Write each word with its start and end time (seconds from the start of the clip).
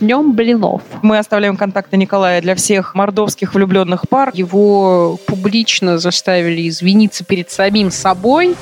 днем 0.00 0.32
блинов. 0.32 0.82
Мы 1.02 1.18
оставляем 1.18 1.56
контакты 1.56 1.96
Николая 1.96 2.40
для 2.40 2.54
всех 2.54 2.94
мордовских 2.94 3.54
влюбленных 3.54 4.08
пар. 4.08 4.30
Его 4.34 5.18
публично 5.26 5.98
заставили 5.98 6.68
извиниться 6.68 7.24
перед 7.24 7.50
самим 7.50 7.90
собой. 7.90 8.56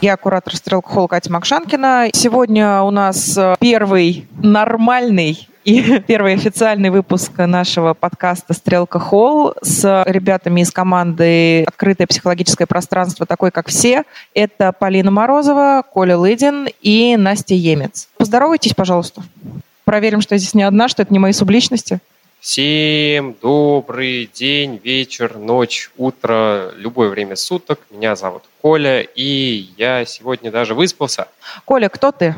Я 0.00 0.16
куратор 0.16 0.54
Стрелка 0.54 0.88
Холл 0.90 1.08
Катя 1.08 1.32
Макшанкина. 1.32 2.10
Сегодня 2.12 2.82
у 2.82 2.90
нас 2.92 3.36
э, 3.36 3.56
первый 3.58 4.28
нормальный 4.40 5.48
и 5.68 6.00
первый 6.06 6.32
официальный 6.32 6.88
выпуск 6.88 7.32
нашего 7.36 7.92
подкаста 7.92 8.54
«Стрелка 8.54 8.98
Холл» 8.98 9.54
с 9.60 10.02
ребятами 10.06 10.62
из 10.62 10.70
команды 10.70 11.62
«Открытое 11.64 12.06
психологическое 12.06 12.64
пространство», 12.64 13.26
такой 13.26 13.50
как 13.50 13.68
все. 13.68 14.04
Это 14.32 14.72
Полина 14.72 15.10
Морозова, 15.10 15.84
Коля 15.92 16.16
Лыдин 16.16 16.68
и 16.80 17.16
Настя 17.18 17.54
Емец. 17.54 18.08
Поздоровайтесь, 18.16 18.72
пожалуйста. 18.72 19.22
Проверим, 19.84 20.22
что 20.22 20.34
я 20.34 20.38
здесь 20.38 20.54
не 20.54 20.62
одна, 20.62 20.88
что 20.88 21.02
это 21.02 21.12
не 21.12 21.18
мои 21.18 21.32
субличности. 21.32 21.98
Всем 22.40 23.36
добрый 23.42 24.30
день, 24.32 24.80
вечер, 24.82 25.36
ночь, 25.36 25.90
утро, 25.98 26.72
любое 26.76 27.10
время 27.10 27.36
суток. 27.36 27.80
Меня 27.90 28.16
зовут 28.16 28.44
Коля, 28.62 29.02
и 29.02 29.68
я 29.76 30.06
сегодня 30.06 30.50
даже 30.50 30.74
выспался. 30.74 31.28
Коля, 31.66 31.90
кто 31.90 32.10
ты? 32.10 32.36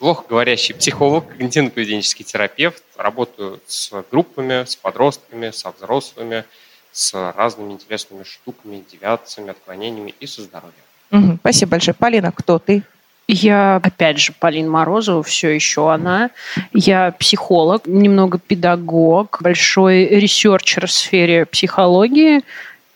Плохо 0.00 0.24
говорящий 0.30 0.74
психолог, 0.74 1.26
когнитивно-поведенческий 1.30 2.24
терапевт. 2.24 2.82
Работаю 2.96 3.60
с 3.66 3.92
группами, 4.10 4.64
с 4.64 4.74
подростками, 4.74 5.50
со 5.50 5.72
взрослыми, 5.72 6.44
с 6.90 7.12
разными 7.36 7.74
интересными 7.74 8.22
штуками, 8.22 8.82
девиациями, 8.90 9.50
отклонениями 9.50 10.14
и 10.18 10.26
со 10.26 10.40
здоровьем. 10.40 10.72
Угу, 11.12 11.38
спасибо 11.40 11.72
большое. 11.72 11.94
Полина, 11.94 12.32
кто 12.32 12.58
ты? 12.58 12.82
Я, 13.28 13.76
опять 13.76 14.18
же, 14.18 14.32
Полина 14.32 14.70
Морозова, 14.70 15.22
все 15.22 15.50
еще 15.50 15.92
она. 15.92 16.30
Я 16.72 17.12
психолог, 17.18 17.86
немного 17.86 18.38
педагог, 18.38 19.38
большой 19.42 20.06
researcher 20.06 20.86
в 20.86 20.92
сфере 20.92 21.44
психологии 21.44 22.40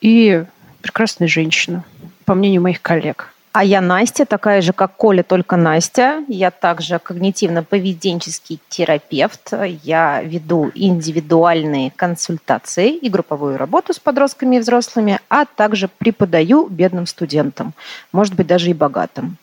и 0.00 0.42
прекрасная 0.80 1.28
женщина, 1.28 1.84
по 2.24 2.34
мнению 2.34 2.62
моих 2.62 2.80
коллег. 2.80 3.33
А 3.55 3.62
я 3.62 3.80
Настя, 3.80 4.27
такая 4.27 4.62
же, 4.62 4.72
как 4.72 4.97
Коля, 4.97 5.22
только 5.22 5.55
Настя. 5.55 6.24
Я 6.27 6.50
также 6.50 6.97
когнитивно-поведенческий 6.97 8.58
терапевт. 8.69 9.52
Я 9.84 10.22
веду 10.22 10.72
индивидуальные 10.74 11.92
консультации 11.94 12.96
и 12.96 13.08
групповую 13.08 13.56
работу 13.56 13.94
с 13.94 14.00
подростками 14.00 14.56
и 14.56 14.58
взрослыми, 14.58 15.20
а 15.28 15.44
также 15.44 15.86
преподаю 15.86 16.66
бедным 16.66 17.06
студентам, 17.06 17.74
может 18.11 18.34
быть, 18.34 18.48
даже 18.48 18.70
и 18.70 18.74
богатым 18.74 19.36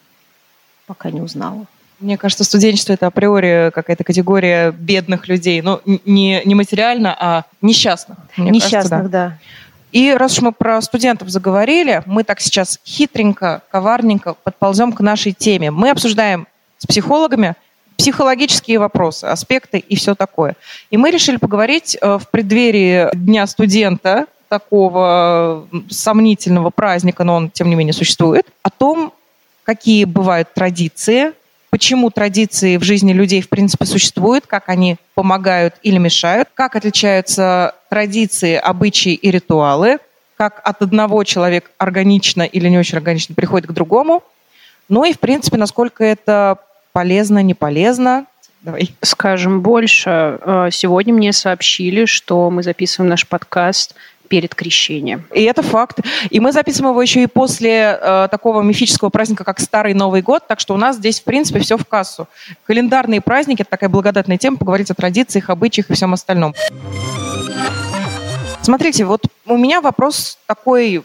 пока 0.88 1.10
не 1.10 1.22
узнала. 1.22 1.68
Мне 2.02 2.18
кажется, 2.18 2.44
студенчество 2.44 2.92
это 2.92 3.08
априори 3.08 3.72
какая-то 3.74 4.04
категория 4.04 4.72
бедных 4.72 5.30
людей. 5.30 5.62
Ну, 5.62 5.80
не, 5.86 6.42
не 6.44 6.54
материально, 6.54 7.16
а 7.18 7.46
несчастных. 7.62 8.18
Несчастных, 8.36 8.90
кажется, 8.90 9.10
да. 9.10 9.28
да. 9.30 9.38
И 9.92 10.14
раз 10.14 10.34
уж 10.34 10.42
мы 10.42 10.52
про 10.52 10.82
студентов 10.82 11.30
заговорили, 11.30 12.02
мы 12.06 12.24
так 12.24 12.40
сейчас 12.40 12.80
хитренько, 12.86 13.62
коварненько 13.70 14.36
подползем 14.36 14.94
к 14.94 15.02
нашей 15.02 15.34
теме. 15.34 15.70
Мы 15.72 15.90
обсуждаем 15.90 16.48
с 16.78 16.86
психологами 16.86 17.56
психологические 17.98 18.80
вопросы, 18.80 19.26
аспекты 19.26 19.78
и 19.78 19.96
все 19.96 20.16
такое. 20.16 20.56
И 20.90 20.98
мы 20.98 21.12
решили 21.12 21.38
поговорить 21.38 21.96
э, 22.02 22.18
в 22.18 22.30
преддверии 22.30 23.10
Дня 23.14 23.46
студента, 23.46 24.26
такого 24.50 25.68
сомнительного 25.90 26.72
праздника, 26.72 27.24
но 27.24 27.36
он, 27.36 27.50
тем 27.50 27.70
не 27.70 27.76
менее, 27.76 27.94
существует, 27.94 28.48
о 28.64 28.70
том, 28.70 29.14
какие 29.64 30.04
бывают 30.04 30.54
традиции, 30.54 31.32
почему 31.72 32.12
традиции 32.12 32.78
в 32.78 32.84
жизни 32.84 33.14
людей 33.14 33.42
в 33.42 33.50
принципе 33.50 33.86
существуют, 33.86 34.46
как 34.46 34.70
они 34.70 34.98
помогают 35.16 35.76
или 35.82 35.98
мешают, 35.98 36.50
как 36.54 36.76
отличаются 36.76 37.74
традиции, 37.90 38.56
обычаи 38.56 39.14
и 39.14 39.32
ритуалы, 39.32 39.98
как 40.38 40.62
от 40.64 40.82
одного 40.84 41.24
человека 41.24 41.72
органично 41.80 42.44
или 42.44 42.68
не 42.68 42.78
очень 42.78 42.98
органично 42.98 43.34
приходит 43.34 43.68
к 43.68 43.74
другому, 43.74 44.22
ну 44.90 45.06
и 45.06 45.14
в 45.14 45.20
принципе, 45.20 45.58
насколько 45.58 46.04
это 46.04 46.58
полезно, 46.92 47.42
не 47.42 47.54
полезно. 47.54 48.26
Давай. 48.62 48.94
Скажем 49.02 49.62
больше. 49.62 50.40
Э, 50.42 50.70
сегодня 50.72 51.14
мне 51.14 51.34
сообщили, 51.34 52.06
что 52.06 52.52
мы 52.52 52.62
записываем 52.62 53.10
наш 53.10 53.28
подкаст 53.28 53.96
перед 54.32 54.56
крещением. 54.56 55.26
И 55.34 55.44
это 55.44 55.62
факт. 55.62 56.00
И 56.30 56.40
мы 56.40 56.54
записываем 56.54 56.94
его 56.94 57.02
еще 57.02 57.22
и 57.22 57.28
после 57.28 58.00
э, 58.02 58.30
такого 58.32 58.62
мифического 58.62 59.10
праздника, 59.10 59.44
как 59.44 59.60
Старый 59.60 59.94
Новый 59.94 60.22
год, 60.22 60.48
так 60.48 60.62
что 60.62 60.74
у 60.74 60.78
нас 60.78 60.96
здесь, 60.96 61.20
в 61.20 61.26
принципе, 61.26 61.60
все 61.60 61.76
в 61.78 61.86
кассу. 61.86 62.30
Календарные 62.66 63.20
праздники– 63.20 63.62
это 63.64 63.72
такая 63.72 63.90
благодатная 63.90 64.38
тема, 64.38 64.56
поговорить 64.56 64.90
о 64.90 64.94
традициях, 64.94 65.50
обычаях 65.50 65.90
и 65.90 65.94
всем 65.94 66.14
остальном. 66.14 66.56
Смотрите, 68.62 69.04
вот 69.04 69.26
у 69.46 69.58
меня 69.58 69.82
вопрос 69.82 70.38
такой 70.46 71.04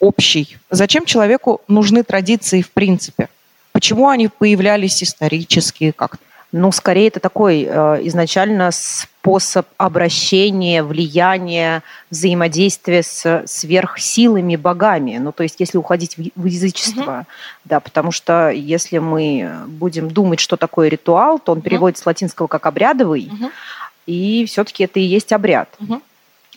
общий. 0.00 0.56
Зачем 0.68 1.04
человеку 1.04 1.60
нужны 1.68 2.02
традиции 2.02 2.60
в 2.60 2.72
принципе? 2.72 3.28
Почему 3.70 4.08
они 4.08 4.26
появлялись 4.26 5.00
исторически 5.04 5.92
как-то? 5.92 6.27
Ну, 6.50 6.72
скорее, 6.72 7.08
это 7.08 7.20
такой 7.20 7.66
э, 7.68 8.00
изначально 8.04 8.70
способ 8.70 9.66
обращения, 9.76 10.82
влияния, 10.82 11.82
взаимодействия 12.10 13.02
с 13.02 13.44
сверхсилами, 13.46 14.56
богами. 14.56 15.18
Ну, 15.18 15.32
то 15.32 15.42
есть, 15.42 15.60
если 15.60 15.76
уходить 15.76 16.16
в, 16.16 16.30
в 16.34 16.44
язычество, 16.46 17.18
угу. 17.18 17.26
да, 17.66 17.80
потому 17.80 18.12
что 18.12 18.48
если 18.48 18.96
мы 18.96 19.50
будем 19.66 20.10
думать, 20.10 20.40
что 20.40 20.56
такое 20.56 20.88
ритуал, 20.88 21.38
то 21.38 21.52
он 21.52 21.60
переводится 21.60 22.00
угу. 22.00 22.04
с 22.04 22.06
латинского 22.06 22.46
как 22.46 22.64
обрядовый, 22.64 23.28
угу. 23.30 23.50
и 24.06 24.46
все-таки 24.46 24.84
это 24.84 25.00
и 25.00 25.02
есть 25.02 25.32
обряд. 25.32 25.68
Угу 25.80 26.00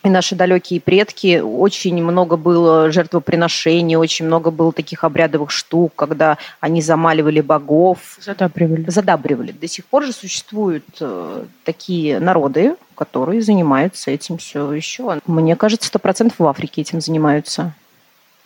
и 0.03 0.09
наши 0.09 0.35
далекие 0.35 0.81
предки, 0.81 1.39
очень 1.39 2.01
много 2.03 2.35
было 2.35 2.91
жертвоприношений, 2.91 3.95
очень 3.95 4.25
много 4.25 4.49
было 4.49 4.71
таких 4.71 5.03
обрядовых 5.03 5.51
штук, 5.51 5.93
когда 5.95 6.37
они 6.59 6.81
замаливали 6.81 7.41
богов. 7.41 8.17
Задабривали. 8.19 8.89
Задабривали. 8.89 9.51
До 9.51 9.67
сих 9.67 9.85
пор 9.85 10.05
же 10.05 10.11
существуют 10.11 10.85
э, 10.99 11.45
такие 11.63 12.19
народы, 12.19 12.75
которые 12.95 13.41
занимаются 13.43 14.09
этим 14.09 14.37
все 14.37 14.71
еще. 14.71 15.19
Мне 15.27 15.55
кажется, 15.55 15.87
сто 15.87 15.99
процентов 15.99 16.39
в 16.39 16.47
Африке 16.47 16.81
этим 16.81 16.99
занимаются. 16.99 17.73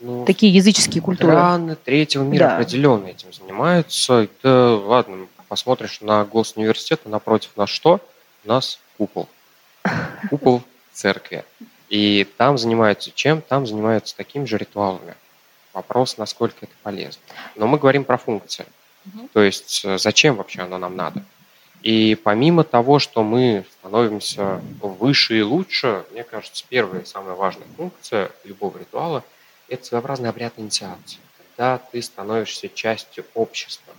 Ну, 0.02 0.26
такие 0.26 0.54
языческие 0.54 1.02
культуры. 1.02 1.32
Страны 1.32 1.78
третьего 1.82 2.24
мира 2.24 2.48
да. 2.48 2.56
определенно 2.58 3.08
этим 3.08 3.32
занимаются. 3.32 4.28
Да 4.44 4.76
ладно, 4.76 5.28
посмотришь 5.48 6.02
на 6.02 6.26
госуниверситет, 6.26 7.02
а 7.06 7.10
напротив 7.10 7.52
нас 7.56 7.70
что? 7.70 8.02
У 8.44 8.50
нас 8.50 8.78
купол. 8.98 9.30
Купол 10.30 10.62
церкви. 10.96 11.44
И 11.90 12.28
там 12.38 12.58
занимаются 12.58 13.12
чем? 13.12 13.42
Там 13.42 13.68
занимаются 13.68 14.16
такими 14.16 14.46
же 14.46 14.58
ритуалами. 14.58 15.16
Вопрос, 15.74 16.18
насколько 16.18 16.58
это 16.62 16.74
полезно. 16.82 17.22
Но 17.56 17.68
мы 17.68 17.78
говорим 17.78 18.06
про 18.06 18.18
функции. 18.18 18.66
Угу. 19.06 19.30
То 19.34 19.42
есть 19.44 19.84
э, 19.86 19.98
зачем 19.98 20.36
вообще 20.36 20.62
оно 20.62 20.78
нам 20.78 20.96
надо? 20.96 21.24
И 21.82 22.16
помимо 22.16 22.64
того, 22.64 22.98
что 22.98 23.22
мы 23.22 23.66
становимся 23.80 24.62
выше 24.82 25.38
и 25.38 25.44
лучше, 25.44 26.04
мне 26.12 26.24
кажется, 26.24 26.66
первая 26.68 27.02
и 27.02 27.06
самая 27.06 27.36
важная 27.36 27.68
функция 27.78 28.32
любого 28.44 28.80
ритуала– 28.80 29.24
это 29.68 29.86
своеобразный 29.86 30.30
обряд 30.30 30.54
инициации. 30.58 31.20
Когда 31.38 31.78
ты 31.78 32.02
становишься 32.02 32.70
частью 32.70 33.26
общества. 33.36 33.94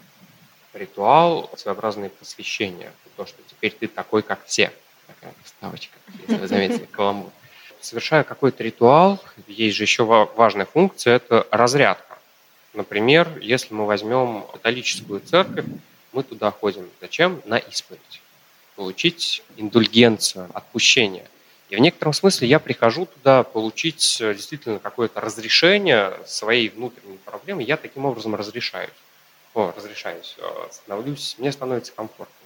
Ритуал– 0.73 1.49
своеобразное 1.57 2.09
посвящение. 2.09 2.91
То, 3.17 3.25
что 3.25 3.39
теперь 3.49 3.73
ты 3.73 3.87
такой, 3.87 4.23
как 4.23 4.45
все– 4.47 4.73
такая 5.07 5.35
вставочка, 5.45 5.97
заметили, 6.47 6.85
каламбур. 6.91 7.31
Совершая 7.81 8.25
какой-то 8.25 8.65
ритуал, 8.65 9.23
есть 9.47 9.77
же 9.77 9.85
еще 9.85 10.05
важная 10.05 10.67
функция– 10.67 11.17
это 11.17 11.47
разрядка. 11.51 12.19
Например, 12.75 13.39
если 13.41 13.73
мы 13.75 13.87
возьмем 13.87 14.45
католическую 14.53 15.21
церковь, 15.21 15.65
мы 16.13 16.23
туда 16.23 16.51
ходим. 16.51 16.89
Зачем? 17.01 17.43
На 17.45 17.59
исповедь. 17.59 18.21
Получить 18.75 19.43
индульгенцию, 19.57 20.51
отпущение. 20.53 21.27
И 21.69 21.77
в 21.77 21.79
некотором 21.81 22.13
смысле 22.13 22.49
я 22.49 22.59
прихожу 22.59 23.07
туда 23.07 23.43
получить 23.43 24.19
э, 24.21 24.35
действительно 24.35 24.79
какое-то 24.79 25.21
разрешение 25.21 26.13
своей 26.27 26.69
внутренней 26.69 27.19
проблемы. 27.19 27.63
Я 27.63 27.77
таким 27.77 28.05
образом 28.05 28.35
разрешаюсь. 28.35 28.91
О, 29.55 29.73
разрешаюсь, 29.77 30.37
э, 30.39 30.69
становлюсь, 30.71 31.35
мне 31.39 31.51
становится 31.51 31.93
комфортно 31.93 32.46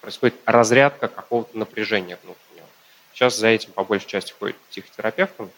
происходит 0.00 0.34
разрядка 0.46 1.08
какого-то 1.08 1.56
напряжения 1.56 2.18
внутреннего. 2.22 2.66
Сейчас 3.12 3.36
за 3.36 3.48
этим 3.48 3.72
по 3.72 3.84
большей 3.84 4.08
части 4.08 4.32
ходит 4.38 4.56
психотерапевтом, 4.70 5.50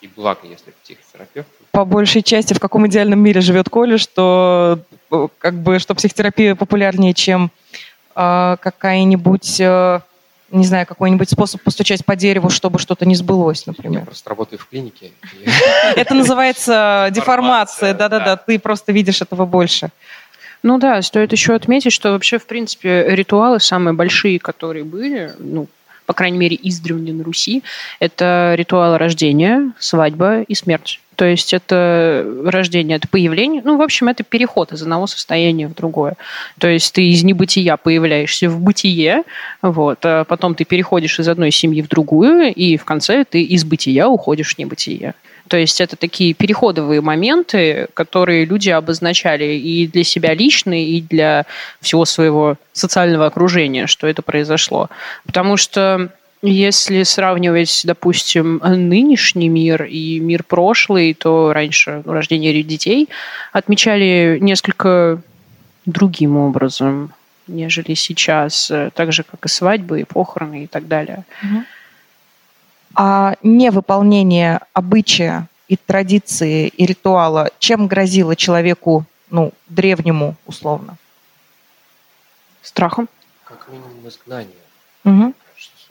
и 0.00 0.08
благо, 0.08 0.40
если 0.46 0.72
психотерапевт. 0.82 1.48
По 1.72 1.84
большей 1.84 2.22
части, 2.22 2.54
в 2.54 2.60
каком 2.60 2.86
идеальном 2.86 3.18
мире 3.18 3.40
живет 3.40 3.68
Коля, 3.68 3.98
что 3.98 4.80
как 5.38 5.54
бы 5.54 5.78
что 5.78 5.94
психотерапия 5.94 6.54
популярнее, 6.54 7.14
чем 7.14 7.50
э, 8.14 8.56
какая-нибудь 8.60 9.60
э, 9.60 10.00
не 10.50 10.64
знаю, 10.64 10.86
какой-нибудь 10.86 11.28
способ 11.28 11.62
постучать 11.62 12.04
по 12.04 12.16
дереву, 12.16 12.48
чтобы 12.48 12.78
что-то 12.78 13.04
не 13.04 13.14
сбылось, 13.14 13.66
например. 13.66 14.00
Я 14.00 14.06
просто 14.06 14.30
работаю 14.30 14.58
в 14.58 14.66
клинике. 14.66 15.12
Это 15.94 16.14
называется 16.14 17.08
деформация, 17.12 17.92
да-да-да, 17.92 18.36
ты 18.36 18.58
просто 18.58 18.92
видишь 18.92 19.20
этого 19.20 19.44
больше. 19.44 19.90
Ну 20.62 20.78
да, 20.78 21.00
стоит 21.02 21.32
еще 21.32 21.54
отметить, 21.54 21.92
что 21.92 22.12
вообще, 22.12 22.38
в 22.38 22.46
принципе, 22.46 23.06
ритуалы 23.08 23.60
самые 23.60 23.94
большие, 23.94 24.38
которые 24.38 24.84
были, 24.84 25.32
ну, 25.38 25.68
по 26.06 26.14
крайней 26.14 26.38
мере, 26.38 26.58
издревле 26.62 27.12
на 27.12 27.22
Руси, 27.22 27.62
это 28.00 28.54
ритуалы 28.56 28.96
рождения, 28.96 29.72
свадьба 29.78 30.40
и 30.42 30.54
смерть. 30.54 31.00
То 31.16 31.24
есть 31.24 31.52
это 31.52 32.24
рождение, 32.44 32.96
это 32.96 33.08
появление, 33.08 33.60
ну, 33.64 33.76
в 33.76 33.82
общем, 33.82 34.08
это 34.08 34.22
переход 34.22 34.72
из 34.72 34.82
одного 34.82 35.06
состояния 35.06 35.66
в 35.66 35.74
другое. 35.74 36.14
То 36.58 36.68
есть 36.68 36.94
ты 36.94 37.10
из 37.10 37.24
небытия 37.24 37.76
появляешься 37.76 38.48
в 38.48 38.60
бытие, 38.60 39.24
вот, 39.60 39.98
а 40.04 40.24
потом 40.24 40.54
ты 40.54 40.64
переходишь 40.64 41.18
из 41.18 41.28
одной 41.28 41.50
семьи 41.50 41.82
в 41.82 41.88
другую, 41.88 42.54
и 42.54 42.76
в 42.76 42.84
конце 42.84 43.24
ты 43.24 43.42
из 43.42 43.64
бытия 43.64 44.08
уходишь 44.08 44.54
в 44.54 44.58
небытие. 44.58 45.14
То 45.48 45.56
есть 45.56 45.80
это 45.80 45.96
такие 45.96 46.34
переходовые 46.34 47.00
моменты, 47.00 47.88
которые 47.94 48.44
люди 48.44 48.70
обозначали 48.70 49.44
и 49.44 49.86
для 49.86 50.04
себя 50.04 50.34
лично, 50.34 50.80
и 50.84 51.00
для 51.00 51.46
всего 51.80 52.04
своего 52.04 52.56
социального 52.72 53.26
окружения, 53.26 53.86
что 53.86 54.06
это 54.06 54.22
произошло. 54.22 54.88
Потому 55.26 55.56
что 55.56 56.10
если 56.42 57.02
сравнивать, 57.02 57.82
допустим, 57.84 58.60
нынешний 58.62 59.48
мир 59.48 59.84
и 59.84 60.20
мир 60.20 60.44
прошлый, 60.44 61.14
то 61.14 61.52
раньше 61.52 62.02
рождение 62.04 62.62
детей 62.62 63.08
отмечали 63.52 64.38
несколько 64.40 65.20
другим 65.86 66.36
образом, 66.36 67.12
нежели 67.48 67.94
сейчас, 67.94 68.70
так 68.94 69.12
же, 69.12 69.24
как 69.24 69.46
и 69.46 69.48
свадьбы, 69.48 70.02
и 70.02 70.04
похороны 70.04 70.64
и 70.64 70.66
так 70.66 70.86
далее. 70.86 71.24
Угу 71.42 71.64
а 72.94 73.36
невыполнение 73.42 74.60
обычая 74.72 75.48
и 75.68 75.76
традиции 75.76 76.68
и 76.68 76.86
ритуала, 76.86 77.50
чем 77.58 77.86
грозило 77.86 78.34
человеку, 78.34 79.04
ну, 79.30 79.52
древнему 79.68 80.36
условно? 80.46 80.96
Страхом. 82.62 83.08
Как 83.44 83.68
минимум 83.68 84.08
изгнание. 84.08 84.54
Угу. 85.04 85.34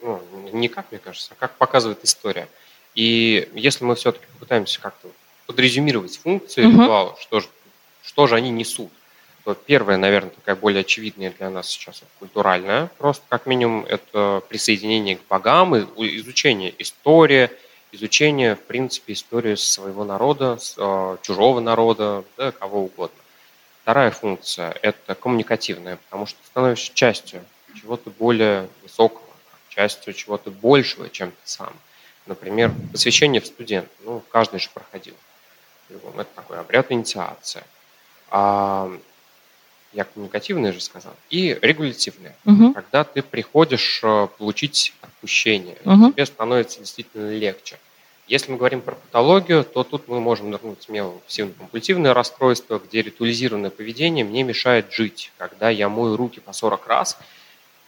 Ну, 0.00 0.22
не 0.52 0.68
как, 0.68 0.90
мне 0.90 0.98
кажется, 0.98 1.32
а 1.32 1.34
как 1.40 1.56
показывает 1.56 2.04
история. 2.04 2.48
И 2.94 3.48
если 3.54 3.84
мы 3.84 3.94
все-таки 3.94 4.26
попытаемся 4.34 4.80
как-то 4.80 5.08
подрезюмировать 5.46 6.18
функции 6.18 6.64
угу. 6.64 6.82
ритуала, 6.82 7.16
что 7.20 7.40
же, 7.40 7.48
что 8.02 8.26
же 8.26 8.36
они 8.36 8.50
несут, 8.50 8.92
то 9.48 9.54
первая, 9.54 9.96
наверное, 9.96 10.28
такая 10.28 10.56
более 10.56 10.80
очевидная 10.80 11.30
для 11.30 11.48
нас 11.48 11.70
сейчас 11.70 12.02
культуральная, 12.18 12.90
просто 12.98 13.24
как 13.30 13.46
минимум 13.46 13.86
это 13.86 14.42
присоединение 14.46 15.16
к 15.16 15.20
богам, 15.26 15.74
изучение 15.74 16.74
истории, 16.76 17.48
изучение, 17.90 18.56
в 18.56 18.62
принципе, 18.64 19.14
истории 19.14 19.54
своего 19.54 20.04
народа, 20.04 20.58
э, 20.76 21.16
чужого 21.22 21.60
народа, 21.60 22.24
да, 22.36 22.52
кого 22.52 22.82
угодно. 22.82 23.16
Вторая 23.84 24.10
функция– 24.10 24.76
это 24.82 25.14
коммуникативная, 25.14 25.96
потому 25.96 26.26
что 26.26 26.38
становишься 26.44 26.92
частью 26.92 27.42
чего-то 27.74 28.10
более 28.10 28.68
высокого, 28.82 29.24
частью 29.70 30.12
чего-то 30.12 30.50
большего, 30.50 31.08
чем 31.08 31.30
ты 31.30 31.36
сам. 31.44 31.72
Например, 32.26 32.70
посвящение 32.92 33.40
в 33.40 33.46
студент. 33.46 33.88
Ну, 34.04 34.22
каждый 34.30 34.60
же 34.60 34.68
проходил. 34.74 35.14
Это 35.88 36.28
такой 36.34 36.60
обряд 36.60 36.92
инициации. 36.92 37.64
А 38.30 38.92
я 39.92 40.04
коммуникативное 40.04 40.72
же 40.72 40.80
сказал, 40.80 41.14
и 41.30 41.58
регулятивное. 41.60 42.36
Угу. 42.44 42.74
Когда 42.74 43.04
ты 43.04 43.22
приходишь 43.22 44.00
э, 44.02 44.28
получить 44.38 44.94
отпущение, 45.00 45.76
угу. 45.84 46.12
тебе 46.12 46.26
становится 46.26 46.80
действительно 46.80 47.30
легче. 47.32 47.78
Если 48.26 48.52
мы 48.52 48.58
говорим 48.58 48.82
про 48.82 48.94
патологию, 48.94 49.64
то 49.64 49.84
тут 49.84 50.06
мы 50.06 50.20
можем 50.20 50.50
нырнуть 50.50 50.82
смело 50.82 51.12
в 51.12 51.22
пассивно-компульсивное 51.26 52.12
расстройство, 52.12 52.78
где 52.78 53.00
ритуализированное 53.00 53.70
поведение 53.70 54.24
мне 54.24 54.42
мешает 54.42 54.92
жить. 54.92 55.32
Когда 55.38 55.70
я 55.70 55.88
мою 55.88 56.16
руки 56.16 56.40
по 56.40 56.52
40 56.52 56.86
раз– 56.86 57.18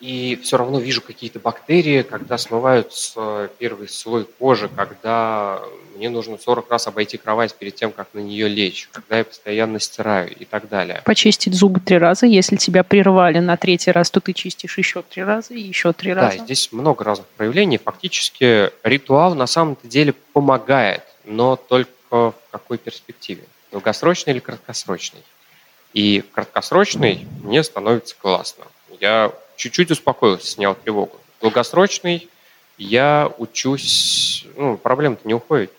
и 0.01 0.41
все 0.43 0.57
равно 0.57 0.81
вижу 0.81 1.03
какие-то 1.03 1.39
бактерии, 1.39 2.03
когда 2.03 2.39
смываются 2.39 3.51
первый 3.59 3.89
слой 3.89 4.25
кожи, 4.25 4.69
когда 4.75 5.63
мне 5.95 6.09
нужно 6.09 6.39
40 6.39 6.71
раз 6.71 6.87
обойти 6.87 7.19
кровать 7.19 7.55
перед 7.55 7.75
тем, 7.75 7.93
как 7.93 8.09
на 8.15 8.21
нее 8.21 8.49
лечь, 8.49 8.89
когда 8.93 9.19
я 9.19 9.25
постоянно 9.25 9.79
стираю 9.79 10.35
и 10.35 10.47
так 10.47 10.71
далее. 10.71 11.03
Почистить 11.05 11.55
зубы 11.55 11.81
три 11.81 11.99
раза, 11.99 12.25
если 12.25 12.57
тебя 12.57 12.83
прервали 12.83 13.41
на 13.41 13.59
третий 13.59 13.91
раз, 13.91 14.11
то 14.11 14.21
ты 14.21 14.33
чистишь 14.33 14.79
еще 14.79 15.03
три 15.03 15.23
раза 15.23 15.53
и 15.53 15.61
еще 15.61 15.93
три 15.93 16.15
раза. 16.15 16.39
Да, 16.39 16.45
здесь 16.45 16.73
много 16.73 17.05
разных 17.05 17.27
проявлений. 17.29 17.77
Фактически 17.77 18.71
ритуал 18.83 19.35
на 19.35 19.47
самом-то 19.47 19.87
деле 19.87 20.15
помогает, 20.33 21.03
но 21.27 21.57
только 21.57 21.91
в 22.09 22.35
какой 22.51 22.79
перспективе? 22.79 23.45
Долгосрочный 23.71 24.33
или 24.33 24.41
краткосрочный? 24.41 25.21
И 25.93 26.25
краткосрочный 26.33 27.27
мне 27.43 27.63
становится 27.63 28.17
классно. 28.17 28.65
Я 29.01 29.33
чуть-чуть 29.61 29.91
успокоился, 29.91 30.47
снял 30.47 30.75
тревогу. 30.75 31.21
Долгосрочный 31.43 32.29
я 32.79 33.31
учусь, 33.37 34.47
ну, 34.57 34.79
проблем-то 34.79 35.29
не 35.29 35.35
уходит. 35.35 35.71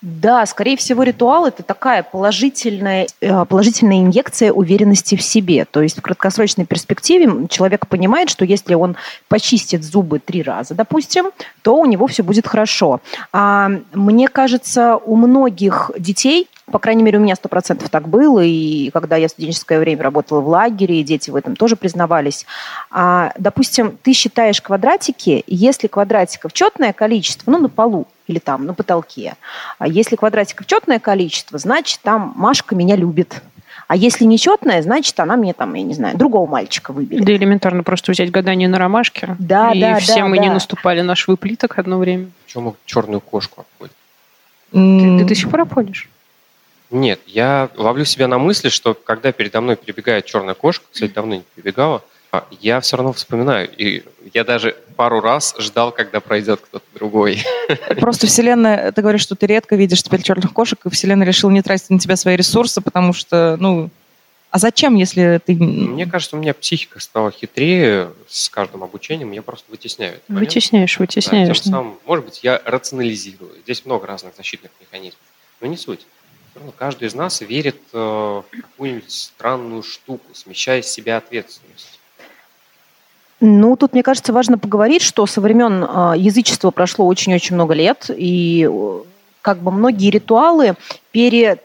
Да, 0.00 0.46
скорее 0.46 0.76
всего, 0.76 1.02
ритуал– 1.02 1.46
это 1.48 1.64
такая 1.64 2.04
положительная, 2.04 3.08
э, 3.20 3.44
положительная 3.46 3.98
инъекция 3.98 4.52
уверенности 4.52 5.16
в 5.16 5.22
себе. 5.22 5.64
То 5.64 5.82
есть 5.82 5.98
в 5.98 6.02
краткосрочной 6.02 6.66
перспективе 6.66 7.48
человек 7.48 7.88
понимает, 7.88 8.30
что 8.30 8.44
если 8.44 8.74
он 8.74 8.96
почистит 9.26 9.82
зубы 9.82 10.20
три 10.20 10.42
раза, 10.42 10.74
допустим, 10.74 11.30
то 11.62 11.74
у 11.76 11.84
него 11.84 12.06
все 12.06 12.22
будет 12.22 12.46
хорошо. 12.46 13.00
А 13.32 13.70
мне 13.92 14.28
кажется, 14.28 14.96
у 14.96 15.16
многих 15.16 15.90
детей 15.98 16.48
по 16.70 16.78
крайней 16.78 17.02
мере, 17.02 17.18
у 17.18 17.22
меня 17.22 17.34
сто 17.34 17.48
процентов 17.48 17.88
так 17.88 18.08
было, 18.08 18.40
и 18.44 18.90
когда 18.90 19.16
я 19.16 19.30
студенческое 19.30 19.80
время 19.80 20.02
работала 20.02 20.42
в 20.42 20.48
лагере, 20.48 21.00
и 21.00 21.02
дети 21.02 21.30
в 21.30 21.36
этом 21.36 21.56
тоже 21.56 21.76
признавались. 21.76 22.44
А, 22.90 23.32
допустим, 23.38 23.96
ты 24.02 24.12
считаешь 24.12 24.60
квадратики, 24.60 25.44
если 25.46 25.86
квадратиков 25.86 26.52
четное 26.52 26.92
количество, 26.92 27.50
ну, 27.50 27.58
на 27.58 27.70
полу 27.70 28.06
или 28.28 28.38
там 28.38 28.66
на 28.66 28.74
потолке, 28.74 29.34
а 29.78 29.88
если 29.88 30.16
квадратиков 30.16 30.66
четное 30.66 30.98
количество, 31.00 31.58
значит, 31.58 32.00
там 32.02 32.32
Машка 32.36 32.76
меня 32.76 32.94
любит. 32.94 33.42
А 33.88 33.96
если 33.96 34.24
нечетная, 34.24 34.82
значит, 34.82 35.18
она 35.18 35.36
мне 35.36 35.54
там, 35.54 35.72
я 35.72 35.82
не 35.82 35.94
знаю, 35.94 36.16
другого 36.16 36.48
мальчика 36.48 36.92
выберет. 36.92 37.24
Да 37.24 37.32
элементарно 37.32 37.82
просто 37.82 38.12
взять 38.12 38.30
гадание 38.30 38.68
на 38.68 38.78
ромашке. 38.78 39.34
Да, 39.38 39.72
и 39.72 39.80
да, 39.80 39.98
все 39.98 40.16
да, 40.16 40.26
мы 40.26 40.36
да. 40.36 40.42
не 40.42 40.50
наступали 40.50 41.00
на 41.00 41.14
швы 41.14 41.38
плиток 41.38 41.78
одно 41.78 41.98
время. 41.98 42.28
Почему 42.44 42.76
черную 42.84 43.20
кошку 43.20 43.62
обходит? 43.62 43.96
Ты, 44.72 45.18
ты 45.18 45.24
до 45.24 45.34
сих 45.34 45.50
пор 45.50 45.62
обходишь? 45.62 46.08
Нет, 46.90 47.20
я 47.26 47.70
ловлю 47.76 48.04
себя 48.04 48.28
на 48.28 48.38
мысли, 48.38 48.68
что 48.68 48.92
когда 48.92 49.32
передо 49.32 49.62
мной 49.62 49.76
перебегает 49.76 50.26
черная 50.26 50.54
кошка, 50.54 50.84
кстати, 50.90 51.12
давно 51.12 51.36
не 51.36 51.42
перебегала, 51.54 52.02
а, 52.30 52.44
я 52.60 52.80
все 52.80 52.96
равно 52.96 53.12
вспоминаю. 53.12 53.70
И 53.76 54.04
я 54.34 54.44
даже 54.44 54.76
пару 54.98 55.20
раз 55.20 55.54
ждал, 55.58 55.92
когда 55.92 56.18
пройдет 56.18 56.60
кто-то 56.60 56.84
другой. 56.92 57.44
Просто 58.00 58.26
Вселенная, 58.26 58.90
ты 58.90 59.00
говоришь, 59.00 59.20
что 59.20 59.36
ты 59.36 59.46
редко 59.46 59.76
видишь 59.76 60.02
теперь 60.02 60.22
черных 60.22 60.52
кошек, 60.52 60.76
и 60.84 60.90
Вселенная 60.90 61.24
решила 61.24 61.52
не 61.52 61.62
тратить 61.62 61.88
на 61.88 62.00
тебя 62.00 62.16
свои 62.16 62.34
ресурсы, 62.34 62.80
потому 62.80 63.12
что, 63.12 63.56
ну, 63.60 63.90
а 64.50 64.58
зачем, 64.58 64.96
если 64.96 65.40
ты... 65.46 65.54
Мне 65.54 66.04
кажется, 66.04 66.34
у 66.34 66.40
меня 66.40 66.52
психика 66.52 66.98
стала 66.98 67.30
хитрее 67.30 68.10
с 68.26 68.48
каждым 68.48 68.82
обучением, 68.82 69.30
я 69.30 69.42
просто 69.42 69.70
вытесняю 69.70 70.14
это. 70.14 70.24
Вытесняешь, 70.26 70.98
вытесняешь. 70.98 71.58
Да, 71.58 71.62
тем 71.62 71.72
самым, 71.72 71.98
может 72.04 72.24
быть, 72.24 72.40
я 72.42 72.60
рационализирую. 72.64 73.52
Здесь 73.62 73.86
много 73.86 74.04
разных 74.04 74.34
защитных 74.36 74.72
механизмов, 74.80 75.22
но 75.60 75.68
не 75.68 75.76
суть. 75.76 76.06
Каждый 76.76 77.06
из 77.06 77.14
нас 77.14 77.40
верит 77.40 77.80
э, 77.92 77.96
в 77.96 78.44
какую-нибудь 78.50 79.12
странную 79.12 79.84
штуку, 79.84 80.34
смещая 80.34 80.82
с 80.82 80.90
себя 80.90 81.18
ответственность. 81.18 81.97
Ну, 83.40 83.76
тут, 83.76 83.92
мне 83.92 84.02
кажется, 84.02 84.32
важно 84.32 84.58
поговорить, 84.58 85.02
что 85.02 85.26
со 85.26 85.40
времен 85.40 85.84
э, 85.84 86.14
язычества 86.16 86.70
прошло 86.70 87.06
очень-очень 87.06 87.54
много 87.54 87.74
лет, 87.74 88.10
и 88.10 88.68
э, 88.68 88.98
как 89.42 89.58
бы 89.58 89.70
многие 89.70 90.10
ритуалы 90.10 90.74
пере 91.12 91.58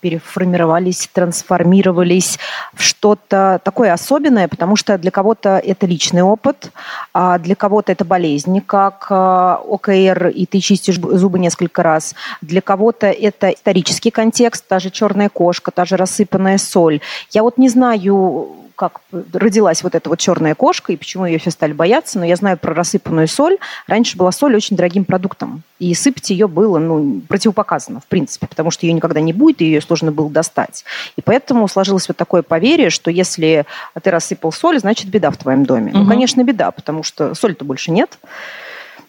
переформировались, 0.00 1.08
трансформировались 1.12 2.38
в 2.72 2.82
что-то 2.82 3.60
такое 3.62 3.92
особенное, 3.92 4.48
потому 4.48 4.74
что 4.74 4.96
для 4.96 5.10
кого-то 5.10 5.58
это 5.58 5.86
личный 5.86 6.22
опыт, 6.22 6.70
а 7.12 7.38
для 7.38 7.54
кого-то 7.54 7.92
это 7.92 8.06
болезнь, 8.06 8.60
как 8.62 9.08
а, 9.10 9.60
ОКР, 9.68 10.28
и 10.28 10.46
ты 10.46 10.60
чистишь 10.60 10.98
зубы 10.98 11.38
несколько 11.38 11.82
раз. 11.82 12.14
Для 12.40 12.62
кого-то 12.62 13.08
это 13.08 13.50
исторический 13.50 14.10
контекст, 14.10 14.66
та 14.66 14.78
же 14.78 14.88
черная 14.88 15.28
кошка, 15.28 15.70
та 15.70 15.84
же 15.84 15.96
рассыпанная 15.96 16.56
соль. 16.56 17.00
Я 17.30 17.42
вот 17.42 17.58
не 17.58 17.68
знаю, 17.68 18.48
как 18.80 19.02
родилась 19.34 19.82
вот 19.82 19.94
эта 19.94 20.08
вот 20.08 20.18
черная 20.18 20.54
кошка 20.54 20.94
и 20.94 20.96
почему 20.96 21.26
ее 21.26 21.38
все 21.38 21.50
стали 21.50 21.74
бояться, 21.74 22.18
но 22.18 22.24
я 22.24 22.34
знаю 22.34 22.56
про 22.56 22.72
рассыпанную 22.72 23.28
соль. 23.28 23.58
Раньше 23.86 24.16
была 24.16 24.32
соль 24.32 24.56
очень 24.56 24.74
дорогим 24.74 25.04
продуктом, 25.04 25.62
и 25.78 25.92
сыпать 25.92 26.30
ее 26.30 26.48
было 26.48 26.78
ну, 26.78 27.20
противопоказано, 27.28 28.00
в 28.00 28.06
принципе, 28.06 28.46
потому 28.46 28.70
что 28.70 28.86
ее 28.86 28.94
никогда 28.94 29.20
не 29.20 29.34
будет, 29.34 29.60
и 29.60 29.66
ее 29.66 29.82
сложно 29.82 30.12
было 30.12 30.30
достать. 30.30 30.86
И 31.16 31.20
поэтому 31.20 31.68
сложилось 31.68 32.08
вот 32.08 32.16
такое 32.16 32.40
поверье, 32.40 32.88
что 32.88 33.10
если 33.10 33.66
ты 34.02 34.10
рассыпал 34.10 34.50
соль, 34.50 34.80
значит 34.80 35.10
беда 35.10 35.30
в 35.30 35.36
твоем 35.36 35.66
доме. 35.66 35.92
Угу. 35.92 35.98
Ну, 35.98 36.08
конечно, 36.08 36.42
беда, 36.42 36.70
потому 36.70 37.02
что 37.02 37.34
соли-то 37.34 37.66
больше 37.66 37.90
нет. 37.90 38.18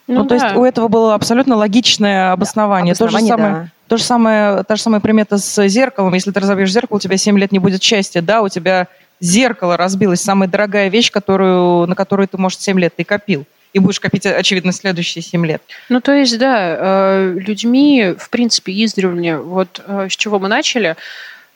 Ну, 0.08 0.16
ну 0.16 0.24
да. 0.24 0.28
то 0.28 0.36
есть 0.36 0.58
у 0.58 0.66
этого 0.66 0.90
было 0.90 1.14
абсолютно 1.14 1.56
логичное 1.56 2.34
обоснование. 2.34 2.94
Да, 2.94 3.06
обоснование 3.06 3.32
то, 3.32 3.38
же 3.38 3.44
самое, 3.46 3.64
да. 3.64 3.72
то 3.88 3.98
же 3.98 4.04
самое, 4.04 4.64
та 4.64 4.76
же 4.76 4.82
самая 4.82 5.00
примета 5.00 5.38
с 5.38 5.68
зеркалом. 5.70 6.14
Если 6.14 6.32
ты 6.32 6.42
разобьешь 6.42 6.74
зеркало, 6.74 6.98
у 6.98 7.00
тебя 7.00 7.16
7 7.16 7.40
лет 7.40 7.54
не 7.54 7.60
будет 7.60 7.82
счастья. 7.82 8.22
Да, 8.22 8.42
у 8.42 8.50
тебя 8.50 8.90
зеркало 9.22 9.78
разбилось, 9.78 10.22
самая 10.22 10.50
дорогая 10.50 10.90
вещь, 10.90 11.12
которую, 11.12 11.88
на 11.88 11.96
которую 11.96 12.28
ты, 12.28 12.38
может, 12.38 12.60
7 12.60 12.78
лет 12.80 12.94
ты 12.96 13.06
копил. 13.06 13.46
И 13.72 13.80
будешь 13.80 14.02
копить, 14.02 14.26
очевидно, 14.26 14.74
следующие 14.74 15.22
7 15.22 15.46
лет. 15.46 15.62
Ну, 15.88 16.02
то 16.02 16.12
есть, 16.12 16.38
да, 16.38 16.76
э, 16.78 17.38
людьми, 17.40 18.16
в 18.18 18.30
принципе, 18.30 18.74
издревле, 18.84 19.38
вот 19.38 19.82
э, 19.86 20.08
с 20.10 20.16
чего 20.18 20.40
мы 20.40 20.50
начали, 20.50 20.98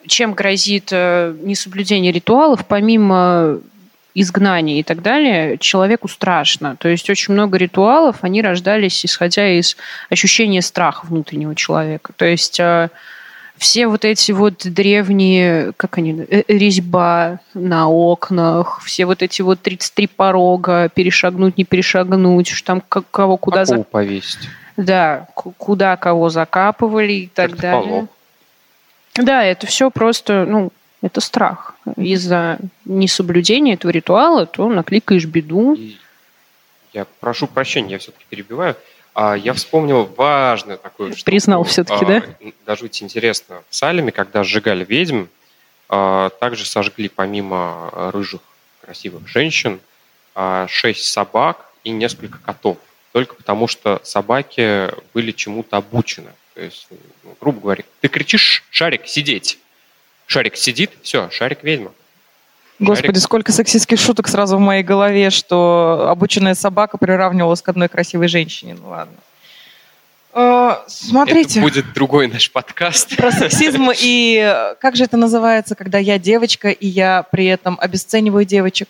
чем 0.08 0.34
грозит 0.34 0.90
э, 0.92 1.36
несоблюдение 1.42 2.14
ритуалов, 2.14 2.66
помимо 2.68 3.60
изгнания 4.14 4.80
и 4.80 4.84
так 4.84 5.02
далее, 5.02 5.58
человеку 5.58 6.08
страшно. 6.08 6.78
То 6.78 6.88
есть 6.88 7.10
очень 7.10 7.34
много 7.34 7.58
ритуалов, 7.58 8.18
они 8.22 8.42
рождались 8.42 9.06
исходя 9.06 9.50
из 9.50 9.76
ощущения 10.10 10.62
страха 10.62 11.06
внутреннего 11.06 11.54
человека. 11.54 12.14
То 12.16 12.24
есть 12.24 12.62
все 13.58 13.88
вот 13.88 14.06
эти 14.06 14.32
вот 14.32 14.66
древние, 14.66 15.72
как 15.78 15.98
они, 15.98 16.26
э, 16.30 16.44
резьба 16.48 17.40
на 17.54 17.90
окнах, 17.90 18.82
все 18.84 19.06
вот 19.06 19.22
эти 19.22 19.42
вот 19.42 19.62
33 19.62 20.08
порога, 20.08 20.90
перешагнуть, 20.90 21.58
не 21.58 21.64
перешагнуть, 21.64 22.48
что 22.48 22.66
там 22.66 22.82
кого 22.82 23.38
куда... 23.38 23.62
Какого 23.62 23.78
за... 23.80 23.84
повесить. 23.84 24.50
Да, 24.78 25.28
куда 25.34 25.96
кого 25.96 26.30
закапывали 26.30 27.14
и 27.14 27.28
так 27.28 27.52
это 27.52 27.62
далее. 27.62 27.84
Полог. 27.84 28.10
Да, 29.16 29.44
это 29.44 29.68
все 29.68 29.90
просто, 29.90 30.46
ну, 30.46 30.72
это 31.02 31.22
страх. 31.22 31.76
Из-за 31.96 32.58
несоблюдения 32.84 33.76
этого 33.76 33.92
ритуала, 33.92 34.46
то 34.46 34.68
накликаешь 34.68 35.26
беду. 35.26 35.78
Я 36.92 37.06
прошу 37.20 37.48
прощения, 37.48 37.92
я 37.92 38.00
все-таки 38.00 38.26
перебиваю. 38.30 38.76
А 39.16 39.36
я 39.36 39.54
вспомнил 39.54 40.04
важную 40.06 40.78
такую 40.78 41.14
штуку. 41.14 41.26
Признал 41.26 41.64
все-таки, 41.64 42.04
а, 42.04 42.08
да? 42.08 42.24
Даже 42.66 42.86
очень 42.86 43.06
интересно. 43.06 43.64
В 43.70 43.76
Салеме, 43.76 44.12
когда 44.12 44.44
сжигали 44.44 44.84
ведьм, 44.84 45.26
а, 45.88 46.30
также 46.30 46.66
сожгли 46.66 47.08
помимо 47.08 47.90
рыжих 48.14 48.42
красивых 48.82 49.28
женщин 49.28 49.80
шесть 50.68 51.06
собак 51.06 51.66
и 51.86 51.92
несколько 51.92 52.40
котов. 52.40 52.78
Только 53.14 53.36
потому, 53.36 53.68
что 53.68 54.02
собаки 54.04 54.92
были 55.14 55.32
чему-то 55.32 55.78
обучены. 55.78 56.32
То 56.54 56.62
есть, 56.62 56.88
ну, 57.24 57.38
грубо 57.40 57.62
говоря, 57.62 57.84
ты 58.02 58.10
кричишь 58.10 58.64
«Шарик, 58.70 59.08
сидеть!» 59.08 59.60
Шарик 60.28 60.58
сидит, 60.58 60.92
все, 61.04 61.30
Шарик 61.30 61.64
ведьма. 61.64 61.94
Господи, 62.80 63.20
сколько 63.20 63.52
сексистских 63.52 64.00
шуток 64.00 64.28
сразу 64.28 64.58
в 64.58 64.60
моей 64.60 64.84
голове, 64.84 65.30
что 65.30 66.08
обученная 66.10 66.56
собака 66.56 66.98
приравнивалась 66.98 67.62
к 67.62 67.70
одной 67.70 67.88
красивой 67.88 68.28
женщине. 68.28 68.76
Ну 68.82 68.90
ладно. 68.90 69.14
Uh, 70.34 70.80
смотрите. 70.88 71.60
Это 71.60 71.62
будет 71.62 71.94
другой 71.94 72.28
наш 72.28 72.52
подкаст. 72.52 73.16
Про 73.16 73.32
сексизм 73.32 73.90
и 73.98 74.74
как 74.82 74.98
же 74.98 75.06
это 75.06 75.16
называется, 75.16 75.76
когда 75.76 75.98
я 75.98 76.20
девочка 76.20 76.70
и 76.70 76.88
я 76.88 77.24
при 77.32 77.46
этом 77.46 77.78
обесцениваю 77.80 78.44
девочек? 78.44 78.90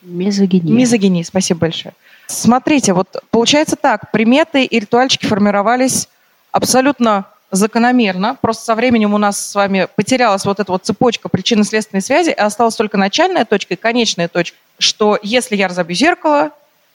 Мизогиния. 0.00 0.74
Мизогиния, 0.74 1.22
спасибо 1.22 1.60
большое. 1.60 1.92
Смотрите, 2.26 2.94
вот 2.94 3.22
получается 3.30 3.76
так, 3.76 4.10
приметы 4.10 4.64
и 4.64 4.80
ритуальчики 4.80 5.26
формировались 5.26 6.08
абсолютно 6.52 7.26
закономерно. 7.50 8.36
Просто 8.40 8.64
со 8.64 8.74
временем 8.74 9.14
у 9.14 9.18
нас 9.18 9.50
с 9.50 9.54
вами 9.54 9.88
потерялась 9.96 10.44
вот 10.44 10.60
эта 10.60 10.70
вот 10.70 10.84
цепочка 10.84 11.28
причинно-следственной 11.28 12.02
связи, 12.02 12.30
и 12.30 12.34
осталась 12.34 12.76
только 12.76 12.96
начальная 12.96 13.44
точка 13.44 13.74
и 13.74 13.76
конечная 13.76 14.28
точка, 14.28 14.56
что 14.78 15.18
если 15.22 15.56
я 15.56 15.68
разобью 15.68 15.96
зеркало, 15.96 16.50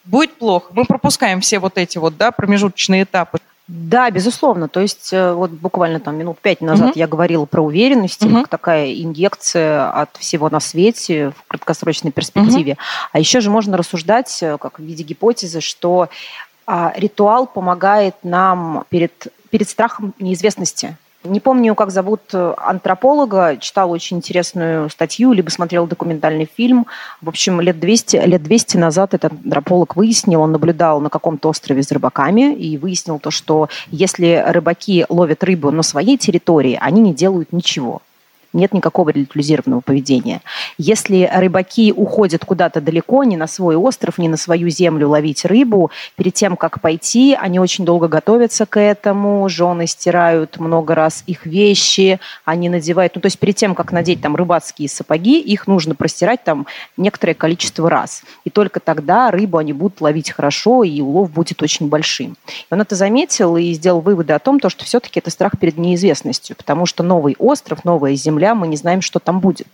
будет 0.06 0.34
плохо. 0.38 0.68
Мы 0.72 0.86
пропускаем 0.86 1.42
все 1.42 1.60
вот 1.60 1.78
эти 1.78 1.98
вот 1.98 2.18
да, 2.18 2.32
промежуточные 2.32 3.04
этапы. 3.04 3.40
Да, 3.68 4.12
безусловно. 4.12 4.68
То 4.68 4.80
есть 4.80 5.12
э, 5.12 5.34
вот 5.34 5.50
буквально 5.50 6.00
там 6.00 6.16
минут 6.16 6.38
пять 6.40 6.62
назад 6.62 6.92
угу. 6.92 7.00
я 7.00 7.08
говорила 7.08 7.46
про 7.46 7.64
уверенность, 7.64 8.24
угу. 8.24 8.36
как 8.36 8.48
такая 8.48 8.94
инъекция 8.94 9.90
от 9.90 10.16
всего 10.18 10.52
на 10.52 10.60
свете 10.60 11.32
в 11.32 11.48
краткосрочной 11.48 12.12
перспективе. 12.12 12.74
Угу. 12.74 12.80
А 13.14 13.20
еще 13.20 13.42
же 13.42 13.50
можно 13.50 13.76
рассуждать, 13.76 14.38
э, 14.44 14.58
как 14.60 14.78
в 14.78 14.84
виде 14.84 15.04
гипотезы, 15.04 15.62
что 15.62 16.10
а, 16.68 16.94
ритуал 16.96 17.48
помогает 17.48 18.16
нам 18.24 18.86
перед 18.90 19.28
перед 19.56 19.70
страхом 19.70 20.14
неизвестности. 20.20 20.98
Не 21.24 21.40
помню, 21.40 21.76
как 21.76 21.90
зовут 21.90 22.20
э, 22.34 22.54
антрополога, 22.58 23.56
читал 23.56 23.90
очень 23.90 24.18
интересную 24.18 24.90
статью, 24.90 25.32
либо 25.32 25.50
смотрел 25.50 25.88
документальный 25.88 26.46
фильм. 26.58 26.88
В 27.22 27.30
общем, 27.30 27.62
лет 27.62 27.80
200, 27.80 28.18
лет 28.28 28.44
200 28.44 28.76
назад 28.76 29.14
этот 29.14 29.32
антрополог 29.32 29.96
выяснил, 29.96 30.42
он 30.42 30.52
наблюдал 30.52 31.00
на 31.00 31.10
каком-то 31.10 31.48
острове 31.48 31.84
с 31.84 31.92
рыбаками 31.94 32.54
и 32.54 32.78
выяснил 32.78 33.18
то, 33.18 33.32
что 33.32 33.70
если 33.92 34.44
рыбаки 34.46 35.06
ловят 35.08 35.42
рыбу 35.46 35.72
на 35.72 35.84
своей 35.84 36.18
территории, 36.18 36.78
они 36.82 37.00
не 37.00 37.14
делают 37.14 37.54
ничего 37.54 38.02
нет 38.56 38.74
никакого 38.74 39.10
ритуализированного 39.10 39.82
поведения. 39.82 40.42
Если 40.78 41.30
рыбаки 41.32 41.94
уходят 41.96 42.46
куда-то 42.46 42.82
далеко, 42.82 43.24
не 43.24 43.38
на 43.38 43.48
свой 43.48 43.76
остров, 43.76 44.18
не 44.18 44.28
на 44.28 44.38
свою 44.38 44.70
землю 44.70 45.10
ловить 45.10 45.46
рыбу, 45.46 45.92
перед 46.16 46.34
тем, 46.34 46.56
как 46.56 46.82
пойти, 46.82 47.38
они 47.40 47.60
очень 47.60 47.86
долго 47.86 48.08
готовятся 48.08 48.66
к 48.66 48.80
этому, 48.80 49.48
жены 49.50 49.88
стирают 49.88 50.58
много 50.60 50.96
раз 50.96 51.24
их 51.28 51.46
вещи, 51.46 52.20
они 52.46 52.70
надевают, 52.70 53.16
ну 53.16 53.22
то 53.22 53.28
есть 53.28 53.40
перед 53.40 53.56
тем, 53.56 53.76
как 53.76 53.92
надеть 53.92 54.22
там 54.22 54.36
рыбацкие 54.36 54.90
сапоги, 54.90 55.40
их 55.40 55.68
нужно 55.68 55.96
простирать 55.96 56.44
там 56.44 56.66
некоторое 56.98 57.34
количество 57.34 57.90
раз. 57.90 58.24
И 58.44 58.50
только 58.50 58.80
тогда 58.80 59.32
рыбу 59.32 59.58
они 59.58 59.74
будут 59.74 60.02
ловить 60.02 60.32
хорошо, 60.32 60.84
и 60.84 61.02
улов 61.02 61.32
будет 61.32 61.62
очень 61.62 61.88
большим. 61.88 62.38
И 62.48 62.74
он 62.74 62.82
это 62.82 62.96
заметил 62.96 63.58
и 63.58 63.74
сделал 63.74 64.02
выводы 64.02 64.34
о 64.34 64.40
том, 64.40 64.60
что 64.68 64.86
все-таки 64.86 65.20
это 65.20 65.30
страх 65.30 65.54
перед 65.60 65.78
неизвестностью, 65.78 66.56
потому 66.56 66.86
что 66.86 67.04
новый 67.04 67.36
остров, 67.40 67.84
новая 67.84 68.16
земля, 68.16 68.45
земля, 68.46 68.56
мы 68.56 68.68
не 68.68 68.78
знаем, 68.78 69.02
что 69.02 69.20
там 69.20 69.40
будет. 69.40 69.68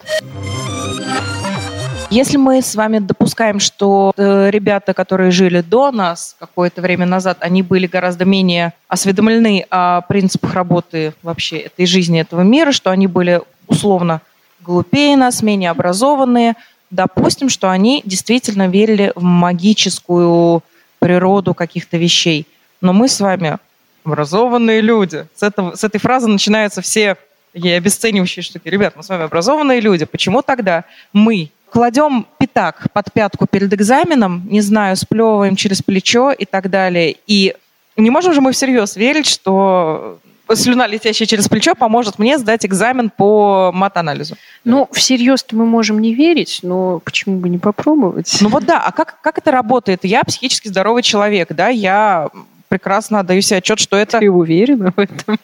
Если 2.09 2.37
мы 2.37 2.61
с 2.61 2.75
вами 2.75 2.99
допускаем, 2.99 3.59
что 3.59 4.11
э, 4.17 4.49
ребята, 4.49 4.93
которые 4.93 5.31
жили 5.31 5.61
до 5.61 5.91
нас 5.91 6.35
какое-то 6.39 6.81
время 6.81 7.05
назад, 7.05 7.37
они 7.39 7.63
были 7.63 7.87
гораздо 7.87 8.25
менее 8.25 8.73
осведомлены 8.89 9.65
о 9.69 10.01
принципах 10.01 10.53
работы 10.53 11.13
вообще 11.23 11.57
этой 11.59 11.85
жизни, 11.85 12.19
этого 12.19 12.41
мира, 12.41 12.73
что 12.73 12.91
они 12.91 13.07
были 13.07 13.41
условно 13.67 14.19
глупее 14.59 15.15
нас, 15.15 15.41
менее 15.41 15.69
образованные, 15.69 16.55
допустим, 16.89 17.47
что 17.47 17.69
они 17.69 18.01
действительно 18.05 18.67
верили 18.67 19.13
в 19.15 19.23
магическую 19.23 20.63
природу 20.99 21.53
каких-то 21.53 21.97
вещей. 21.97 22.45
Но 22.81 22.91
мы 22.91 23.07
с 23.07 23.21
вами 23.21 23.57
образованные 24.03 24.81
люди. 24.81 25.25
С, 25.33 25.43
этого, 25.43 25.75
с 25.75 25.83
этой 25.85 25.99
фразы 25.99 26.27
начинаются 26.27 26.81
все 26.81 27.15
такие 27.53 27.77
обесценивающие 27.77 28.43
штуки. 28.43 28.67
Ребят, 28.67 28.95
мы 28.95 29.03
с 29.03 29.09
вами 29.09 29.23
образованные 29.23 29.79
люди. 29.79 30.05
Почему 30.05 30.41
тогда 30.41 30.85
мы 31.13 31.49
кладем 31.69 32.27
пятак 32.37 32.87
под 32.91 33.11
пятку 33.13 33.47
перед 33.47 33.73
экзаменом, 33.73 34.43
не 34.49 34.61
знаю, 34.61 34.95
сплевываем 34.97 35.55
через 35.55 35.81
плечо 35.81 36.31
и 36.31 36.45
так 36.45 36.69
далее. 36.69 37.15
И 37.27 37.55
не 37.95 38.09
можем 38.09 38.33
же 38.33 38.41
мы 38.41 38.51
всерьез 38.51 38.95
верить, 38.95 39.27
что 39.27 40.19
слюна, 40.53 40.85
летящая 40.85 41.27
через 41.27 41.47
плечо, 41.47 41.73
поможет 41.75 42.19
мне 42.19 42.37
сдать 42.37 42.65
экзамен 42.65 43.09
по 43.09 43.71
мат-анализу. 43.73 44.35
Ну, 44.65 44.89
всерьез-то 44.91 45.55
мы 45.55 45.65
можем 45.65 45.99
не 45.99 46.13
верить, 46.13 46.59
но 46.61 46.99
почему 46.99 47.39
бы 47.39 47.47
не 47.47 47.57
попробовать? 47.57 48.37
Ну 48.41 48.49
вот 48.49 48.65
да, 48.65 48.81
а 48.85 48.91
как, 48.91 49.21
как 49.21 49.37
это 49.37 49.51
работает? 49.51 50.03
Я 50.03 50.23
психически 50.23 50.67
здоровый 50.67 51.03
человек, 51.03 51.53
да, 51.53 51.69
я 51.69 52.29
прекрасно 52.67 53.19
отдаю 53.19 53.41
себе 53.41 53.57
отчет, 53.57 53.79
что 53.79 53.95
это... 53.95 54.19
Ты 54.19 54.29
уверена 54.29 54.93
в 54.95 54.99
этом? 54.99 55.37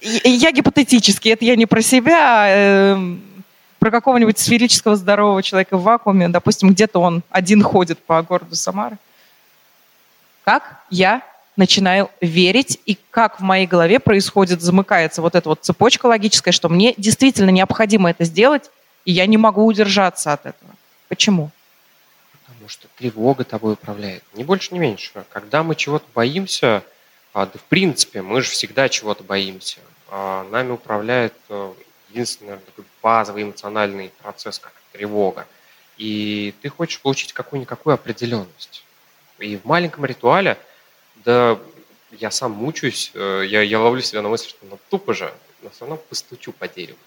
Я 0.00 0.52
гипотетически, 0.52 1.28
это 1.28 1.44
я 1.44 1.56
не 1.56 1.66
про 1.66 1.82
себя, 1.82 2.46
э, 2.48 3.16
про 3.78 3.90
какого-нибудь 3.90 4.38
сферического 4.38 4.96
здорового 4.96 5.42
человека 5.42 5.76
в 5.76 5.82
вакууме, 5.82 6.28
допустим, 6.28 6.70
где-то 6.70 7.00
он 7.00 7.22
один 7.30 7.62
ходит 7.62 7.98
по 7.98 8.22
городу 8.22 8.54
Самары. 8.54 8.98
Как 10.44 10.84
я 10.90 11.22
начинаю 11.56 12.10
верить, 12.20 12.78
и 12.86 12.98
как 13.10 13.40
в 13.40 13.42
моей 13.42 13.66
голове 13.66 14.00
происходит, 14.00 14.62
замыкается 14.62 15.22
вот 15.22 15.34
эта 15.34 15.48
вот 15.48 15.60
цепочка 15.62 16.06
логическая, 16.06 16.52
что 16.52 16.68
мне 16.68 16.94
действительно 16.96 17.50
необходимо 17.50 18.10
это 18.10 18.24
сделать, 18.24 18.70
и 19.04 19.12
я 19.12 19.26
не 19.26 19.36
могу 19.36 19.64
удержаться 19.64 20.32
от 20.32 20.46
этого. 20.46 20.70
Почему? 21.08 21.50
Потому 22.46 22.68
что 22.68 22.86
тревога 22.98 23.44
тобой 23.44 23.74
управляет. 23.74 24.24
Ни 24.34 24.42
больше, 24.42 24.74
ни 24.74 24.78
меньше. 24.78 25.24
Когда 25.32 25.62
мы 25.62 25.74
чего-то 25.74 26.06
боимся, 26.14 26.82
да 27.34 27.58
в 27.58 27.62
принципе, 27.64 28.22
мы 28.22 28.42
же 28.42 28.50
всегда 28.50 28.88
чего-то 28.88 29.22
боимся. 29.22 29.78
А, 30.08 30.44
нами 30.50 30.72
управляет 30.72 31.34
э, 31.48 31.72
единственный 32.08 32.58
такой 32.58 32.84
базовый 33.02 33.44
эмоциональный 33.44 34.10
процесс, 34.22 34.58
как 34.58 34.72
тревога. 34.92 35.46
и 35.96 36.54
ты 36.62 36.68
хочешь 36.68 37.00
получить 37.00 37.32
какую-никакую 37.32 37.94
определенность. 37.94 38.84
И 39.38 39.56
в 39.56 39.64
маленьком 39.64 40.04
ритуале, 40.04 40.58
да, 41.24 41.58
я 42.12 42.30
сам 42.30 42.52
мучаюсь, 42.52 43.12
э, 43.14 43.44
я, 43.46 43.62
я 43.62 43.80
ловлю 43.80 44.02
себя 44.02 44.22
на 44.22 44.28
мысли, 44.28 44.48
что 44.48 44.66
ну 44.66 44.78
тупо 44.88 45.14
же, 45.14 45.32
но 45.62 45.70
все 45.70 45.80
равно 45.80 45.96
постучу 45.96 46.52
по 46.52 46.66
дереву. 46.66 46.98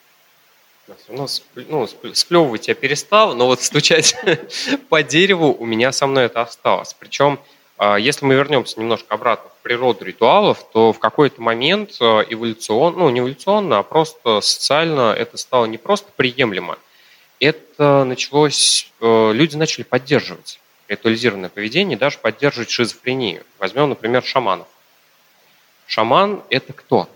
Но 0.88 0.96
все 0.96 1.08
равно 1.10 1.28
ну, 1.56 2.14
сплевывать 2.14 2.68
я 2.68 2.76
перестал, 2.76 3.36
но 3.36 3.48
вот 3.48 3.62
стучать 3.62 4.16
по 4.90 5.02
дереву 5.02 5.54
у 5.54 5.66
меня 5.66 5.92
со 5.92 6.08
мной 6.08 6.26
это 6.26 6.42
осталось. 6.42 6.94
Причем, 6.94 7.40
а, 7.40 7.40
если 7.80 8.26
мы 8.26 8.36
вернемся 8.36 8.80
немножко 8.80 9.14
обратно 9.14 9.50
в 9.50 9.64
природу 9.64 10.06
ритуалов, 10.06 10.66
то 10.72 10.94
в 10.94 11.00
какой-то 11.00 11.42
момент 11.42 11.98
э, 12.00 12.04
эволюционно, 12.30 13.00
ну 13.00 13.10
не 13.10 13.20
эволюционно, 13.20 13.80
а 13.80 13.84
просто 13.84 14.42
социально 14.42 15.14
это 15.14 15.38
стало 15.38 15.66
не 15.66 15.78
просто 15.78 16.12
приемлемо, 16.16 16.78
это 17.40 18.04
началось, 18.04 18.92
э, 19.02 19.32
люди 19.34 19.56
начали 19.56 19.84
поддерживать 19.84 20.60
ритуализированное 20.88 21.50
поведение, 21.50 21.98
даже 21.98 22.20
поддерживать 22.20 22.70
шизофрению. 22.70 23.44
Возьмем, 23.60 23.90
например, 23.90 24.24
шаманов. 24.24 24.68
Шаман– 25.88 26.42
это 26.50 26.74
кто 26.74 27.10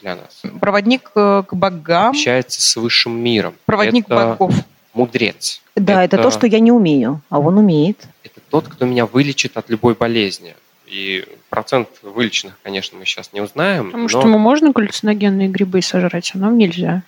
для 0.00 0.16
нас? 0.16 0.42
Проводник 0.60 1.10
э, 1.14 1.42
к 1.46 1.54
богам. 1.54 2.10
Общается 2.10 2.60
с 2.62 2.76
высшим 2.76 3.18
миром. 3.18 3.54
Проводник 3.66 4.06
это 4.06 4.14
богов. 4.14 4.54
Мудрец. 4.94 5.60
Да, 5.74 6.04
это... 6.04 6.16
это 6.16 6.22
то, 6.24 6.30
что 6.30 6.46
я 6.46 6.58
не 6.58 6.72
умею, 6.72 7.20
а 7.28 7.38
он 7.38 7.58
умеет. 7.58 7.98
Это 8.22 8.35
тот, 8.50 8.68
кто 8.68 8.84
меня 8.86 9.06
вылечит 9.06 9.56
от 9.56 9.70
любой 9.70 9.94
болезни. 9.94 10.54
И 10.86 11.24
процент 11.50 11.88
вылеченных, 12.02 12.54
конечно, 12.62 12.96
мы 12.96 13.04
сейчас 13.04 13.32
не 13.32 13.40
узнаем. 13.40 13.86
Потому 13.86 14.04
но... 14.04 14.08
что 14.08 14.20
ему 14.20 14.38
можно 14.38 14.70
галлюциногенные 14.70 15.48
грибы 15.48 15.82
сожрать, 15.82 16.32
а 16.34 16.38
нам 16.38 16.58
нельзя. 16.58 17.02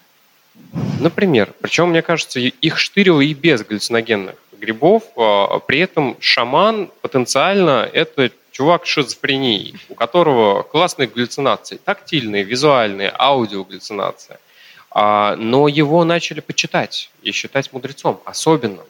Например. 1.00 1.52
Причем, 1.60 1.90
мне 1.90 2.02
кажется, 2.02 2.40
их 2.40 2.78
штырило 2.78 3.20
и 3.20 3.34
без 3.34 3.64
галлюциногенных 3.64 4.34
грибов. 4.58 5.04
А, 5.16 5.60
при 5.60 5.78
этом 5.80 6.16
шаман 6.20 6.90
потенциально 7.00 7.88
это 7.92 8.30
чувак 8.50 8.86
с 8.86 8.88
шизофренией, 8.88 9.76
у 9.88 9.94
которого 9.94 10.62
классные 10.62 11.06
галлюцинации, 11.06 11.78
тактильные, 11.82 12.42
визуальные, 12.42 13.12
аудиогаллюцинации. 13.16 14.38
А, 14.90 15.36
но 15.36 15.68
его 15.68 16.04
начали 16.04 16.40
почитать 16.40 17.10
и 17.22 17.30
считать 17.30 17.72
мудрецом, 17.72 18.20
особенным. 18.24 18.84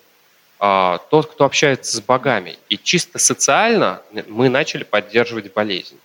А, 0.60 0.98
тот, 1.10 1.30
кто 1.30 1.44
общается 1.44 1.96
с 1.96 2.00
богами. 2.00 2.58
И 2.68 2.76
чисто 2.76 3.18
социально 3.18 4.00
мы 4.26 4.48
начали 4.48 4.84
поддерживать 4.84 5.52
болезнь, 5.52 5.96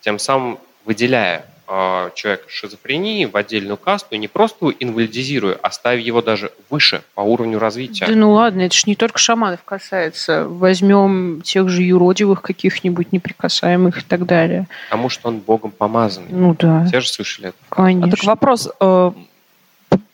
тем 0.00 0.18
самым 0.18 0.58
выделяя 0.84 1.44
а, 1.70 2.10
человека 2.14 2.44
с 2.48 2.52
шизофренией 2.52 3.26
в 3.26 3.36
отдельную 3.36 3.76
касту 3.76 4.14
и 4.14 4.18
не 4.18 4.26
просто 4.26 4.70
инвалидизируя, 4.80 5.58
а 5.60 5.70
ставя 5.70 6.00
его 6.00 6.22
даже 6.22 6.50
выше 6.70 7.02
по 7.14 7.20
уровню 7.20 7.58
развития. 7.58 8.06
Да 8.06 8.14
ну 8.14 8.32
ладно, 8.32 8.62
это 8.62 8.74
ж 8.74 8.86
не 8.86 8.96
только 8.96 9.18
шаманов 9.18 9.62
касается. 9.64 10.46
Возьмем 10.48 11.42
тех 11.42 11.68
же 11.68 11.82
юродивых 11.82 12.40
каких-нибудь 12.40 13.12
неприкасаемых 13.12 13.98
и 13.98 14.02
так 14.02 14.24
далее. 14.24 14.66
Потому 14.88 15.10
что 15.10 15.28
он 15.28 15.40
богом 15.40 15.70
помазанный. 15.70 16.30
Ну 16.30 16.56
да. 16.58 16.86
Все 16.86 17.02
же 17.02 17.08
слышали 17.08 17.48
это. 17.48 17.58
Конечно. 17.68 18.08
А 18.08 18.10
так 18.10 18.24
вопрос, 18.24 18.70
э, 18.80 19.12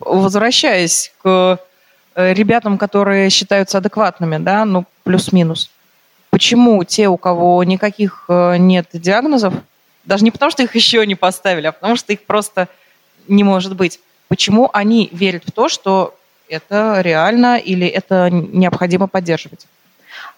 возвращаясь 0.01 1.13
к 1.23 1.61
ребятам, 2.17 2.79
которые 2.79 3.31
считаются 3.31 3.79
адекватными, 3.79 4.39
да, 4.39 4.65
ну 4.65 4.85
плюс-минус. 5.03 5.71
Почему 6.31 6.83
те, 6.85 7.09
у 7.09 7.17
кого 7.17 7.63
никаких 7.65 8.25
э, 8.29 8.57
нет 8.57 8.89
диагнозов, 8.93 9.55
даже 10.05 10.25
не 10.25 10.31
потому, 10.31 10.51
что 10.51 10.63
их 10.63 10.75
еще 10.75 11.07
не 11.07 11.15
поставили, 11.15 11.67
а 11.69 11.73
потому 11.73 11.97
что 11.97 12.13
их 12.13 12.25
просто 12.25 12.69
не 13.29 13.45
может 13.45 13.77
быть. 13.77 14.01
Почему 14.29 14.69
они 14.73 15.09
верят 15.13 15.45
в 15.47 15.53
то, 15.53 15.69
что 15.69 16.15
это 16.49 17.01
реально 17.01 17.59
или 17.59 17.87
это 17.87 18.31
необходимо 18.31 19.07
поддерживать? 19.07 19.67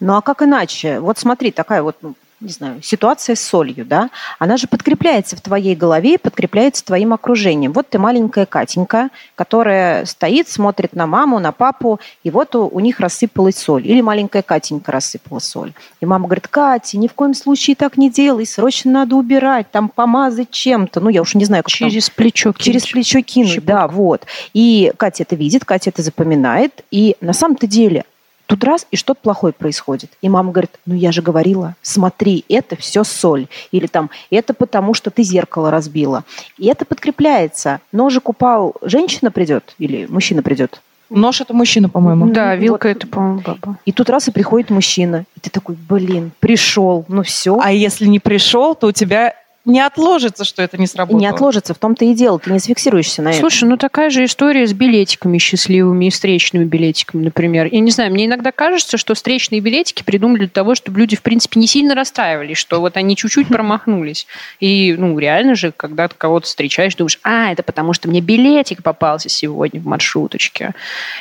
Ну 0.00 0.16
а 0.16 0.22
как 0.22 0.42
иначе? 0.42 1.00
Вот 1.00 1.18
смотри, 1.18 1.50
такая 1.50 1.82
вот 1.82 1.96
ну, 2.02 2.14
не 2.40 2.50
знаю, 2.50 2.82
ситуация 2.82 3.34
с 3.34 3.40
солью, 3.40 3.86
да, 3.86 4.10
она 4.38 4.58
же 4.58 4.66
подкрепляется 4.66 5.36
в 5.36 5.40
твоей 5.40 5.74
голове, 5.74 6.18
подкрепляется 6.18 6.84
твоим 6.84 7.14
окружением. 7.14 7.72
Вот 7.72 7.88
ты 7.88 7.98
маленькая 7.98 8.44
Катенька, 8.44 9.08
которая 9.34 10.04
стоит, 10.04 10.48
смотрит 10.48 10.94
на 10.94 11.06
маму, 11.06 11.38
на 11.38 11.52
папу, 11.52 11.98
и 12.24 12.30
вот 12.30 12.54
у, 12.54 12.68
у 12.68 12.80
них 12.80 13.00
рассыпалась 13.00 13.56
соль. 13.56 13.86
Или 13.86 14.02
маленькая 14.02 14.42
Катенька 14.42 14.92
рассыпала 14.92 15.38
соль. 15.38 15.72
И 16.00 16.06
мама 16.06 16.26
говорит, 16.26 16.48
Катя, 16.48 16.98
ни 16.98 17.08
в 17.08 17.14
коем 17.14 17.32
случае 17.32 17.74
так 17.74 17.96
не 17.96 18.10
делай, 18.10 18.44
срочно 18.44 18.90
надо 18.90 19.16
убирать, 19.16 19.70
там 19.70 19.88
помазать 19.88 20.50
чем-то. 20.50 21.00
Ну, 21.00 21.08
я 21.08 21.22
уж 21.22 21.34
не 21.34 21.46
знаю, 21.46 21.62
как 21.62 21.72
Через 21.72 22.10
там, 22.10 22.16
плечо 22.16 22.52
кинуть. 22.52 22.64
Через 22.64 22.86
плечо 22.86 23.22
кинуть, 23.22 23.50
Щепотку. 23.50 23.66
да, 23.66 23.88
вот. 23.88 24.26
И 24.52 24.92
Катя 24.98 25.22
это 25.22 25.36
видит, 25.36 25.64
Катя 25.64 25.90
это 25.90 26.02
запоминает. 26.02 26.84
И 26.90 27.16
на 27.22 27.32
самом-то 27.32 27.66
деле 27.66 28.04
Тут 28.46 28.62
раз, 28.64 28.86
и 28.90 28.96
что-то 28.96 29.20
плохое 29.20 29.52
происходит. 29.52 30.12
И 30.22 30.28
мама 30.28 30.52
говорит, 30.52 30.72
ну 30.86 30.94
я 30.94 31.12
же 31.12 31.20
говорила, 31.20 31.74
смотри, 31.82 32.44
это 32.48 32.76
все 32.76 33.02
соль. 33.04 33.48
Или 33.72 33.86
там, 33.86 34.10
это 34.30 34.54
потому, 34.54 34.94
что 34.94 35.10
ты 35.10 35.22
зеркало 35.22 35.70
разбила. 35.70 36.24
И 36.56 36.66
это 36.66 36.84
подкрепляется. 36.84 37.80
Ножик 37.92 38.28
упал, 38.28 38.74
женщина 38.82 39.30
придет 39.30 39.74
или 39.78 40.06
мужчина 40.06 40.42
придет? 40.42 40.80
Нож 41.08 41.40
это 41.40 41.54
мужчина, 41.54 41.88
по-моему. 41.88 42.30
Да, 42.30 42.56
вилка 42.56 42.88
вот. 42.88 42.96
это, 42.96 43.06
по-моему, 43.06 43.40
баба. 43.40 43.78
И 43.84 43.92
тут 43.92 44.10
раз 44.10 44.26
и 44.28 44.32
приходит 44.32 44.70
мужчина. 44.70 45.24
И 45.36 45.40
ты 45.40 45.50
такой, 45.50 45.76
блин, 45.88 46.32
пришел, 46.40 47.04
ну 47.08 47.22
все. 47.22 47.58
А 47.62 47.70
если 47.72 48.06
не 48.06 48.18
пришел, 48.18 48.74
то 48.74 48.88
у 48.88 48.92
тебя 48.92 49.34
не 49.66 49.80
отложится, 49.80 50.44
что 50.44 50.62
это 50.62 50.78
не 50.78 50.86
сработало. 50.86 51.20
Не 51.20 51.26
отложится, 51.26 51.74
в 51.74 51.78
том-то 51.78 52.04
и 52.04 52.14
дело, 52.14 52.38
ты 52.38 52.52
не 52.52 52.60
сфиксируешься 52.60 53.20
на 53.20 53.32
Слушай, 53.32 53.38
этом. 53.38 53.50
Слушай, 53.50 53.68
ну 53.68 53.76
такая 53.76 54.10
же 54.10 54.24
история 54.24 54.66
с 54.66 54.72
билетиками 54.72 55.38
счастливыми 55.38 56.06
и 56.06 56.10
встречными 56.10 56.64
билетиками, 56.64 57.24
например. 57.24 57.66
Я 57.66 57.80
не 57.80 57.90
знаю, 57.90 58.12
мне 58.12 58.26
иногда 58.26 58.52
кажется, 58.52 58.96
что 58.96 59.14
встречные 59.14 59.60
билетики 59.60 60.04
придумали 60.04 60.38
для 60.38 60.48
того, 60.48 60.76
чтобы 60.76 61.00
люди, 61.00 61.16
в 61.16 61.22
принципе, 61.22 61.58
не 61.58 61.66
сильно 61.66 61.96
расстраивались, 61.96 62.58
что 62.58 62.80
вот 62.80 62.96
они 62.96 63.16
чуть-чуть 63.16 63.48
промахнулись. 63.48 64.28
И, 64.60 64.94
ну, 64.96 65.18
реально 65.18 65.56
же, 65.56 65.72
когда 65.76 66.06
ты 66.06 66.14
кого-то 66.16 66.46
встречаешь, 66.46 66.94
думаешь, 66.94 67.18
а, 67.24 67.50
это 67.50 67.64
потому 67.64 67.92
что 67.92 68.08
мне 68.08 68.20
билетик 68.20 68.84
попался 68.84 69.28
сегодня 69.28 69.80
в 69.80 69.86
маршруточке 69.86 70.74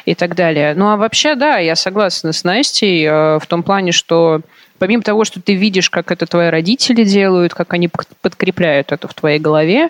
и 0.05 0.13
так 0.13 0.35
далее. 0.35 0.75
Ну, 0.75 0.89
а 0.89 0.97
вообще, 0.97 1.33
да, 1.33 1.57
я 1.57 1.75
согласна 1.75 2.31
с 2.31 2.43
Настей 2.43 3.05
э, 3.05 3.39
в 3.39 3.47
том 3.47 3.63
плане, 3.63 3.91
что 3.91 4.41
помимо 4.79 5.03
того, 5.03 5.25
что 5.25 5.41
ты 5.41 5.55
видишь, 5.55 5.89
как 5.89 6.11
это 6.11 6.25
твои 6.25 6.49
родители 6.49 7.03
делают, 7.03 7.53
как 7.53 7.73
они 7.73 7.89
подкрепляют 8.21 8.91
это 8.91 9.07
в 9.07 9.13
твоей 9.13 9.39
голове, 9.39 9.89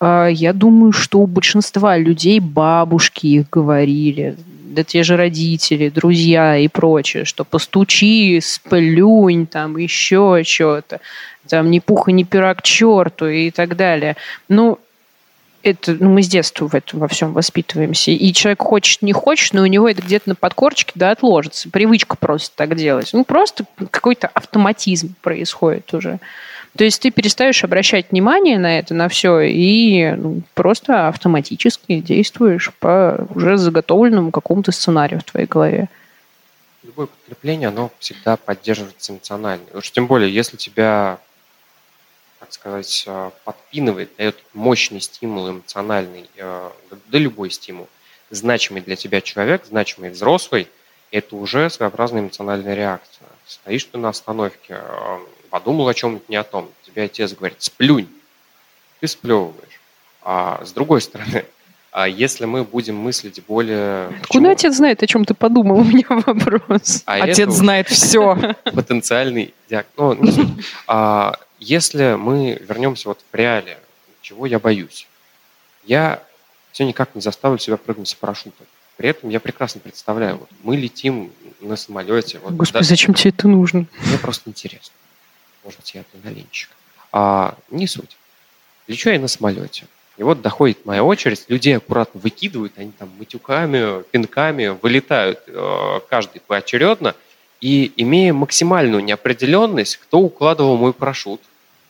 а, 0.00 0.26
я 0.26 0.52
думаю, 0.52 0.92
что 0.92 1.20
у 1.20 1.26
большинства 1.26 1.96
людей 1.96 2.40
бабушки 2.40 3.26
их 3.26 3.50
говорили, 3.50 4.36
да 4.74 4.82
те 4.82 5.02
же 5.02 5.16
родители, 5.16 5.88
друзья 5.88 6.56
и 6.56 6.68
прочее, 6.68 7.24
что 7.24 7.44
постучи, 7.44 8.40
сплюнь, 8.42 9.46
там 9.46 9.76
еще 9.76 10.42
что-то, 10.44 11.00
там 11.48 11.70
ни 11.70 11.78
пуха, 11.78 12.12
ни 12.12 12.24
пера 12.24 12.54
к 12.54 12.62
черту 12.62 13.26
и 13.26 13.50
так 13.50 13.76
далее. 13.76 14.16
Ну, 14.48 14.78
это, 15.64 15.96
ну, 15.98 16.10
мы 16.10 16.22
с 16.22 16.28
детства 16.28 16.68
в 16.68 16.74
этом 16.74 17.00
во 17.00 17.08
всем 17.08 17.32
воспитываемся. 17.32 18.10
И 18.10 18.32
человек 18.32 18.62
хочет, 18.62 19.02
не 19.02 19.12
хочет, 19.12 19.54
но 19.54 19.62
у 19.62 19.66
него 19.66 19.88
это 19.88 20.02
где-то 20.02 20.28
на 20.30 20.34
подкорочке, 20.34 20.92
да, 20.94 21.10
отложится. 21.10 21.70
Привычка 21.70 22.16
просто 22.16 22.54
так 22.54 22.76
делать. 22.76 23.10
Ну, 23.12 23.24
просто 23.24 23.64
какой-то 23.90 24.28
автоматизм 24.28 25.14
происходит 25.22 25.92
уже. 25.94 26.20
То 26.76 26.84
есть 26.84 27.00
ты 27.00 27.10
перестаешь 27.10 27.62
обращать 27.64 28.10
внимание 28.10 28.58
на 28.58 28.78
это, 28.78 28.94
на 28.94 29.08
все, 29.08 29.40
и 29.40 30.10
ну, 30.10 30.42
просто 30.54 31.08
автоматически 31.08 32.00
действуешь 32.00 32.72
по 32.80 33.26
уже 33.34 33.56
заготовленному 33.56 34.32
какому-то 34.32 34.72
сценарию 34.72 35.20
в 35.20 35.24
твоей 35.24 35.46
голове. 35.46 35.88
Любое 36.82 37.06
подкрепление, 37.06 37.68
оно 37.68 37.90
всегда 38.00 38.36
поддерживается 38.36 39.12
эмоционально. 39.12 39.64
Уж 39.72 39.90
тем 39.92 40.06
более, 40.06 40.34
если 40.34 40.56
тебя 40.56 41.18
так 42.44 42.52
сказать, 42.52 43.04
э, 43.06 43.30
подпинывает, 43.44 44.10
дает 44.18 44.36
мощный 44.52 45.00
стимул 45.00 45.50
эмоциональный, 45.50 46.28
э, 46.36 46.70
да 47.06 47.18
любой 47.18 47.50
стимул, 47.50 47.88
значимый 48.28 48.82
для 48.82 48.96
тебя 48.96 49.22
человек, 49.22 49.64
значимый 49.64 50.10
взрослый, 50.10 50.68
это 51.10 51.36
уже 51.36 51.70
своеобразная 51.70 52.20
эмоциональная 52.20 52.74
реакция. 52.74 53.26
Стоишь 53.46 53.84
ты 53.84 53.96
на 53.96 54.10
остановке, 54.10 54.76
э, 54.78 55.18
подумал 55.48 55.88
о 55.88 55.94
чем-нибудь 55.94 56.28
не 56.28 56.36
о 56.36 56.44
том, 56.44 56.70
тебе 56.84 57.04
отец 57.04 57.32
говорит, 57.32 57.62
сплюнь, 57.62 58.08
ты 59.00 59.08
сплевываешь. 59.08 59.80
А 60.20 60.62
с 60.62 60.72
другой 60.72 61.00
стороны, 61.00 61.46
а 61.92 62.08
если 62.08 62.44
мы 62.44 62.64
будем 62.64 62.96
мыслить 62.96 63.40
более... 63.46 64.10
Куда 64.28 64.50
отец 64.50 64.74
знает, 64.74 65.02
о 65.04 65.06
чем 65.06 65.24
ты 65.24 65.32
подумал? 65.32 65.76
У 65.80 65.84
меня 65.84 66.04
вопрос. 66.08 67.04
А 67.06 67.22
отец 67.22 67.52
знает 67.52 67.88
все. 67.88 68.36
Потенциальный 68.64 69.54
диагноз. 69.70 70.36
Ну, 70.36 70.48
а, 70.88 71.36
если 71.58 72.14
мы 72.14 72.58
вернемся 72.60 73.08
вот 73.08 73.20
в 73.30 73.34
реале, 73.34 73.78
чего 74.20 74.46
я 74.46 74.58
боюсь, 74.58 75.06
я 75.84 76.22
все 76.72 76.84
никак 76.84 77.14
не 77.14 77.20
заставлю 77.20 77.58
себя 77.58 77.76
прыгнуть 77.76 78.08
с 78.08 78.14
парашютом. 78.14 78.66
При 78.96 79.08
этом 79.08 79.28
я 79.28 79.40
прекрасно 79.40 79.80
представляю, 79.80 80.38
вот 80.38 80.48
мы 80.62 80.76
летим 80.76 81.32
на 81.60 81.76
самолете. 81.76 82.38
Вот, 82.38 82.52
Господи, 82.52 82.82
да, 82.82 82.88
зачем 82.88 83.14
тебе 83.14 83.30
это 83.30 83.48
нужно? 83.48 83.86
Мне 84.06 84.18
просто 84.18 84.50
интересно. 84.50 84.94
Может 85.64 85.80
быть, 85.80 85.94
я 85.94 86.02
адреналинчик. 86.12 86.70
А, 87.12 87.56
не 87.70 87.86
суть. 87.86 88.16
Лечу 88.86 89.10
я 89.10 89.18
на 89.18 89.28
самолете. 89.28 89.86
И 90.16 90.22
вот 90.22 90.42
доходит 90.42 90.86
моя 90.86 91.02
очередь, 91.02 91.44
людей 91.48 91.76
аккуратно 91.76 92.20
выкидывают, 92.20 92.74
они 92.76 92.92
там 92.92 93.10
матюками, 93.18 94.02
пинками 94.04 94.68
вылетают, 94.68 95.40
э, 95.46 96.00
каждый 96.08 96.40
поочередно, 96.40 97.16
и 97.64 97.90
имея 97.96 98.34
максимальную 98.34 99.02
неопределенность, 99.02 99.96
кто 99.96 100.18
укладывал 100.18 100.76
мой 100.76 100.92
парашют, 100.92 101.40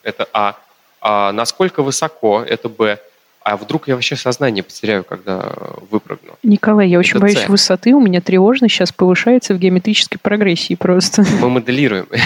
это 0.03 0.25
А, 0.31 0.55
а 1.01 1.33
насколько 1.33 1.83
высоко, 1.83 2.41
это 2.41 2.69
Б, 2.69 2.97
а 3.43 3.57
вдруг 3.57 3.89
я 3.89 3.95
вообще 3.95 4.15
сознание 4.15 4.63
потеряю, 4.63 5.03
когда 5.03 5.51
выпрыгну? 5.91 6.37
Николай, 6.43 6.87
я 6.87 6.97
очень 6.97 7.17
это 7.17 7.19
боюсь 7.19 7.39
C. 7.39 7.47
высоты, 7.47 7.93
у 7.93 7.99
меня 7.99 8.21
тревожность 8.21 8.73
сейчас 8.73 8.93
повышается 8.93 9.53
в 9.53 9.57
геометрической 9.57 10.17
прогрессии 10.17 10.75
просто. 10.75 11.25
Мы 11.41 11.49
моделируем. 11.49 12.07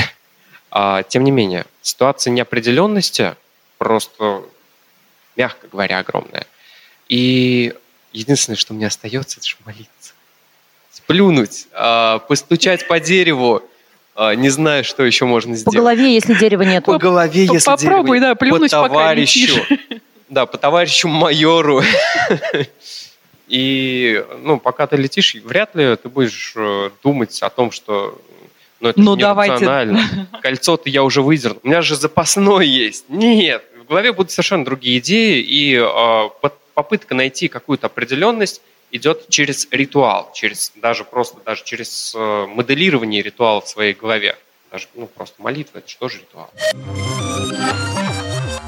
А, 0.71 1.01
тем 1.01 1.23
не 1.23 1.31
менее, 1.31 1.65
ситуация 1.81 2.29
неопределенности 2.29 3.33
просто 3.79 4.43
мягко 5.35 5.67
говоря, 5.71 5.97
огромная. 5.97 6.45
И 7.07 7.73
единственное, 8.13 8.55
что 8.55 8.75
мне 8.75 8.85
остается, 8.85 9.39
это 9.39 9.47
же 9.47 9.55
молиться. 9.65 9.89
Сплюнуть, 10.91 11.67
а, 11.73 12.19
постучать 12.19 12.87
по 12.87 12.99
дереву, 12.99 13.61
а, 14.15 14.35
не 14.35 14.49
знаю, 14.49 14.83
что 14.83 15.03
еще 15.03 15.25
можно 15.25 15.55
сделать. 15.55 15.75
По 15.75 15.81
голове, 15.81 16.13
если 16.13 16.33
дерева 16.33 16.63
нет. 16.63 16.85
По 16.85 16.97
голове, 16.97 17.45
если 17.45 17.65
Попробуй, 17.65 18.19
дерева 18.19 18.33
да, 18.33 18.35
плюнуть, 18.35 18.71
по 18.71 18.87
товарищу. 18.87 19.61
Да, 20.29 20.45
по 20.45 20.57
товарищу 20.57 21.07
майору. 21.07 21.81
И, 23.47 24.23
ну, 24.43 24.59
пока 24.59 24.85
ты 24.85 24.95
летишь, 24.95 25.33
вряд 25.43 25.73
ли 25.73 25.95
ты 25.95 26.07
будешь 26.07 26.53
э, 26.55 26.91
думать 27.01 27.41
о 27.41 27.49
том, 27.49 27.71
что 27.71 28.21
ну, 28.79 28.89
это 28.89 29.01
ну, 29.01 29.15
не 29.15 29.21
давайте. 29.21 29.97
Кольцо-то 30.43 30.87
я 30.87 31.03
уже 31.03 31.23
выдернул. 31.23 31.59
У 31.63 31.67
меня 31.67 31.81
же 31.81 31.95
запасной 31.95 32.67
есть. 32.67 33.05
Нет, 33.09 33.63
голове 33.89 34.13
будут 34.13 34.31
совершенно 34.31 34.63
другие 34.63 34.99
идеи, 34.99 35.41
и 35.41 35.75
э, 35.75 36.49
попытка 36.73 37.15
найти 37.15 37.47
какую-то 37.47 37.87
определенность 37.87 38.61
идет 38.91 39.29
через 39.29 39.67
ритуал, 39.71 40.31
через 40.33 40.71
даже 40.75 41.03
просто 41.03 41.39
даже 41.45 41.63
через 41.63 42.13
э, 42.15 42.45
моделирование 42.47 43.21
ритуала 43.21 43.61
в 43.61 43.67
своей 43.67 43.93
голове. 43.93 44.37
Даже 44.71 44.87
ну, 44.93 45.07
просто 45.07 45.41
молитва, 45.41 45.79
это 45.79 46.09
же 46.09 46.19
ритуал? 46.19 46.49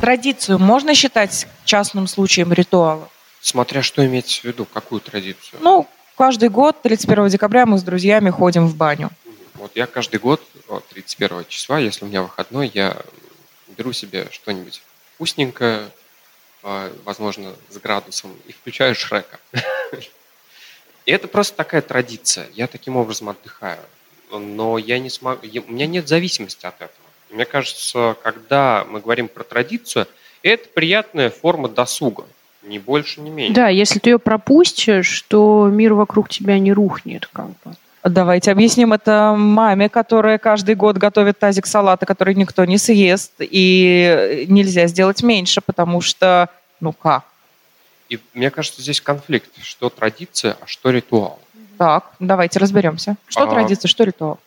Традицию 0.01 0.57
можно 0.57 0.95
считать 0.95 1.47
частным 1.63 2.07
случаем 2.07 2.51
ритуала? 2.53 3.07
Смотря 3.39 3.81
что 3.81 4.05
иметь 4.05 4.39
в 4.39 4.43
виду, 4.43 4.65
какую 4.65 5.01
традицию? 5.01 5.59
Ну, 5.61 5.87
каждый 6.15 6.49
год, 6.49 6.81
31 6.81 7.27
декабря, 7.27 7.65
мы 7.65 7.77
с 7.77 7.83
друзьями 7.83 8.29
ходим 8.29 8.67
в 8.67 8.75
баню. 8.75 9.09
Вот 9.55 9.71
я 9.75 9.85
каждый 9.85 10.19
год, 10.19 10.41
31 10.89 11.45
числа, 11.47 11.77
если 11.79 12.05
у 12.05 12.07
меня 12.07 12.23
выходной, 12.23 12.71
я 12.73 12.97
беру 13.77 13.93
себе 13.93 14.27
что-нибудь 14.31 14.81
вкусненькое, 15.15 15.89
возможно, 16.61 17.53
с 17.69 17.77
градусом, 17.77 18.35
и 18.47 18.51
включаю 18.51 18.95
Шрека. 18.95 19.39
И 21.05 21.11
это 21.11 21.27
просто 21.27 21.57
такая 21.57 21.81
традиция. 21.81 22.47
Я 22.53 22.67
таким 22.67 22.95
образом 22.95 23.29
отдыхаю. 23.29 23.79
Но 24.31 24.77
я 24.77 24.99
не 24.99 25.09
смогу... 25.09 25.41
У 25.43 25.71
меня 25.71 25.87
нет 25.87 26.07
зависимости 26.07 26.65
от 26.65 26.75
этого. 26.75 26.91
Мне 27.31 27.45
кажется, 27.45 28.15
когда 28.23 28.85
мы 28.87 28.99
говорим 28.99 29.27
про 29.27 29.43
традицию, 29.43 30.07
это 30.43 30.69
приятная 30.69 31.29
форма 31.29 31.69
досуга. 31.69 32.25
Ни 32.63 32.77
больше, 32.77 33.21
ни 33.21 33.29
меньше. 33.29 33.55
Да, 33.55 33.69
если 33.69 33.99
ты 33.99 34.11
ее 34.11 34.19
пропустишь, 34.19 35.23
то 35.23 35.67
мир 35.71 35.95
вокруг 35.95 36.29
тебя 36.29 36.59
не 36.59 36.71
рухнет. 36.71 37.27
Как 37.33 37.47
бы. 37.47 37.75
Давайте 38.03 38.51
объясним 38.51 38.93
это 38.93 39.35
маме, 39.37 39.87
которая 39.87 40.39
каждый 40.39 40.73
год 40.73 40.97
готовит 40.97 41.37
тазик 41.37 41.67
салата, 41.67 42.07
который 42.07 42.33
никто 42.33 42.65
не 42.65 42.79
съест, 42.79 43.33
и 43.39 44.45
нельзя 44.49 44.87
сделать 44.87 45.21
меньше, 45.21 45.61
потому 45.61 46.01
что, 46.01 46.49
ну 46.79 46.93
как? 46.93 47.25
И 48.09 48.19
мне 48.33 48.49
кажется, 48.49 48.81
здесь 48.81 49.01
конфликт, 49.01 49.51
что 49.61 49.89
традиция, 49.89 50.57
а 50.59 50.65
что 50.65 50.89
ритуал. 50.89 51.39
Так, 51.77 52.11
давайте 52.19 52.57
разберемся. 52.59 53.17
Что 53.27 53.43
а, 53.43 53.47
традиция, 53.47 53.87
что 53.87 54.03
ритуал? 54.03 54.39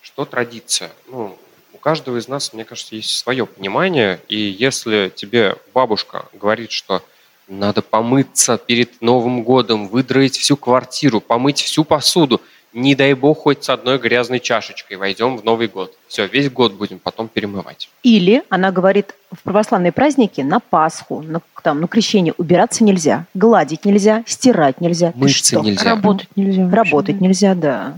Что 0.00 0.24
традиция? 0.24 0.90
Ну, 1.08 1.38
у 1.74 1.76
каждого 1.76 2.16
из 2.16 2.26
нас, 2.26 2.54
мне 2.54 2.64
кажется, 2.64 2.96
есть 2.96 3.10
свое 3.18 3.44
понимание, 3.44 4.18
и 4.28 4.36
если 4.36 5.12
тебе 5.14 5.56
бабушка 5.74 6.24
говорит, 6.32 6.70
что 6.70 7.02
надо 7.48 7.82
помыться 7.82 8.56
перед 8.56 9.00
Новым 9.02 9.42
годом, 9.42 9.88
выдроить 9.88 10.38
всю 10.38 10.56
квартиру, 10.56 11.20
помыть 11.20 11.60
всю 11.60 11.84
посуду– 11.84 12.40
не 12.72 12.94
дай 12.94 13.14
бог, 13.14 13.38
хоть 13.38 13.64
с 13.64 13.70
одной 13.70 13.98
грязной 13.98 14.40
чашечкой 14.40 14.96
войдем 14.96 15.36
в 15.36 15.44
Новый 15.44 15.68
год. 15.68 15.96
Все, 16.06 16.26
весь 16.26 16.50
год 16.50 16.74
будем 16.74 16.98
потом 16.98 17.28
перемывать. 17.28 17.88
Или 18.02 18.42
она 18.50 18.70
говорит, 18.70 19.14
в 19.32 19.42
православные 19.42 19.92
праздники 19.92 20.42
на 20.42 20.60
Пасху, 20.60 21.22
на, 21.22 21.40
там, 21.62 21.80
на 21.80 21.88
крещение 21.88 22.34
убираться 22.36 22.84
нельзя, 22.84 23.26
гладить 23.34 23.84
нельзя, 23.84 24.22
стирать 24.26 24.80
нельзя. 24.80 25.12
Мыться 25.14 25.60
нельзя. 25.60 25.84
Работать 25.84 26.28
нельзя. 26.36 26.64
Вообще, 26.64 26.76
Работать 26.76 27.18
да. 27.18 27.24
нельзя, 27.26 27.54
да. 27.54 27.94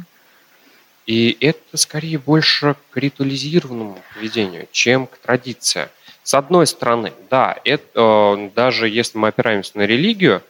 И 1.07 1.37
это 1.41 1.77
скорее 1.77 2.19
больше 2.19 2.77
к 2.91 2.97
ритуализированному 2.97 3.99
поведению, 4.15 4.69
чем 4.71 5.07
к 5.07 5.19
традиции. 5.19 5.89
С 6.23 6.35
одной 6.35 6.67
стороны, 6.67 7.13
да, 7.29 7.57
это, 7.65 8.37
э, 8.39 8.51
даже 8.55 8.89
если 8.89 9.19
мы 9.19 9.29
опираемся 9.29 9.73
на 9.75 9.83
религию, 9.83 10.43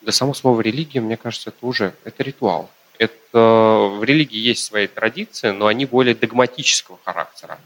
да 0.00 0.10
само 0.10 0.34
слово 0.34 0.62
религия, 0.62 1.00
мне 1.00 1.16
кажется, 1.16 1.50
это 1.50 1.64
уже 1.64 1.92
это 2.04 2.24
ритуал 2.24 2.68
это 2.98 3.90
в 3.98 4.04
религии 4.04 4.38
есть 4.38 4.64
свои 4.64 4.86
традиции, 4.86 5.50
но 5.50 5.66
они 5.66 5.86
более 5.86 6.14
догматического 6.14 6.98
характера. 7.04 7.58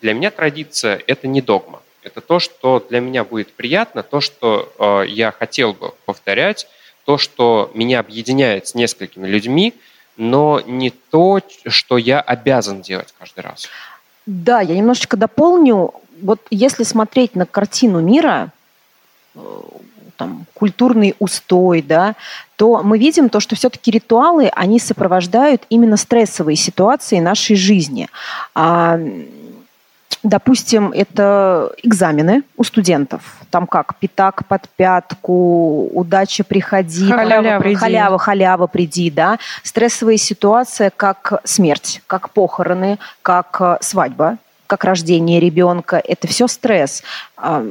Для 0.00 0.14
меня 0.14 0.30
традиция– 0.30 1.02
это 1.06 1.26
не 1.26 1.40
догма. 1.40 1.82
Это 2.02 2.20
то, 2.20 2.38
что 2.38 2.84
для 2.88 3.00
меня 3.00 3.24
будет 3.24 3.52
приятно, 3.52 4.02
то, 4.02 4.20
что 4.20 4.72
э, 4.78 5.08
я 5.08 5.32
хотел 5.32 5.72
бы 5.72 5.92
повторять, 6.04 6.68
то, 7.04 7.18
что 7.18 7.70
меня 7.74 8.00
объединяет 8.00 8.68
с 8.68 8.74
несколькими 8.74 9.26
людьми, 9.26 9.74
но 10.16 10.60
не 10.60 10.90
то, 10.90 11.40
что 11.66 11.98
я 11.98 12.20
обязан 12.20 12.82
делать 12.82 13.12
каждый 13.18 13.40
раз. 13.40 13.68
Да, 14.24 14.60
я 14.60 14.76
немножечко 14.76 15.16
дополню. 15.16 15.94
Вот 16.20 16.40
если 16.50 16.84
смотреть 16.84 17.34
на 17.34 17.46
картину 17.46 18.00
мира, 18.00 18.52
э, 19.34 19.60
там, 20.16 20.46
культурный 20.54 21.14
устой, 21.18 21.82
да, 21.82 22.14
то 22.56 22.82
мы 22.82 22.98
видим 22.98 23.28
то, 23.28 23.40
что 23.40 23.54
все-таки 23.54 23.90
ритуалы, 23.90 24.48
они 24.54 24.80
сопровождают 24.80 25.62
именно 25.68 25.96
стрессовые 25.96 26.56
ситуации 26.56 27.20
нашей 27.20 27.56
жизни. 27.56 28.08
А, 28.54 28.98
допустим, 30.22 30.92
это 30.92 31.72
экзамены 31.82 32.42
у 32.56 32.64
студентов. 32.64 33.22
Там 33.50 33.66
как? 33.66 33.96
Пятак 33.96 34.46
под 34.46 34.68
пятку, 34.70 35.88
удача 35.92 36.44
приходи, 36.44 37.10
халява, 37.10 37.60
приди. 37.60 37.76
халява, 37.76 38.18
халява 38.18 38.66
приди, 38.66 39.10
да. 39.10 39.38
Стрессовая 39.62 40.16
ситуация, 40.16 40.90
как 40.90 41.40
смерть, 41.44 42.02
как 42.06 42.30
похороны, 42.30 42.98
как 43.22 43.56
э, 43.60 43.76
свадьба, 43.80 44.38
как 44.66 44.84
рождение 44.84 45.40
ребенка. 45.40 46.02
Это 46.02 46.26
все 46.26 46.48
стресс. 46.48 47.02
А, 47.36 47.64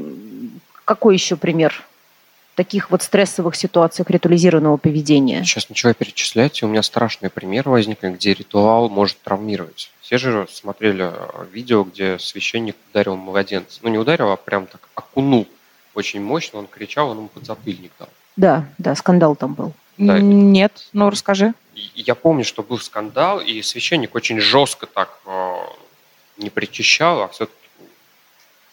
какой 0.86 1.16
еще 1.16 1.36
пример 1.36 1.84
таких 2.56 2.90
вот 2.90 3.04
стрессовых 3.04 3.56
ситуациях 3.56 4.10
ритуализированного 4.10 4.78
поведения? 4.78 5.44
Сейчас 5.44 5.70
ничего 5.70 5.94
перечислять, 5.94 6.64
у 6.64 6.68
меня 6.68 6.82
страшный 6.82 7.30
пример 7.30 7.70
возник, 7.70 8.02
где 8.02 8.34
ритуал 8.34 8.90
может 8.90 9.22
травмировать. 9.22 9.92
Все 10.02 10.18
же 10.18 10.48
смотрели 10.50 11.12
э, 11.12 11.46
видео, 11.52 11.84
где 11.84 12.18
священник 12.20 12.76
ударил 12.92 13.16
младенца. 13.16 13.80
Ну, 13.84 13.90
не 13.90 13.98
ударил, 13.98 14.32
а 14.32 14.38
прям 14.38 14.68
так 14.68 14.88
окунул 14.96 15.48
очень 15.94 16.22
мощно, 16.22 16.60
он 16.60 16.68
кричал, 16.68 17.10
он 17.10 17.18
ему 17.18 17.28
подзатыльник 17.28 17.92
дал. 17.98 18.10
Да, 18.36 18.66
да, 18.78 18.96
скандал 18.96 19.36
там 19.36 19.54
был. 19.54 19.74
Да. 19.98 20.20
Нет, 20.20 20.90
ну 20.94 21.10
расскажи. 21.10 21.54
Я 21.96 22.16
помню, 22.16 22.44
что 22.44 22.64
был 22.64 22.80
скандал, 22.80 23.40
и 23.40 23.62
священник 23.62 24.14
очень 24.14 24.40
жестко 24.40 24.88
так 24.88 25.20
э, 25.26 25.54
не 26.38 26.50
причащал, 26.50 27.22
а 27.22 27.28
все-таки 27.30 27.58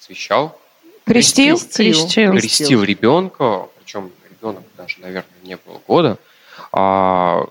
свящал. 0.00 0.58
Крестил? 1.04 1.58
Крестил. 1.58 2.02
Крестил, 2.02 2.32
крестил 2.32 2.82
ребенка, 2.82 3.68
причем 3.92 4.10
ребенок 4.30 4.62
даже, 4.76 4.96
наверное, 5.00 5.30
не 5.42 5.56
было 5.56 5.80
года. 5.86 6.18
А, 6.72 7.46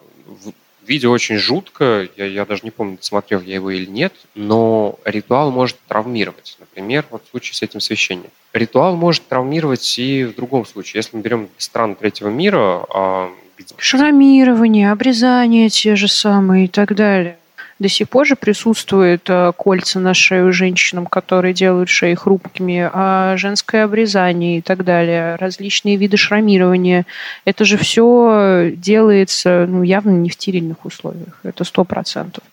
видео 0.85 1.11
очень 1.11 1.37
жутко, 1.37 2.07
я, 2.15 2.25
я 2.25 2.45
даже 2.45 2.61
не 2.63 2.71
помню, 2.71 2.97
смотрел 3.01 3.41
я 3.41 3.55
его 3.55 3.71
или 3.71 3.85
нет, 3.85 4.13
но 4.35 4.97
ритуал 5.05 5.51
может 5.51 5.77
травмировать. 5.87 6.57
Например, 6.59 7.05
вот 7.11 7.23
в 7.25 7.29
случае 7.29 7.55
с 7.55 7.61
этим 7.61 7.79
священником. 7.79 8.31
Ритуал 8.53 8.95
может 8.95 9.27
травмировать 9.27 9.97
и 9.99 10.23
в 10.23 10.35
другом 10.35 10.65
случае. 10.65 10.99
Если 10.99 11.15
мы 11.15 11.21
берем 11.21 11.49
страны 11.57 11.95
третьего 11.95 12.29
мира, 12.29 12.85
а, 12.89 13.31
где... 13.57 13.75
Шрамирование, 13.77 14.91
обрезание 14.91 15.69
те 15.69 15.95
же 15.95 16.07
самые 16.07 16.65
и 16.65 16.67
так 16.67 16.95
далее 16.95 17.37
до 17.81 17.89
сих 17.89 18.09
пор 18.09 18.27
же 18.27 18.35
присутствуют 18.35 19.27
э, 19.27 19.51
кольца 19.57 19.99
на 19.99 20.13
шею 20.13 20.53
женщинам, 20.53 21.07
которые 21.07 21.51
делают 21.51 21.89
шеи 21.89 22.13
хрупкими, 22.13 22.87
а 22.93 23.35
женское 23.37 23.85
обрезание 23.85 24.59
и 24.59 24.61
так 24.61 24.83
далее, 24.83 25.35
различные 25.37 25.95
виды 25.95 26.15
шрамирования. 26.15 27.07
Это 27.43 27.65
же 27.65 27.77
все 27.77 28.71
делается 28.75 29.65
ну, 29.67 29.81
явно 29.81 30.11
не 30.11 30.29
в 30.29 30.33
стерильных 30.33 30.85
условиях. 30.85 31.39
Это 31.41 31.63
сто 31.63 31.83
процентов. 31.83 32.43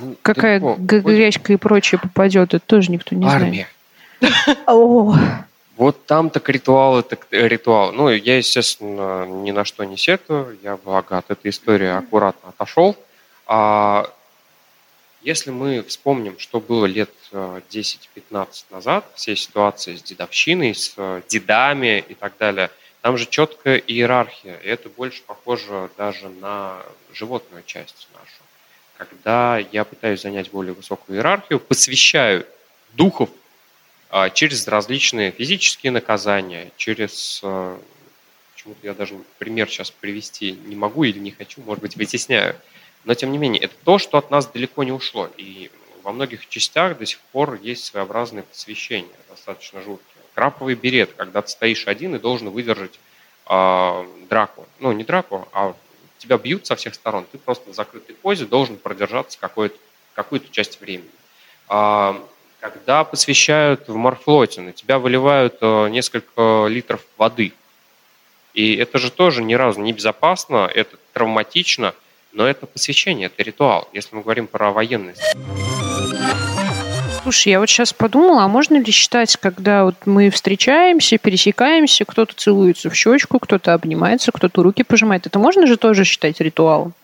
Ну, 0.00 0.16
Какая 0.22 0.58
грязька 0.58 1.52
и 1.52 1.56
прочее 1.56 2.00
попадет, 2.00 2.54
это 2.54 2.66
тоже 2.66 2.90
никто 2.90 3.14
не 3.14 3.26
Армия. 3.26 3.68
знает. 4.20 4.56
Вот 5.76 6.04
там 6.06 6.30
так 6.30 6.48
ритуалы, 6.48 7.04
так 7.04 7.28
ритуал. 7.30 7.92
Ну, 7.92 8.10
я, 8.10 8.38
естественно, 8.38 9.24
ни 9.24 9.52
на 9.52 9.64
что 9.64 9.84
не 9.84 9.96
сетую. 9.96 10.58
Я, 10.64 10.76
благо, 10.84 11.16
от 11.16 11.30
этой 11.30 11.50
истории 11.52 11.86
аккуратно 11.86 12.50
отошел. 12.50 12.96
А 13.52 14.08
если 15.22 15.50
мы 15.50 15.82
вспомним, 15.82 16.38
что 16.38 16.60
было 16.60 16.86
лет 16.86 17.10
10-15 17.32 17.98
э, 18.30 18.46
назад, 18.70 19.04
все 19.16 19.34
ситуации 19.34 19.96
с 19.96 20.04
дедовщиной, 20.04 20.72
с 20.72 20.94
э, 20.96 21.22
дедами 21.26 22.04
и 22.08 22.14
так 22.14 22.34
далее, 22.38 22.70
там 23.00 23.18
же 23.18 23.26
четкая 23.26 23.78
иерархия, 23.78 24.56
и 24.58 24.68
это 24.68 24.88
больше 24.88 25.22
похоже 25.26 25.90
даже 25.98 26.28
на 26.28 26.80
животную 27.12 27.64
часть 27.66 28.06
нашу. 28.14 28.42
Когда 28.96 29.58
я 29.58 29.84
пытаюсь 29.84 30.22
занять 30.22 30.48
более 30.52 30.72
высокую 30.72 31.16
иерархию, 31.16 31.58
посвящаю 31.58 32.46
духов 32.92 33.30
а, 34.10 34.30
через 34.30 34.68
различные 34.68 35.32
физические 35.32 35.90
наказания, 35.90 36.70
через 36.76 37.40
э, 37.42 37.78
почему-то 38.52 38.86
я 38.86 38.94
даже 38.94 39.18
пример 39.38 39.68
сейчас 39.68 39.90
привести 39.90 40.52
не 40.52 40.76
могу 40.76 41.02
или 41.02 41.18
не 41.18 41.32
хочу, 41.32 41.60
может 41.62 41.82
быть, 41.82 41.96
вытесняю– 41.96 42.54
но, 43.04 43.14
тем 43.14 43.32
не 43.32 43.38
менее, 43.38 43.62
это 43.62 43.74
то, 43.84 43.98
что 43.98 44.18
от 44.18 44.30
нас 44.30 44.46
далеко 44.46 44.84
не 44.84 44.92
ушло. 44.92 45.30
И 45.36 45.70
во 46.02 46.12
многих 46.12 46.48
частях 46.48 46.98
до 46.98 47.06
сих 47.06 47.18
пор 47.32 47.58
есть 47.62 47.84
своеобразные 47.84 48.42
посвящения, 48.42 49.08
достаточно 49.28 49.80
жуткие. 49.80 50.06
Краповый 50.34 50.74
берет, 50.74 51.12
когда 51.16 51.42
ты 51.42 51.48
стоишь 51.48 51.86
один 51.86 52.14
и 52.14 52.18
должен 52.18 52.50
выдержать 52.50 52.98
э, 53.48 54.06
драку. 54.28 54.66
Ну, 54.78 54.92
не 54.92 55.04
драку, 55.04 55.48
а 55.52 55.74
тебя 56.18 56.38
бьют 56.38 56.66
со 56.66 56.76
всех 56.76 56.94
сторон. 56.94 57.26
Ты 57.30 57.38
просто 57.38 57.70
в 57.70 57.74
закрытой 57.74 58.14
позе 58.14 58.44
должен 58.44 58.76
продержаться 58.76 59.38
какую-то 59.38 59.76
какую 60.14 60.42
часть 60.50 60.80
времени. 60.80 61.10
Э, 61.68 62.14
когда 62.60 63.04
посвящают 63.04 63.88
в 63.88 63.96
морфлоте, 63.96 64.60
на 64.60 64.72
тебя 64.72 64.98
выливают 64.98 65.56
э, 65.62 65.88
несколько 65.88 66.66
литров 66.68 67.00
воды. 67.16 67.54
И 68.52 68.76
это 68.76 68.98
же 68.98 69.10
тоже 69.10 69.42
ни 69.42 69.54
разу 69.54 69.80
не 69.80 69.94
безопасно, 69.94 70.70
это 70.72 70.98
травматично– 71.14 71.94
но 72.32 72.46
это 72.46 72.66
посвящение, 72.66 73.26
это 73.26 73.42
ритуал, 73.42 73.88
если 73.92 74.14
мы 74.14 74.22
говорим 74.22 74.46
про 74.46 74.70
военность. 74.70 75.22
Слушай, 77.22 77.50
я 77.50 77.60
вот 77.60 77.68
сейчас 77.68 77.92
подумала, 77.92 78.44
а 78.44 78.48
можно 78.48 78.76
ли 78.78 78.90
считать, 78.90 79.36
когда 79.36 79.84
вот 79.84 79.94
мы 80.06 80.30
встречаемся, 80.30 81.18
пересекаемся, 81.18 82.04
кто-то 82.06 82.34
целуется 82.34 82.88
в 82.88 82.94
щечку, 82.94 83.38
кто-то 83.38 83.74
обнимается, 83.74 84.32
кто-то 84.32 84.62
руки 84.62 84.82
пожимает, 84.82 85.26
это 85.26 85.38
можно 85.38 85.66
же 85.66 85.76
тоже 85.76 86.04
считать 86.04 86.40
ритуалом? 86.40 86.94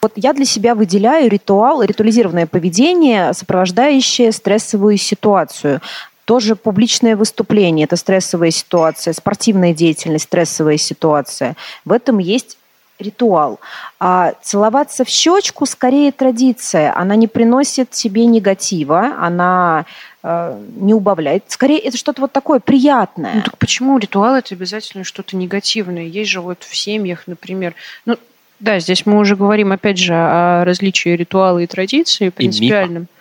Вот 0.00 0.12
я 0.16 0.32
для 0.32 0.44
себя 0.44 0.74
выделяю 0.74 1.28
ритуал, 1.28 1.82
ритуализированное 1.82 2.46
поведение, 2.46 3.34
сопровождающее 3.34 4.32
стрессовую 4.32 4.96
ситуацию. 4.96 5.80
Тоже 6.24 6.54
публичное 6.54 7.16
выступление– 7.16 7.84
это 7.86 7.96
стрессовая 7.96 8.52
ситуация, 8.52 9.12
спортивная 9.12 9.74
деятельность– 9.74 10.24
стрессовая 10.26 10.76
ситуация. 10.76 11.56
В 11.84 11.92
этом 11.92 12.18
есть 12.18 12.56
ритуал. 13.00 13.60
А 13.98 14.32
целоваться 14.42 15.04
в 15.04 15.08
щечку 15.08 15.66
скорее 15.66 16.12
традиция. 16.12 16.96
Она 16.96 17.16
не 17.16 17.26
приносит 17.26 17.94
себе 17.94 18.26
негатива, 18.26 19.16
она 19.20 19.86
э, 20.22 20.62
не 20.76 20.94
убавляет. 20.94 21.44
Скорее, 21.48 21.78
это 21.78 21.96
что-то 21.96 22.22
вот 22.22 22.32
такое 22.32 22.60
приятное. 22.60 23.34
Ну 23.34 23.42
так 23.42 23.58
почему 23.58 23.98
ритуал 23.98 24.36
это 24.36 24.54
обязательно 24.54 25.04
что-то 25.04 25.36
негативное? 25.36 26.04
Есть 26.04 26.30
же 26.30 26.40
вот 26.40 26.62
в 26.62 26.76
семьях, 26.76 27.24
например, 27.26 27.74
ну 28.04 28.16
да, 28.60 28.78
здесь 28.78 29.06
мы 29.06 29.18
уже 29.18 29.36
говорим 29.36 29.72
опять 29.72 29.96
же 29.96 30.12
о 30.14 30.64
различии 30.64 31.10
ритуала 31.10 31.58
и 31.60 31.66
традиции 31.66 32.28
принципиальном. 32.28 33.04
И 33.04 33.19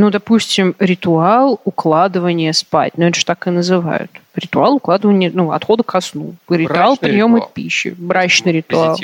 ну, 0.00 0.10
допустим, 0.10 0.74
ритуал 0.78 1.60
укладывания 1.64 2.52
спать. 2.52 2.94
Ну, 2.96 3.04
это 3.04 3.18
же 3.18 3.26
так 3.26 3.46
и 3.46 3.50
называют. 3.50 4.10
Ритуал 4.34 4.76
укладывания, 4.76 5.30
ну, 5.32 5.52
отхода 5.52 5.82
ко 5.82 6.00
сну. 6.00 6.34
Ритуал 6.48 6.94
Брачный 6.94 7.08
приема 7.10 7.36
ритуал. 7.36 7.50
пищи. 7.52 7.94
Брачный 7.98 8.52
ритуал. 8.52 8.98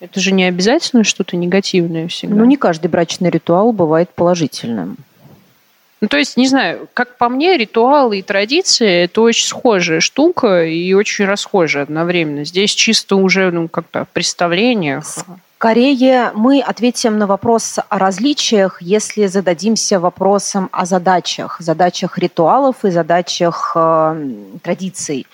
Это 0.00 0.20
же 0.20 0.32
не 0.32 0.44
обязательно 0.44 1.04
что-то 1.04 1.36
негативное 1.36 2.08
всегда. 2.08 2.34
Ну, 2.34 2.44
не 2.46 2.56
каждый 2.56 2.86
брачный 2.88 3.28
ритуал 3.30 3.72
бывает 3.72 4.08
положительным. 4.14 4.96
Ну, 6.00 6.08
то 6.08 6.16
есть, 6.16 6.36
не 6.36 6.46
знаю, 6.46 6.88
как 6.94 7.18
по 7.18 7.28
мне, 7.28 7.58
ритуалы 7.58 8.20
и 8.20 8.22
традиции– 8.22 9.02
это 9.04 9.20
очень 9.20 9.46
схожая 9.46 10.00
штука 10.00 10.64
и 10.64 10.94
очень 10.94 11.24
расхожая 11.24 11.82
одновременно. 11.82 12.44
Здесь 12.44 12.72
чисто 12.74 13.16
уже, 13.16 13.50
ну, 13.50 13.68
как-то 13.68 14.06
представление. 14.12 15.02
Скорее 15.58 16.30
мы 16.36 16.60
ответим 16.60 17.18
на 17.18 17.26
вопрос 17.26 17.80
о 17.88 17.98
различиях, 17.98 18.80
если 18.80 19.26
зададимся 19.26 19.98
вопросом 19.98 20.68
о 20.70 20.86
задачах, 20.86 21.56
задачах 21.58 22.16
ритуалов 22.16 22.84
и 22.84 22.92
задачах 22.92 23.72
э, 23.74 24.34
традиций. 24.62 25.26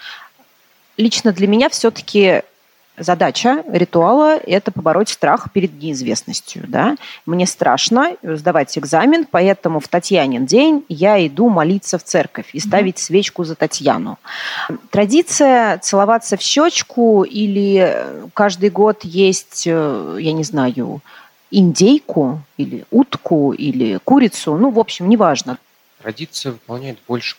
Лично 0.97 1.31
для 1.33 1.47
меня 1.47 1.69
все-таки 1.69 2.41
Задача 2.97 3.65
ритуала– 3.67 4.37
это 4.47 4.71
побороть 4.71 5.09
страх 5.09 5.51
перед 5.53 5.83
неизвестностью. 5.83 6.65
Да? 6.69 6.97
Мне 7.27 7.45
страшно 7.45 8.13
сдавать 8.23 8.79
экзамен, 8.79 9.27
поэтому 9.29 9.81
в 9.81 9.89
Татьянин 9.89 10.47
день 10.47 10.85
я 10.89 11.25
иду 11.27 11.49
молиться 11.49 11.99
в 11.99 12.05
церковь 12.05 12.51
и 12.53 12.61
ставить 12.61 12.99
свечку 12.99 13.43
за 13.43 13.57
Татьяну. 13.57 14.19
Традиция 14.91 15.79
целоваться 15.79 16.37
в 16.37 16.41
щечку 16.41 17.25
или 17.25 18.31
каждый 18.33 18.71
год 18.71 19.05
есть, 19.05 19.65
э, 19.67 20.19
я 20.21 20.33
не 20.33 20.45
знаю, 20.45 21.01
индейку 21.51 22.43
или 22.57 22.85
утку 22.93 23.53
или 23.53 23.99
курицу, 24.05 24.57
ну, 24.57 24.71
в 24.71 24.79
общем, 24.79 25.09
неважно 25.09 25.59
традиция 26.05 26.53
выполняет 26.53 26.99
больше 27.09 27.35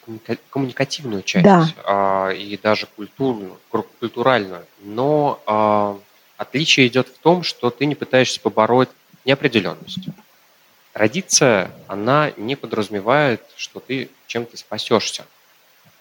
коммуникативную 0.49 1.21
часть 1.21 1.45
да. 1.45 1.67
а, 1.84 2.30
и 2.32 2.58
даже 2.58 2.88
культурную, 2.88 3.60
культуральную. 3.69 4.65
Но 4.82 5.39
а, 5.45 5.99
отличие 6.38 6.88
идет 6.88 7.10
в 7.10 7.19
том, 7.19 7.43
что 7.43 7.69
ты 7.69 7.86
не 7.86 7.93
пытаешься 7.93 8.39
побороть 8.39 8.89
неопределенность. 9.23 10.08
Традиция, 10.93 11.69
она 11.88 12.32
не 12.38 12.56
подразумевает, 12.56 13.43
что 13.56 13.80
ты 13.80 14.10
чем-то 14.25 14.58
спасешься, 14.58 15.25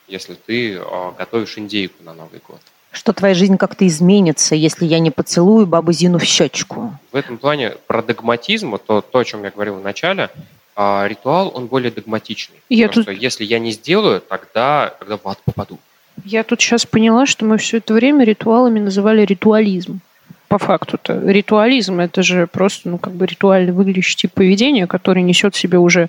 если 0.08 0.32
ты 0.32 0.78
а, 0.78 1.12
готовишь 1.18 1.58
индейку 1.58 2.02
на 2.02 2.14
Новый 2.14 2.40
год. 2.48 2.62
Что 2.92 3.12
твоя 3.12 3.34
жизнь 3.34 3.58
как-то 3.58 3.86
изменится, 3.86 4.54
если 4.54 4.86
я 4.86 5.00
не 5.00 5.10
поцелую 5.10 5.66
бабу 5.66 5.92
Зину 5.92 6.18
в 6.18 6.24
щечку. 6.24 6.98
В 7.12 7.16
этом 7.16 7.36
плане 7.36 7.76
про 7.86 8.02
догматизм, 8.02 8.78
то, 8.78 9.02
то 9.02 9.18
о 9.18 9.24
чем 9.26 9.44
я 9.44 9.50
говорил 9.50 9.74
в 9.74 9.82
начале, 9.82 10.30
а 10.76 11.06
ритуал, 11.06 11.52
он 11.54 11.66
более 11.66 11.90
догматичный. 11.90 12.56
Я 12.68 12.88
тут... 12.88 13.08
если 13.08 13.44
я 13.44 13.58
не 13.58 13.72
сделаю, 13.72 14.20
тогда, 14.20 14.94
тогда 14.98 15.16
в 15.16 15.26
ад 15.28 15.38
попаду. 15.44 15.78
Я 16.24 16.42
тут 16.44 16.60
сейчас 16.60 16.86
поняла, 16.86 17.26
что 17.26 17.44
мы 17.44 17.58
все 17.58 17.78
это 17.78 17.94
время 17.94 18.24
ритуалами 18.24 18.80
называли 18.80 19.24
ритуализм. 19.24 20.00
По 20.48 20.58
факту-то. 20.58 21.20
Ритуализм– 21.24 22.00
это 22.00 22.22
же 22.22 22.46
просто 22.46 22.88
ну, 22.88 22.98
как 22.98 23.14
бы 23.14 23.26
ритуально 23.26 23.72
выглядящий 23.72 24.16
тип 24.16 24.32
поведения, 24.32 24.86
который 24.86 25.22
несет 25.22 25.54
в 25.54 25.58
себе 25.58 25.78
уже 25.78 26.08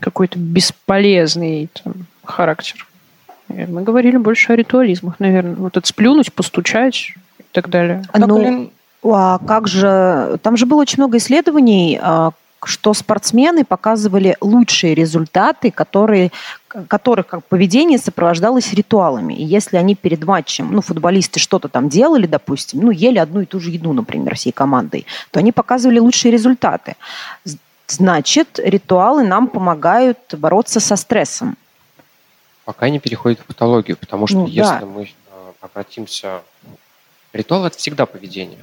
какой-то 0.00 0.38
бесполезный 0.38 1.68
там, 1.72 2.06
характер. 2.24 2.86
Мы 3.48 3.82
говорили 3.82 4.16
больше 4.16 4.52
о 4.52 4.56
ритуализмах, 4.56 5.20
наверное. 5.20 5.54
Вот 5.54 5.76
это 5.76 5.86
сплюнуть, 5.86 6.32
постучать 6.32 7.12
и 7.38 7.44
так 7.52 7.68
далее. 7.68 8.02
Ну, 8.14 8.70
а 9.04 9.38
как 9.38 9.68
же... 9.68 10.38
Там 10.42 10.56
же 10.56 10.66
было 10.66 10.80
очень 10.80 10.98
много 10.98 11.18
исследований, 11.18 11.98
а, 12.02 12.30
что 12.66 12.94
спортсмены 12.94 13.64
показывали 13.64 14.36
лучшие 14.40 14.94
результаты, 14.94 15.70
которые, 15.70 16.30
которых 16.88 17.26
как 17.26 17.44
поведение 17.44 17.98
сопровождалось 17.98 18.72
ритуалами. 18.72 19.34
И 19.34 19.44
если 19.44 19.76
они 19.76 19.94
перед 19.94 20.24
матчем, 20.24 20.72
ну, 20.72 20.80
футболисты 20.80 21.40
что-то 21.40 21.68
там 21.68 21.88
делали, 21.88 22.26
допустим, 22.26 22.80
ну, 22.80 22.90
ели 22.90 23.18
одну 23.18 23.40
и 23.40 23.46
ту 23.46 23.60
же 23.60 23.70
еду, 23.70 23.92
например, 23.92 24.34
всей 24.34 24.52
командой, 24.52 25.06
то 25.30 25.40
они 25.40 25.52
показывали 25.52 25.98
лучшие 25.98 26.32
результаты. 26.32 26.96
Значит, 27.86 28.58
ритуалы 28.58 29.24
нам 29.24 29.48
помогают 29.48 30.18
бороться 30.32 30.80
со 30.80 30.96
стрессом. 30.96 31.56
Пока 32.64 32.88
не 32.88 32.98
переходит 32.98 33.40
в 33.40 33.44
патологию, 33.44 33.96
потому 33.96 34.26
что 34.26 34.38
ну, 34.38 34.46
если 34.46 34.80
да. 34.80 34.86
мы 34.86 35.02
э, 35.02 35.52
обратимся... 35.60 36.42
Ритуал– 37.34 37.64
это 37.66 37.76
всегда 37.76 38.06
поведение, 38.06 38.60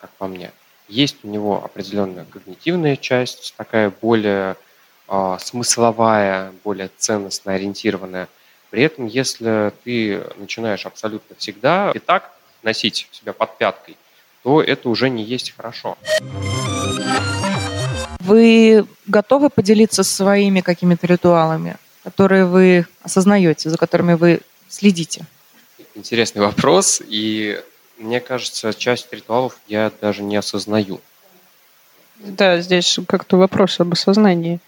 как 0.00 0.10
по 0.10 0.26
мне. 0.26 0.50
Есть 0.88 1.16
у 1.22 1.28
него 1.28 1.62
определенная 1.62 2.24
когнитивная 2.24 2.96
часть, 2.96 3.54
такая 3.56 3.92
более 4.00 4.56
э, 5.08 5.36
смысловая, 5.38 6.52
более 6.64 6.90
ценностно 6.96 7.52
ориентированная. 7.52 8.28
При 8.70 8.82
этом, 8.82 9.06
если 9.06 9.72
ты 9.84 10.22
начинаешь 10.36 10.86
абсолютно 10.86 11.36
всегда 11.36 11.92
и 11.94 11.98
так 11.98 12.32
носить 12.62 13.08
себя 13.12 13.32
под 13.32 13.58
пяткой, 13.58 13.96
то 14.42 14.62
это 14.62 14.88
уже 14.88 15.10
не 15.10 15.24
есть 15.24 15.54
хорошо. 15.56 15.98
Вы 18.20 18.86
готовы 19.06 19.50
поделиться 19.50 20.02
своими 20.02 20.60
какими-то 20.60 21.06
ритуалами, 21.06 21.76
которые 22.02 22.44
вы 22.46 22.86
осознаете, 23.02 23.70
за 23.70 23.76
которыми 23.76 24.14
вы 24.14 24.40
следите? 24.68 25.24
Интересный 25.94 26.42
вопрос. 26.42 27.02
И 27.06 27.60
мне 27.98 28.20
кажется, 28.20 28.72
часть 28.72 29.12
ритуалов 29.12 29.58
я 29.66 29.90
даже 30.00 30.22
не 30.22 30.36
осознаю. 30.36 31.00
Да, 32.16 32.60
здесь 32.60 32.98
как-то 33.06 33.36
вопрос 33.36 33.80
об 33.80 33.92
осознании. 33.92 34.60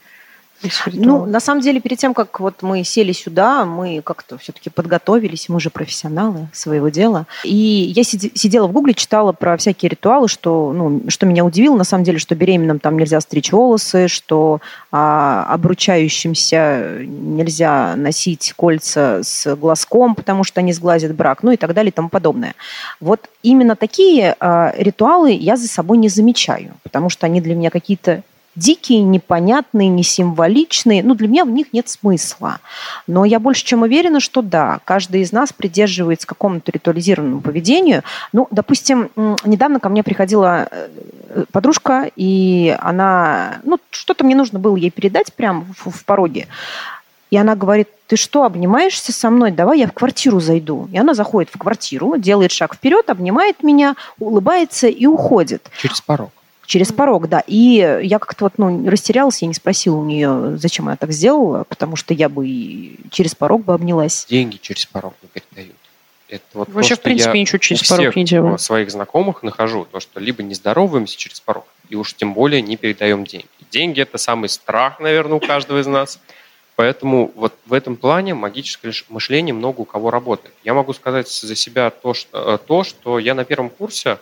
Ну, 0.93 1.27
на 1.27 1.41
самом 1.41 1.61
деле, 1.63 1.81
перед 1.81 1.99
тем, 1.99 2.15
как 2.15 2.41
вот 2.41 2.63
мы 2.63 2.85
сели 2.85 3.13
сюда, 3.13 3.65
мы 3.65 4.03
как-то 4.03 4.37
все-таки 4.39 4.71
подготовились, 4.71 5.49
мы 5.49 5.61
же 5.61 5.71
профессионалы 5.71 6.49
своего 6.53 6.89
дела. 6.89 7.27
И 7.45 7.93
я 7.95 8.05
сидела 8.05 8.67
в 8.67 8.73
Гугле, 8.73 8.95
читала 8.95 9.33
про 9.33 9.57
всякие 9.57 9.89
ритуалы, 9.89 10.29
что, 10.29 10.73
ну, 10.73 11.03
что 11.09 11.27
меня 11.27 11.45
удивило, 11.45 11.77
на 11.77 11.85
самом 11.85 12.05
деле, 12.05 12.19
что 12.19 12.35
беременным 12.35 12.79
там 12.79 12.99
нельзя 12.99 13.21
стричь 13.21 13.53
волосы, 13.53 14.09
что 14.09 14.61
а, 14.93 15.47
обручающимся 15.49 16.99
нельзя 17.01 17.95
носить 17.97 18.53
кольца 18.57 19.21
с 19.23 19.55
глазком, 19.57 20.15
потому 20.15 20.45
что 20.45 20.61
они 20.61 20.73
сглазят 20.73 21.15
брак, 21.15 21.43
ну 21.43 21.53
и 21.53 21.57
так 21.57 21.75
далее 21.75 21.91
и 21.91 21.95
тому 21.95 22.09
подобное. 22.09 22.55
Вот 23.01 23.29
именно 23.43 23.77
такие 23.77 24.37
а, 24.41 24.75
ритуалы 24.77 25.33
я 25.33 25.57
за 25.57 25.69
собой 25.69 25.99
не 25.99 26.09
замечаю, 26.09 26.75
потому 26.83 27.09
что 27.09 27.27
они 27.27 27.41
для 27.41 27.55
меня 27.55 27.71
какие-то 27.71 28.23
дикие, 28.57 29.03
непонятные, 29.03 29.89
не 29.89 30.03
символичные. 30.03 31.03
Ну, 31.03 31.15
для 31.15 31.29
меня 31.29 31.45
в 31.45 31.51
них 31.51 31.73
нет 31.73 31.89
смысла. 31.89 32.59
Но 33.07 33.25
я 33.25 33.39
больше 33.39 33.65
чем 33.65 33.83
уверена, 33.83 34.21
что 34.21 34.43
да, 34.43 34.81
каждый 34.85 35.23
из 35.23 35.33
нас 35.33 35.53
придерживается 35.53 36.27
какому-то 36.27 36.73
ритуализированному 36.73 37.41
поведению. 37.41 38.03
Ну, 38.33 38.49
допустим, 38.51 39.11
недавно 39.45 39.81
ко 39.81 39.89
мне 39.89 40.03
приходила 40.03 40.69
э, 40.71 41.45
подружка, 41.53 42.11
и 42.17 42.77
она, 42.81 43.61
ну, 43.63 43.79
что-то 43.91 44.25
мне 44.25 44.35
нужно 44.35 44.59
было 44.59 44.77
ей 44.77 44.91
передать 44.91 45.33
прямо 45.33 45.65
в, 45.77 45.91
в 45.91 46.05
пороге. 46.05 46.49
И 47.31 47.37
она 47.37 47.55
говорит, 47.55 47.89
ты 48.09 48.17
что, 48.17 48.45
обнимаешься 48.45 49.13
со 49.13 49.31
мной? 49.31 49.53
Давай 49.53 49.79
я 49.79 49.87
в 49.87 49.93
квартиру 49.93 50.41
зайду. 50.41 50.89
И 50.93 50.99
она 50.99 51.15
заходит 51.15 51.51
в 51.55 51.59
квартиру, 51.59 52.17
делает 52.19 52.51
шаг 52.51 52.75
вперед, 52.75 53.09
обнимает 53.09 53.63
меня, 53.63 53.95
улыбается 54.19 54.89
и 54.89 55.07
уходит. 55.07 55.71
Через 55.79 56.01
порог. 56.01 56.31
Через 56.71 56.93
порог, 56.93 57.29
да. 57.29 57.43
И 57.49 58.01
я 58.05 58.21
как-то 58.21 58.45
вот 58.45 58.53
ну, 58.57 58.89
растерялась, 58.89 59.43
я 59.43 59.49
не 59.49 59.55
спросила 59.55 59.97
у 59.97 60.05
нее, 60.05 60.57
зачем 60.57 60.87
она 60.87 60.97
так 60.97 61.11
сделала, 61.11 61.65
потому 61.65 61.97
что 61.97 62.15
я 62.15 62.29
бы 62.29 62.47
и 62.47 62.97
через 63.11 63.35
порог 63.35 63.65
бы 63.65 63.75
обнялась. 63.75 64.25
Деньги 64.31 64.57
через 64.57 64.87
порог 64.87 65.15
не 65.21 65.29
передают. 65.29 65.75
Это 66.29 66.45
вот 66.55 66.69
Вообще, 66.69 66.95
то, 66.95 67.01
в 67.01 67.03
принципе, 67.03 67.39
я 67.39 67.41
ничего 67.41 67.59
через 67.59 67.89
порог 67.89 68.15
не 68.15 68.25
делаю. 68.25 68.57
своих 68.57 68.93
знакомых 68.93 69.43
нахожу, 69.43 69.85
то, 69.85 69.99
что 69.99 70.21
либо 70.21 70.45
не 70.45 70.55
здороваемся 70.55 71.19
через 71.19 71.41
порог, 71.41 71.67
и 71.89 71.97
уж 71.97 72.15
тем 72.15 72.35
более 72.35 72.63
не 72.63 72.77
передаем 72.77 73.25
деньги. 73.25 73.49
Деньги– 73.73 74.01
это 74.03 74.17
самый 74.17 74.49
страх, 74.49 75.01
наверное, 75.01 75.39
у 75.39 75.41
каждого 75.41 75.81
из 75.81 75.89
нас. 75.89 76.21
Поэтому 76.77 77.33
вот 77.35 77.53
в 77.67 77.73
этом 77.73 77.97
плане 77.97 78.35
магическое 78.35 78.93
мышление 79.09 79.55
много 79.55 79.81
у 79.81 79.85
кого 79.85 80.13
работает. 80.13 80.55
Я 80.63 80.75
могу 80.75 80.93
сказать 80.93 81.29
за 81.29 81.57
себя 81.57 81.91
то, 81.91 82.15
что, 82.15 82.55
э, 82.55 82.59
то, 82.65 82.85
что 82.85 83.19
я 83.19 83.35
на 83.35 83.45
первом 83.45 83.71
курсе 83.71 84.21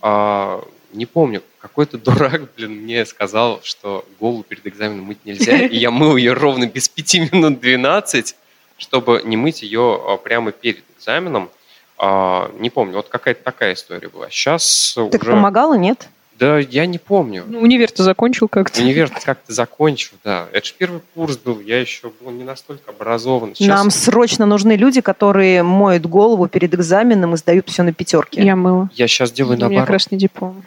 а, 0.00 0.62
не 0.92 1.06
помню, 1.06 1.42
какой-то 1.60 1.98
дурак, 1.98 2.54
блин, 2.56 2.72
мне 2.82 3.04
сказал, 3.06 3.60
что 3.62 4.04
голову 4.20 4.42
перед 4.42 4.66
экзаменом 4.66 5.04
мыть 5.04 5.24
нельзя, 5.24 5.66
и 5.66 5.76
я 5.76 5.90
мыл 5.90 6.16
ее 6.16 6.32
ровно 6.32 6.66
без 6.66 6.88
пяти 6.88 7.20
минут 7.20 7.60
12, 7.60 8.36
чтобы 8.76 9.22
не 9.24 9.36
мыть 9.36 9.62
ее 9.62 10.00
а, 10.06 10.16
прямо 10.16 10.52
перед 10.52 10.84
экзаменом. 10.96 11.50
А, 11.98 12.50
не 12.58 12.70
помню, 12.70 12.94
вот 12.94 13.08
какая-то 13.08 13.42
такая 13.42 13.74
история 13.74 14.08
была. 14.08 14.30
Сейчас 14.30 14.94
так 15.10 15.22
уже... 15.22 15.32
помогало, 15.32 15.74
нет? 15.74 16.08
Да, 16.38 16.58
я 16.58 16.86
не 16.86 16.98
помню. 16.98 17.44
Ну, 17.48 17.60
универ 17.60 17.90
ты 17.90 18.04
закончил 18.04 18.46
как-то. 18.46 18.80
Универ 18.80 19.10
как-то 19.10 19.52
закончил, 19.52 20.12
да. 20.22 20.46
Это 20.52 20.66
же 20.66 20.74
первый 20.78 21.00
курс 21.14 21.36
был, 21.36 21.58
я 21.60 21.80
еще 21.80 22.12
был 22.20 22.30
не 22.30 22.44
настолько 22.44 22.92
образован. 22.92 23.56
Сейчас... 23.56 23.68
Нам 23.68 23.90
срочно 23.90 24.46
нужны 24.46 24.76
люди, 24.76 25.00
которые 25.00 25.64
моют 25.64 26.06
голову 26.06 26.46
перед 26.46 26.72
экзаменом 26.74 27.34
и 27.34 27.36
сдают 27.36 27.68
все 27.68 27.82
на 27.82 27.92
пятерки. 27.92 28.40
Я 28.40 28.54
мыла. 28.54 28.88
Я 28.94 29.08
сейчас 29.08 29.32
делаю 29.32 29.56
У 29.56 29.60
наоборот. 29.60 29.70
У 29.70 29.74
меня 29.78 29.86
красный 29.86 30.18
диплом. 30.18 30.62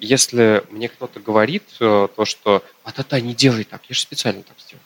Если 0.00 0.62
мне 0.70 0.88
кто-то 0.88 1.18
говорит 1.18 1.64
э, 1.80 2.06
то, 2.14 2.24
что 2.24 2.62
«а-та-та, 2.84 3.20
не 3.20 3.34
делай 3.34 3.64
так», 3.64 3.82
я 3.88 3.94
же 3.94 4.00
специально 4.00 4.42
так 4.42 4.56
сделал. 4.64 4.82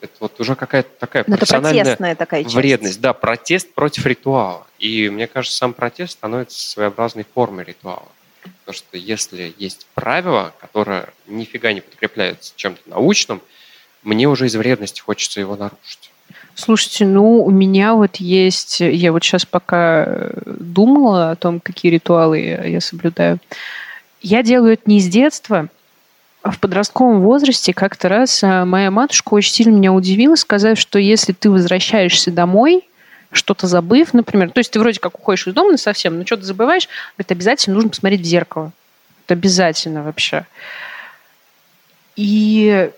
Это 0.00 0.12
вот 0.18 0.40
уже 0.40 0.56
какая-то 0.56 0.90
такая 0.98 1.22
Но 1.28 1.36
профессиональная 1.36 2.16
такая 2.16 2.42
вредность. 2.42 3.00
Да, 3.00 3.12
протест 3.12 3.72
против 3.72 4.04
ритуала. 4.06 4.66
И 4.80 5.08
мне 5.08 5.28
кажется, 5.28 5.56
сам 5.56 5.72
протест 5.72 6.14
становится 6.14 6.58
своеобразной 6.68 7.24
формой 7.32 7.64
ритуала. 7.64 8.08
Потому 8.42 8.74
что 8.74 8.96
если 8.96 9.54
есть 9.58 9.86
правило, 9.94 10.52
которое 10.60 11.08
нифига 11.26 11.72
не 11.72 11.80
подкрепляется 11.80 12.52
чем-то 12.56 12.80
научным, 12.86 13.42
мне 14.02 14.28
уже 14.28 14.46
из 14.46 14.54
вредности 14.56 15.00
хочется 15.00 15.40
его 15.40 15.56
нарушить. 15.56 16.10
Слушайте, 16.54 17.06
ну, 17.06 17.44
у 17.44 17.50
меня 17.50 17.94
вот 17.94 18.16
есть... 18.16 18.80
Я 18.80 19.12
вот 19.12 19.22
сейчас 19.22 19.46
пока 19.46 20.30
думала 20.46 21.30
о 21.30 21.36
том, 21.36 21.60
какие 21.60 21.92
ритуалы 21.92 22.38
я 22.40 22.80
соблюдаю. 22.80 23.38
Я 24.20 24.42
делаю 24.42 24.74
это 24.74 24.82
не 24.86 25.00
с 25.00 25.08
детства, 25.08 25.68
а 26.42 26.50
в 26.50 26.58
подростковом 26.58 27.20
возрасте 27.20 27.72
как-то 27.72 28.08
раз 28.08 28.42
а, 28.42 28.64
моя 28.64 28.90
матушка 28.90 29.34
очень 29.34 29.52
сильно 29.52 29.76
меня 29.76 29.92
удивила, 29.92 30.34
сказав, 30.34 30.78
что 30.78 30.98
если 30.98 31.32
ты 31.32 31.50
возвращаешься 31.50 32.30
домой, 32.30 32.84
что-то 33.32 33.66
забыв, 33.66 34.14
например. 34.14 34.50
То 34.50 34.58
есть 34.58 34.70
ты 34.70 34.78
вроде 34.78 35.00
как 35.00 35.18
уходишь 35.18 35.46
из 35.46 35.54
дома 35.54 35.76
совсем, 35.76 36.18
но 36.18 36.26
что-то 36.26 36.44
забываешь, 36.44 36.88
говорит, 37.16 37.32
обязательно 37.32 37.74
нужно 37.74 37.90
посмотреть 37.90 38.20
в 38.20 38.24
зеркало. 38.24 38.72
Это 39.24 39.34
обязательно 39.34 40.02
вообще. 40.02 40.46
И 42.16 42.90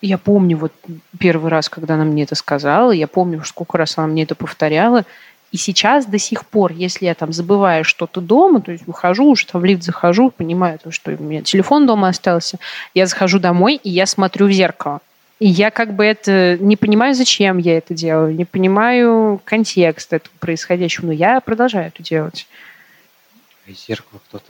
я 0.00 0.18
помню 0.18 0.56
вот 0.56 0.72
первый 1.18 1.50
раз, 1.50 1.68
когда 1.68 1.94
она 1.94 2.04
мне 2.04 2.22
это 2.22 2.34
сказала, 2.34 2.92
я 2.92 3.06
помню, 3.06 3.42
сколько 3.44 3.76
раз 3.78 3.98
она 3.98 4.06
мне 4.06 4.22
это 4.22 4.34
повторяла, 4.34 5.04
и 5.52 5.56
сейчас 5.56 6.06
до 6.06 6.18
сих 6.18 6.44
пор, 6.44 6.72
если 6.72 7.06
я 7.06 7.14
там 7.14 7.32
забываю 7.32 7.84
что-то 7.84 8.20
дома, 8.20 8.60
то 8.60 8.72
есть 8.72 8.86
выхожу, 8.86 9.24
уже 9.24 9.46
там 9.46 9.60
в 9.60 9.64
лифт 9.64 9.82
захожу, 9.82 10.30
понимаю, 10.30 10.78
что 10.90 11.12
у 11.12 11.22
меня 11.22 11.42
телефон 11.42 11.86
дома 11.86 12.08
остался, 12.08 12.58
я 12.94 13.06
захожу 13.06 13.38
домой, 13.38 13.80
и 13.82 13.90
я 13.90 14.06
смотрю 14.06 14.48
в 14.48 14.52
зеркало. 14.52 15.00
И 15.38 15.48
я 15.48 15.70
как 15.70 15.94
бы 15.94 16.04
это 16.04 16.56
не 16.58 16.76
понимаю, 16.76 17.14
зачем 17.14 17.58
я 17.58 17.76
это 17.76 17.92
делаю, 17.92 18.34
не 18.34 18.46
понимаю 18.46 19.40
контекст 19.44 20.12
этого 20.12 20.32
происходящего, 20.40 21.06
но 21.06 21.12
я 21.12 21.40
продолжаю 21.40 21.88
это 21.88 22.02
делать. 22.02 22.46
Зеркало 23.68 24.20
кто-то 24.28 24.44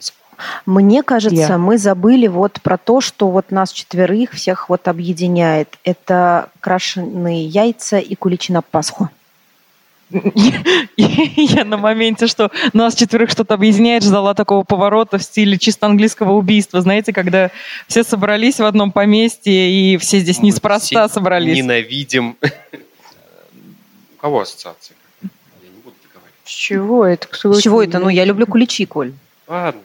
Мне 0.66 1.02
кажется, 1.02 1.36
я. 1.36 1.58
мы 1.58 1.78
забыли 1.78 2.26
вот 2.26 2.60
про 2.62 2.76
то, 2.76 3.00
что 3.00 3.30
вот 3.30 3.50
нас 3.50 3.72
четверых 3.72 4.32
всех 4.32 4.68
вот 4.68 4.88
объединяет. 4.88 5.78
Это 5.84 6.50
крашеные 6.60 7.46
яйца 7.46 7.98
и 7.98 8.14
куличи 8.14 8.52
на 8.52 8.62
Пасху. 8.62 9.08
Я 10.96 11.64
на 11.64 11.76
моменте, 11.76 12.26
что 12.26 12.50
нас 12.72 12.94
четверых 12.94 13.30
что-то 13.30 13.54
объединяет, 13.54 14.04
ждала 14.04 14.34
такого 14.34 14.62
поворота 14.62 15.18
в 15.18 15.22
стиле 15.22 15.58
чисто 15.58 15.86
английского 15.86 16.32
убийства. 16.32 16.80
Знаете, 16.80 17.12
когда 17.12 17.50
все 17.88 18.04
собрались 18.04 18.60
в 18.60 18.64
одном 18.64 18.92
поместье, 18.92 19.70
и 19.70 19.96
все 19.96 20.20
здесь 20.20 20.40
неспроста 20.40 21.08
собрались. 21.08 21.56
Ненавидим. 21.56 22.36
У 24.14 24.18
кого 24.18 24.40
ассоциация? 24.42 24.96
Я 25.22 25.68
не 25.68 25.80
буду 25.82 25.96
говорить. 26.12 26.34
С 26.44 26.50
чего 26.50 27.04
это? 27.04 27.28
С 27.32 27.60
чего 27.60 27.82
это? 27.82 27.98
Ну, 27.98 28.08
я 28.08 28.24
люблю 28.24 28.46
куличи, 28.46 28.86
Коль. 28.86 29.12
Ладно, 29.48 29.80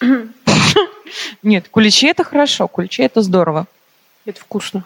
Нет, 1.42 1.68
куличи 1.68 2.06
это 2.06 2.24
хорошо, 2.24 2.68
куличи 2.68 3.02
это 3.02 3.22
здорово. 3.22 3.66
Это 4.24 4.40
вкусно. 4.40 4.84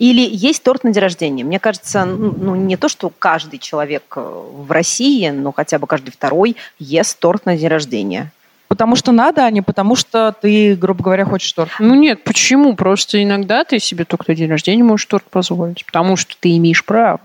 Или 0.00 0.26
есть 0.32 0.62
торт 0.62 0.82
на 0.82 0.92
день 0.92 1.02
рождения. 1.02 1.44
Мне 1.44 1.60
кажется, 1.60 2.06
ну, 2.06 2.56
не 2.56 2.78
то, 2.78 2.88
что 2.88 3.12
каждый 3.16 3.58
человек 3.58 4.02
э, 4.16 4.20
в 4.20 4.72
России, 4.72 5.28
но 5.28 5.52
хотя 5.52 5.78
бы 5.78 5.86
каждый 5.86 6.10
второй 6.10 6.56
ест 6.78 7.18
торт 7.20 7.44
на 7.44 7.54
день 7.54 7.68
рождения. 7.68 8.32
Потому 8.66 8.96
что 8.96 9.12
надо, 9.12 9.44
а 9.44 9.50
не 9.50 9.60
потому 9.60 9.96
что 9.96 10.34
ты, 10.40 10.74
грубо 10.74 11.02
говоря, 11.04 11.26
хочешь 11.26 11.52
торт. 11.52 11.70
Ну 11.80 11.94
нет, 11.94 12.24
почему? 12.24 12.76
Просто 12.76 13.22
иногда 13.22 13.64
ты 13.64 13.78
себе 13.78 14.06
только 14.06 14.24
на 14.28 14.34
день 14.34 14.48
рождения 14.48 14.82
можешь 14.82 15.04
торт 15.04 15.24
позволить. 15.24 15.84
Потому 15.84 16.16
что 16.16 16.34
ты 16.40 16.56
имеешь 16.56 16.82
право. 16.82 17.20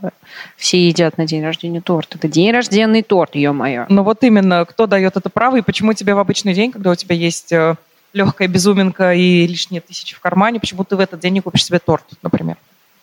Все 0.57 0.87
едят 0.87 1.17
на 1.17 1.25
день 1.25 1.43
рождения 1.43 1.79
торт. 1.79 2.13
Это 2.15 2.27
день 2.27 2.51
рожденный 2.51 3.03
торт, 3.03 3.35
ё-моё. 3.35 3.85
Ну 3.87 4.03
вот 4.03 4.23
именно, 4.23 4.65
кто 4.65 4.85
дает 4.85 5.15
это 5.15 5.29
право 5.29 5.55
и 5.55 5.61
почему 5.61 5.93
тебе 5.93 6.13
в 6.13 6.19
обычный 6.19 6.53
день, 6.53 6.71
когда 6.73 6.91
у 6.91 6.95
тебя 6.95 7.15
есть 7.15 7.53
э, 7.53 7.75
легкая 8.15 8.47
безуминка 8.47 9.13
и 9.13 9.45
лишние 9.45 9.81
тысячи 9.81 10.15
в 10.15 10.19
кармане, 10.19 10.59
почему 10.59 10.83
ты 10.85 10.95
в 10.95 10.99
этот 10.99 11.19
день 11.19 11.33
не 11.33 11.41
купишь 11.41 11.65
себе 11.65 11.79
торт, 11.79 12.05
например? 12.23 12.55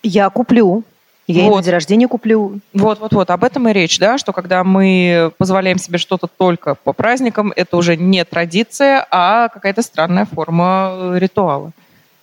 Я 0.03 0.29
куплю. 0.31 0.83
Я 1.29 1.45
вот. 1.45 1.59
на 1.59 1.63
день 1.63 1.73
рождения 1.73 2.09
куплю. 2.09 2.61
Вот, 2.73 2.99
вот, 2.99 3.13
вот. 3.13 3.31
Об 3.31 3.45
этом 3.45 3.69
и 3.69 3.73
речь, 3.73 3.99
да, 3.99 4.19
что 4.19 4.33
когда 4.33 4.65
мы 4.65 5.31
позволяем 5.39 5.79
себе 5.79 5.99
что-то 5.99 6.27
только 6.27 6.75
по 6.75 6.93
праздникам, 6.93 7.53
это 7.55 7.77
уже 7.77 7.97
не 7.97 8.25
традиция, 8.25 9.07
а 9.11 9.49
какая-то 9.49 9.83
странная 9.83 10.25
форма 10.25 10.91
э, 10.93 11.19
ритуала. 11.19 11.71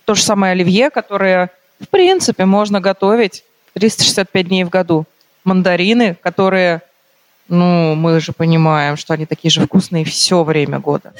То 0.04 0.14
же 0.14 0.22
самое 0.22 0.52
оливье, 0.52 0.90
которое, 0.90 1.50
в 1.80 1.88
принципе, 1.88 2.44
можно 2.44 2.80
готовить 2.80 3.44
365 3.74 4.48
дней 4.48 4.64
в 4.64 4.68
году. 4.68 5.06
Мандарины, 5.44 6.16
которые, 6.20 6.82
ну, 7.48 7.94
мы 7.94 8.20
же 8.20 8.32
понимаем, 8.32 8.96
что 8.96 9.14
они 9.14 9.24
такие 9.24 9.50
же 9.50 9.62
вкусные 9.62 10.04
все 10.04 10.42
время 10.42 10.80
года. 10.80 11.14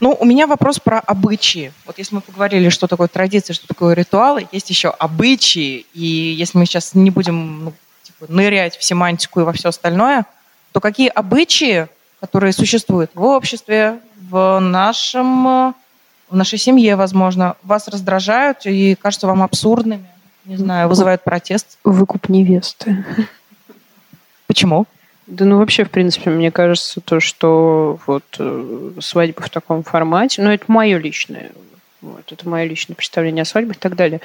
Ну, 0.00 0.16
у 0.18 0.24
меня 0.24 0.46
вопрос 0.46 0.78
про 0.78 1.00
обычаи. 1.00 1.72
Вот 1.84 1.98
если 1.98 2.14
мы 2.14 2.20
поговорили, 2.20 2.68
что 2.68 2.86
такое 2.86 3.08
традиция, 3.08 3.54
что 3.54 3.66
такое 3.66 3.94
ритуалы, 3.94 4.46
есть 4.52 4.70
еще 4.70 4.90
обычаи. 4.90 5.86
И 5.92 6.06
если 6.06 6.58
мы 6.58 6.66
сейчас 6.66 6.94
не 6.94 7.10
будем 7.10 7.64
ну, 7.64 7.72
типа, 8.04 8.32
нырять 8.32 8.76
в 8.76 8.84
семантику 8.84 9.40
и 9.40 9.44
во 9.44 9.52
все 9.52 9.70
остальное, 9.70 10.24
то 10.72 10.80
какие 10.80 11.08
обычаи, 11.08 11.88
которые 12.20 12.52
существуют 12.52 13.10
в 13.14 13.24
обществе, 13.24 13.98
в 14.30 14.60
нашем 14.60 15.74
в 16.30 16.36
нашей 16.36 16.58
семье, 16.58 16.96
возможно, 16.96 17.56
вас 17.62 17.88
раздражают 17.88 18.66
и 18.66 18.94
кажутся 18.96 19.26
вам 19.26 19.42
абсурдными, 19.42 20.06
не 20.44 20.56
знаю, 20.56 20.88
вызывают 20.88 21.24
протест. 21.24 21.78
Выкуп 21.84 22.28
невесты. 22.28 23.04
Почему? 24.46 24.86
Да 25.28 25.44
ну 25.44 25.58
вообще, 25.58 25.84
в 25.84 25.90
принципе, 25.90 26.30
мне 26.30 26.50
кажется, 26.50 27.02
то, 27.02 27.20
что 27.20 27.98
вот 28.06 28.24
э, 28.38 28.92
свадьба 29.00 29.42
в 29.42 29.50
таком 29.50 29.82
формате, 29.82 30.40
ну 30.40 30.50
это 30.50 30.64
мое 30.68 30.96
личное, 30.96 31.52
вот, 32.00 32.32
это 32.32 32.48
мое 32.48 32.64
личное 32.64 32.94
представление 32.94 33.42
о 33.42 33.44
свадьбе 33.44 33.72
и 33.72 33.78
так 33.78 33.94
далее. 33.94 34.22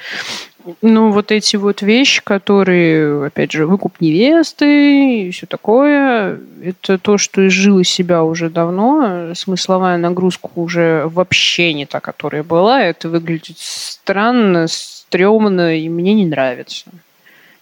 Ну, 0.80 1.10
вот 1.10 1.30
эти 1.30 1.56
вот 1.56 1.82
вещи, 1.82 2.22
которые, 2.24 3.26
опять 3.26 3.52
же, 3.52 3.66
выкуп 3.66 4.00
невесты 4.00 5.26
и 5.26 5.30
все 5.30 5.44
такое, 5.44 6.40
это 6.62 6.96
то, 6.96 7.18
что 7.18 7.46
изжило 7.46 7.84
себя 7.84 8.24
уже 8.24 8.48
давно. 8.48 9.34
Смысловая 9.34 9.98
нагрузка 9.98 10.48
уже 10.54 11.04
вообще 11.06 11.74
не 11.74 11.84
та, 11.84 12.00
которая 12.00 12.42
была. 12.44 12.82
Это 12.82 13.10
выглядит 13.10 13.58
странно, 13.58 14.68
стрёмно, 14.68 15.76
и 15.76 15.90
мне 15.90 16.14
не 16.14 16.24
нравится. 16.24 16.86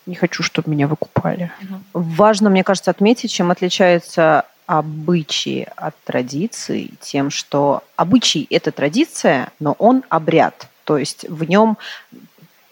Не 0.07 0.14
хочу, 0.14 0.42
чтобы 0.42 0.70
меня 0.70 0.88
выкупали. 0.88 1.53
Важно, 1.92 2.50
мне 2.50 2.64
кажется, 2.64 2.90
отметить, 2.90 3.30
чем 3.30 3.50
отличается 3.50 4.44
обычаи 4.66 5.68
от 5.76 5.94
традиций 6.05 6.92
тем, 7.00 7.30
что 7.30 7.82
обычай– 7.96 8.46
это 8.50 8.72
традиция, 8.72 9.48
но 9.61 9.72
он 9.78 10.03
обряд. 10.09 10.68
То 10.84 10.98
есть 10.98 11.28
в 11.28 11.44
нем 11.44 11.76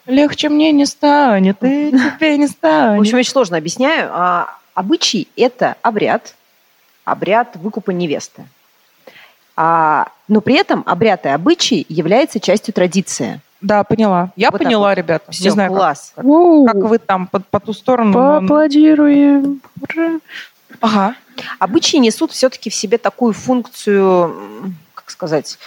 Легче 0.07 0.49
мне 0.49 0.73
не 0.73 0.87
станет, 0.87 1.63
и 1.63 1.91
тебе 2.19 2.37
не 2.37 2.49
станет. 2.49 2.99
В 2.99 3.03
общем, 3.03 3.19
очень 3.19 3.31
сложно 3.31 3.57
объясняю. 3.57 4.11
А, 4.13 4.57
обычай– 4.75 5.29
это 5.37 5.77
обряд, 5.83 6.35
обряд 7.05 7.57
выкупа 7.57 7.91
невесты. 7.91 8.45
А, 9.57 10.09
но 10.27 10.41
при 10.41 10.55
этом 10.57 10.83
обряд 10.87 11.27
и 11.27 11.29
обычай 11.29 11.87
является 11.89 12.41
частью 12.41 12.75
традиции. 12.75 13.41
Да, 13.61 13.85
поняла. 13.85 14.31
Я 14.37 14.51
Вот 14.51 14.59
поняла, 14.63 14.89
вот. 14.89 14.99
ребята. 14.99 15.31
Все, 15.33 15.45
не 15.45 15.51
знаю, 15.51 15.71
как- 15.71 15.79
класс. 15.79 16.13
Как, 16.17 16.25
как 16.25 16.77
вы 16.77 16.99
там 16.99 17.27
по, 17.27 17.41
по 17.41 17.61
ту 17.61 17.73
сторону. 17.73 18.13
Поаплодируем. 18.13 19.61
Ура. 19.81 20.21
Ага. 20.81 21.15
Обычаи 21.59 21.97
несут 21.99 22.33
все-таки 22.33 22.71
в 22.71 22.75
себе 22.75 22.97
такую 22.99 23.33
функцию, 23.35 24.75
как 24.95 25.11
сказать, 25.11 25.59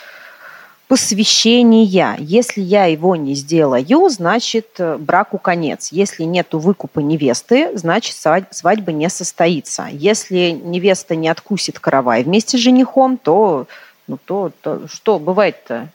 посвящения. 0.87 2.15
Если 2.19 2.61
я 2.61 2.85
его 2.85 3.15
не 3.15 3.35
сделаю, 3.35 4.09
значит, 4.09 4.75
э, 4.79 4.97
браку 4.97 5.37
конец. 5.37 5.89
Если 5.91 6.23
нету 6.23 6.59
выкупа 6.59 6.99
невесты, 6.99 7.75
значит, 7.77 8.15
свадь- 8.15 8.47
свадьба 8.51 8.91
не 8.91 9.09
состоится. 9.09 9.87
Если 9.91 10.51
невеста 10.51 11.15
не 11.15 11.29
откусит 11.29 11.79
каравай 11.79 12.23
вместе 12.23 12.57
с 12.57 12.61
женихом, 12.61 13.17
то, 13.17 13.67
ну, 14.07 14.17
то, 14.23 14.51
то 14.61 14.87
что 14.87 15.19
бывает-то? 15.19 15.89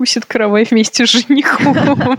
Откусит 0.00 0.24
каравай 0.24 0.64
вместе 0.64 1.04
с 1.04 1.10
женихом. 1.10 1.74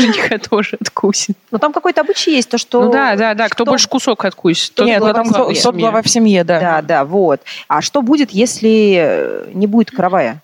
Жениха 0.00 0.38
тоже 0.38 0.76
откусит. 0.80 1.36
Ну, 1.52 1.58
там 1.58 1.72
какой-то 1.72 2.00
обычай 2.00 2.32
есть, 2.32 2.50
то, 2.50 2.58
что... 2.58 2.82
Ну 2.82 2.90
да, 2.90 3.14
да, 3.14 3.34
да. 3.34 3.48
Кто 3.48 3.64
больше 3.64 3.88
кусок 3.88 4.24
откусит, 4.24 4.76
Нет, 4.80 5.00
там 5.00 5.32
тот 5.32 5.76
глава 5.76 6.02
в 6.02 6.08
семье, 6.08 6.42
да. 6.42 6.58
Да, 6.58 6.82
да, 6.82 7.04
вот. 7.04 7.40
А 7.68 7.82
что 7.82 8.02
будет, 8.02 8.32
если 8.32 8.96
э, 8.96 9.50
не 9.54 9.68
будет 9.68 9.92
каравая? 9.92 10.42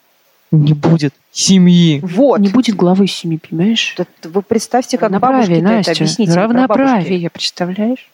Не 0.53 0.75
будет 0.75 1.13
семьи. 1.33 1.99
Вот. 2.05 2.39
Не 2.39 2.51
будет 2.51 2.77
главы 2.77 3.09
семьи, 3.09 3.39
понимаешь? 3.39 3.97
Вы 4.23 4.43
представьте, 4.43 4.97
как 4.97 5.11
бабушки 5.19 5.55
это 5.55 5.91
объясните. 5.91 6.35
Равноправие, 6.35 7.31
представляешь? 7.31 8.09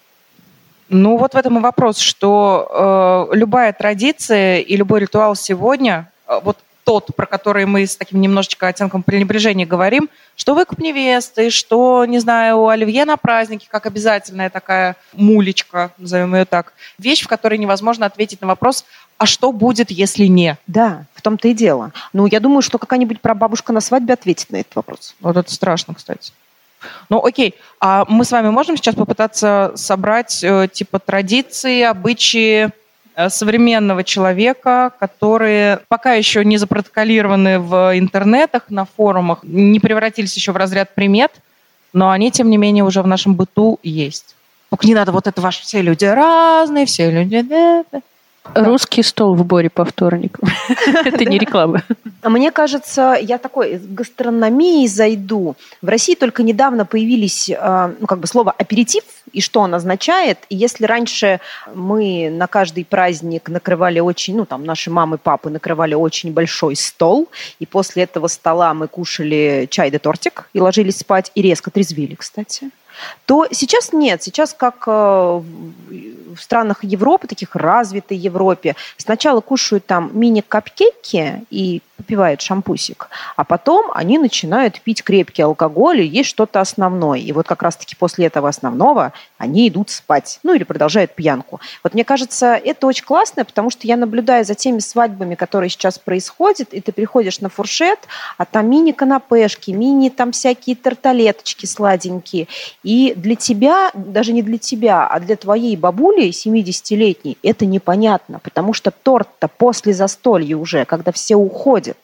Ну, 0.88 1.18
вот 1.18 1.34
в 1.34 1.36
этом 1.36 1.58
и 1.58 1.60
вопрос, 1.60 1.98
что 1.98 3.28
э, 3.30 3.36
любая 3.36 3.74
традиция 3.74 4.60
и 4.60 4.76
любой 4.76 5.00
ритуал 5.00 5.36
сегодня, 5.36 6.10
э, 6.26 6.40
вот 6.42 6.56
тот, 6.84 7.14
про 7.14 7.26
который 7.26 7.66
мы 7.66 7.86
с 7.86 7.96
таким 7.96 8.20
немножечко 8.20 8.68
оттенком 8.68 9.02
пренебрежения 9.02 9.66
говорим, 9.66 10.08
что 10.36 10.54
выкуп 10.54 10.80
невесты, 10.80 11.50
что, 11.50 12.04
не 12.04 12.18
знаю, 12.18 12.66
оливье 12.66 13.04
на 13.04 13.16
празднике, 13.16 13.66
как 13.70 13.86
обязательная 13.86 14.50
такая 14.50 14.96
мулечка, 15.12 15.92
назовем 15.98 16.34
ее 16.34 16.44
так, 16.44 16.72
вещь, 16.98 17.22
в 17.22 17.28
которой 17.28 17.58
невозможно 17.58 18.06
ответить 18.06 18.40
на 18.40 18.46
вопрос, 18.46 18.84
а 19.18 19.26
что 19.26 19.52
будет, 19.52 19.90
если 19.90 20.26
не? 20.26 20.58
Да, 20.66 21.04
в 21.14 21.22
том-то 21.22 21.48
и 21.48 21.54
дело. 21.54 21.92
Ну, 22.12 22.26
я 22.26 22.40
думаю, 22.40 22.62
что 22.62 22.78
какая-нибудь 22.78 23.20
прабабушка 23.20 23.72
на 23.72 23.80
свадьбе 23.80 24.14
ответит 24.14 24.50
на 24.50 24.56
этот 24.56 24.74
вопрос. 24.74 25.14
Вот 25.20 25.36
это 25.36 25.52
страшно, 25.52 25.94
кстати. 25.94 26.32
Ну, 27.08 27.24
окей, 27.24 27.54
а 27.80 28.04
мы 28.08 28.24
с 28.24 28.32
вами 28.32 28.50
можем 28.50 28.76
сейчас 28.76 28.96
попытаться 28.96 29.72
собрать 29.76 30.42
э, 30.42 30.68
типа 30.72 30.98
традиции, 30.98 31.82
обычаи 31.82 32.72
современного 33.28 34.04
человека, 34.04 34.92
которые 34.98 35.80
пока 35.88 36.14
еще 36.14 36.44
не 36.44 36.56
запротоколированы 36.56 37.58
в 37.58 37.98
интернетах, 37.98 38.64
на 38.68 38.84
форумах, 38.84 39.40
не 39.42 39.80
превратились 39.80 40.36
еще 40.36 40.52
в 40.52 40.56
разряд 40.56 40.94
примет, 40.94 41.32
но 41.92 42.10
они, 42.10 42.30
тем 42.30 42.50
не 42.50 42.56
менее, 42.56 42.84
уже 42.84 43.02
в 43.02 43.06
нашем 43.06 43.34
быту 43.34 43.78
есть. 43.82 44.34
Только 44.70 44.86
не 44.86 44.94
надо 44.94 45.12
вот 45.12 45.26
это 45.26 45.40
ваши 45.40 45.62
все 45.62 45.82
люди 45.82 46.04
разные, 46.04 46.86
все 46.86 47.10
люди... 47.10 47.42
да, 47.42 47.84
да. 47.92 48.00
Русский 48.54 49.02
стол 49.02 49.34
в 49.34 49.44
Боре 49.44 49.70
по 49.70 49.84
вторникам. 49.84 50.48
Это 51.04 51.24
не 51.24 51.38
реклама. 51.38 51.82
А 52.22 52.28
Мне 52.28 52.50
кажется, 52.50 53.16
я 53.20 53.38
такой 53.38 53.78
гастрономии 53.78 54.86
зайду. 54.86 55.54
В 55.80 55.88
России 55.88 56.14
только 56.14 56.42
недавно 56.42 56.84
появились, 56.84 57.48
э, 57.48 57.94
ну, 57.98 58.06
как 58.06 58.18
бы 58.18 58.26
слово 58.26 58.52
аперитив 58.56 59.04
и 59.32 59.40
что 59.40 59.60
он 59.60 59.74
означает. 59.74 60.38
И 60.48 60.56
если 60.56 60.84
раньше 60.84 61.40
мы 61.74 62.30
на 62.30 62.46
каждый 62.46 62.84
праздник 62.84 63.48
накрывали 63.48 64.00
очень, 64.00 64.36
ну, 64.36 64.44
там, 64.44 64.64
наши 64.64 64.90
мамы, 64.90 65.18
папы 65.18 65.48
накрывали 65.48 65.94
очень 65.94 66.32
большой 66.32 66.76
стол, 66.76 67.28
и 67.58 67.66
после 67.66 68.02
этого 68.02 68.26
стола 68.26 68.74
мы 68.74 68.88
кушали 68.88 69.68
чай 69.70 69.90
да 69.90 69.98
тортик 69.98 70.48
и 70.52 70.60
ложились 70.60 70.98
спать, 70.98 71.30
и 71.34 71.42
резко 71.42 71.70
трезвили, 71.70 72.16
кстати, 72.16 72.70
то 73.26 73.46
сейчас 73.50 73.92
нет. 73.92 74.22
Сейчас, 74.22 74.54
как 74.54 74.84
э, 74.86 74.90
в 74.90 76.40
странах 76.40 76.84
Европы, 76.84 77.26
таких 77.26 77.54
развитой 77.56 78.16
Европе, 78.16 78.76
сначала 78.96 79.40
кушают 79.40 79.86
там 79.86 80.10
мини-капкейки 80.14 81.44
и 81.50 81.82
попивают 82.02 82.40
шампусик, 82.40 83.08
а 83.36 83.44
потом 83.44 83.90
они 83.94 84.18
начинают 84.18 84.80
пить 84.80 85.04
крепкий 85.04 85.42
алкоголь 85.42 86.00
и 86.00 86.06
есть 86.06 86.28
что-то 86.28 86.60
основное. 86.60 87.20
И 87.20 87.30
вот 87.32 87.46
как 87.46 87.62
раз-таки 87.62 87.94
после 87.94 88.26
этого 88.26 88.48
основного 88.48 89.12
они 89.38 89.68
идут 89.68 89.90
спать, 89.90 90.40
ну 90.42 90.52
или 90.52 90.64
продолжают 90.64 91.14
пьянку. 91.14 91.60
Вот 91.84 91.94
мне 91.94 92.04
кажется, 92.04 92.54
это 92.54 92.86
очень 92.88 93.04
классно, 93.04 93.44
потому 93.44 93.70
что 93.70 93.86
я 93.86 93.96
наблюдаю 93.96 94.44
за 94.44 94.54
теми 94.54 94.80
свадьбами, 94.80 95.36
которые 95.36 95.70
сейчас 95.70 95.98
происходят, 95.98 96.74
и 96.74 96.80
ты 96.80 96.90
приходишь 96.90 97.40
на 97.40 97.48
фуршет, 97.48 98.00
а 98.36 98.44
там 98.44 98.68
мини-канапешки, 98.68 99.70
мини 99.70 100.08
там 100.08 100.32
всякие 100.32 100.74
тарталеточки 100.74 101.66
сладенькие. 101.66 102.48
И 102.82 103.14
для 103.16 103.36
тебя, 103.36 103.92
даже 103.94 104.32
не 104.32 104.42
для 104.42 104.58
тебя, 104.58 105.06
а 105.06 105.20
для 105.20 105.36
твоей 105.36 105.76
бабули 105.76 106.30
70-летней, 106.30 107.38
это 107.42 107.64
непонятно, 107.64 108.40
потому 108.40 108.72
что 108.72 108.90
торт-то 108.90 109.46
после 109.46 109.94
застолья 109.94 110.56
уже, 110.56 110.84
когда 110.84 111.12
все 111.12 111.36
уходят. 111.36 111.96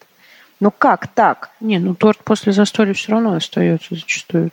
Ну 0.60 0.72
как 0.76 1.06
так? 1.08 1.50
Не, 1.60 1.78
ну 1.78 1.94
торт 1.94 2.18
после 2.24 2.52
застолья 2.52 2.92
все 2.92 3.12
равно 3.12 3.34
остается 3.34 3.94
зачастую. 3.94 4.50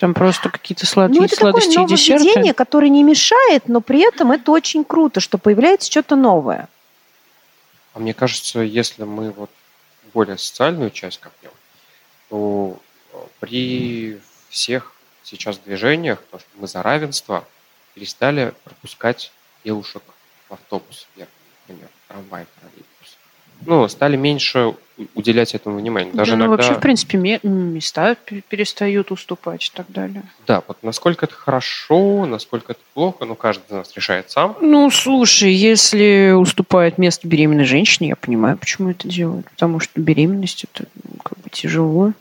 Там 0.00 0.14
просто 0.14 0.48
какие-то 0.48 0.84
сладкие 0.84 1.20
ну 1.20 1.26
это 1.26 1.36
такое 1.36 1.52
сладости 1.52 1.80
и 1.80 1.86
десерты. 1.86 2.24
нововведение, 2.24 2.54
которое 2.54 2.88
не 2.88 3.04
мешает, 3.04 3.68
но 3.68 3.80
при 3.80 4.00
этом 4.00 4.32
это 4.32 4.50
очень 4.50 4.84
круто, 4.84 5.20
что 5.20 5.38
появляется 5.38 5.90
что-то 5.90 6.16
новое. 6.16 6.68
А 7.92 8.00
мне 8.00 8.14
кажется, 8.14 8.60
если 8.60 9.04
мы 9.04 9.30
вот 9.30 9.50
более 10.12 10.38
социальную 10.38 10.90
часть 10.90 11.20
копнем, 11.20 11.52
то 12.28 12.76
э, 13.12 13.16
при 13.38 14.18
всех 14.48 14.93
сейчас 15.24 15.58
движениях, 15.58 16.20
то, 16.30 16.38
что 16.38 16.48
мы 16.58 16.66
за 16.66 16.82
равенство, 16.82 17.44
перестали 17.94 18.54
пропускать 18.64 19.32
девушек 19.64 20.02
в 20.48 20.54
автобус, 20.54 21.06
например, 21.16 21.88
в 21.88 22.08
трамвай, 22.08 22.44
в 22.44 22.60
троллейбус. 22.60 23.18
Ну, 23.66 23.88
стали 23.88 24.16
меньше 24.16 24.74
уделять 25.14 25.54
этому 25.54 25.78
внимания. 25.78 26.12
Даже 26.12 26.32
Да, 26.32 26.36
ну, 26.36 26.44
иногда... 26.46 26.56
вообще, 26.64 26.78
в 26.78 26.82
принципе, 26.82 27.18
ме- 27.18 27.40
места 27.42 28.14
пе- 28.14 28.42
перестают 28.42 29.10
уступать 29.10 29.66
и 29.66 29.70
так 29.76 29.90
далее. 29.90 30.22
Да, 30.46 30.62
вот 30.66 30.78
насколько 30.82 31.24
это 31.24 31.34
хорошо, 31.34 32.26
насколько 32.26 32.72
это 32.72 32.80
плохо, 32.94 33.24
ну, 33.24 33.34
каждый 33.34 33.64
из 33.66 33.70
нас 33.70 33.92
решает 33.96 34.30
сам. 34.30 34.56
Ну, 34.60 34.90
слушай, 34.90 35.52
если 35.52 36.32
уступает 36.36 36.98
место 36.98 37.26
беременной 37.26 37.64
женщине, 37.64 38.10
я 38.10 38.16
понимаю, 38.16 38.56
почему 38.58 38.90
это 38.90 39.08
делают. 39.08 39.48
Потому 39.50 39.80
что 39.80 40.00
беременность 40.00 40.64
это 40.64 40.86
ну, 41.02 41.16
как 41.22 41.38
бы 41.38 41.48
тяжело. 41.50 42.12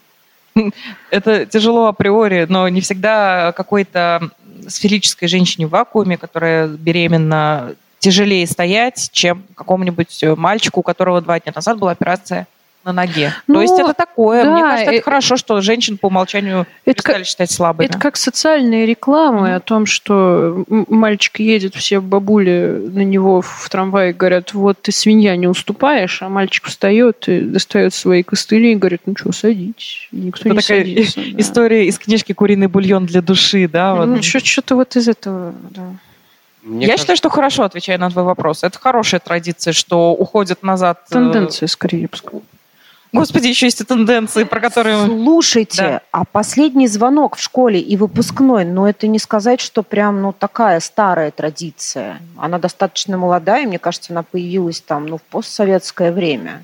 Это 1.10 1.45
тяжело 1.45 1.88
априори, 1.88 2.45
но 2.49 2.68
не 2.70 2.82
всегда 2.82 3.54
какой-то 3.56 4.30
сферической 4.68 5.28
женщине 5.28 5.68
в 5.68 5.72
вакууме, 5.72 6.18
которая 6.18 6.68
беременна, 6.68 7.76
тяжелее 7.99 8.45
стоять, 8.47 9.10
чем 9.14 9.43
какому-нибудь 9.56 10.24
мальчику, 10.36 10.82
у 10.82 10.84
которого 10.84 11.22
два 11.22 11.39
дня 11.39 11.54
назад 11.56 11.78
была 11.78 11.91
операция 11.91 12.47
на 12.84 12.93
ноге. 12.93 13.34
Ну, 13.47 13.55
То 13.55 13.61
есть 13.61 13.79
это 13.79 13.93
такое. 13.93 14.43
Да, 14.43 14.51
Мне 14.51 14.61
кажется, 14.61 14.84
это, 14.84 14.93
это 14.93 15.03
хорошо, 15.03 15.38
что 15.38 15.61
женщин 15.61 15.97
по 15.97 16.07
умолчанию 16.07 16.67
это 16.86 16.95
перестали 16.95 17.17
как, 17.17 17.25
считать 17.25 17.51
слабыми. 17.51 17.88
Это 17.88 17.99
как 17.99 18.17
социальные 18.17 18.86
рекламы 18.86 19.49
mm-hmm. 19.49 19.55
о 19.55 19.59
том, 19.59 19.86
что 19.86 20.65
мальчик 20.67 21.39
едет, 21.39 21.75
все 21.75 22.01
бабули 22.01 22.89
на 22.91 23.03
него 23.03 23.41
в 23.41 23.69
трамвае 23.69 24.13
говорят, 24.13 24.53
вот 24.53 24.81
ты 24.81 24.91
свинья 24.91 25.36
не 25.36 25.47
уступаешь, 25.47 26.21
а 26.21 26.29
мальчик 26.29 26.65
встает 26.65 27.27
и 27.27 27.41
достает 27.41 27.93
свои 27.93 28.23
костыли 28.23 28.73
и 28.73 28.75
говорит, 28.75 29.01
ну 29.05 29.15
что, 29.17 29.31
садитесь. 29.31 30.07
И 30.11 30.17
никто 30.17 30.41
это 30.41 30.49
не 30.49 30.61
такая 30.61 30.79
садится. 30.79 31.21
История 31.38 31.84
да. 31.84 31.89
из 31.89 31.97
книжки 31.99 32.34
«Куриный 32.34 32.67
бульон 32.67 33.05
для 33.05 33.21
души», 33.21 33.67
да? 33.67 33.95
Вот. 33.95 34.05
Ну, 34.05 34.21
что-то 34.21 34.75
вот 34.75 34.95
из 34.95 35.07
этого, 35.07 35.53
да. 35.69 35.84
Мне 36.63 36.86
Я 36.86 36.93
кажется... 36.93 37.03
считаю, 37.03 37.17
что 37.17 37.29
хорошо 37.29 37.63
отвечаю 37.63 37.99
на 37.99 38.09
твой 38.09 38.23
вопрос. 38.23 38.63
Это 38.63 38.79
хорошая 38.79 39.19
традиция, 39.19 39.73
что 39.73 40.13
уходит 40.13 40.63
назад... 40.63 41.01
Э, 41.09 41.13
Тенденция, 41.13 41.67
скорее, 41.67 42.03
я 42.03 42.07
бы 42.07 42.15
сказала. 42.15 42.43
Господи, 43.14 43.47
еще 43.47 43.68
есть 43.68 43.80
и 43.80 43.84
тенденции, 43.84 44.43
про 44.43 44.59
которые... 44.59 45.05
Слушайте, 45.05 45.82
да. 45.82 46.01
а 46.11 46.26
последний 46.26 46.88
звонок 46.88 47.36
в 47.36 47.41
школе 47.41 47.80
и 47.80 47.95
выпускной, 47.95 48.66
ну 48.66 48.88
это 48.88 49.07
не 49.07 49.20
сказать, 49.20 49.61
что 49.61 49.84
прям 49.84 50.22
ну 50.22 50.34
такая 50.34 50.80
старая 50.80 51.30
традиция. 51.30 52.20
Она 52.38 52.57
достаточно 52.57 53.16
молодая, 53.18 53.68
мне 53.68 53.78
кажется, 53.78 54.14
она 54.14 54.24
появилась 54.24 54.82
там 54.82 55.05
ну 55.05 55.18
в 55.18 55.22
постсоветское 55.22 56.11
время. 56.11 56.64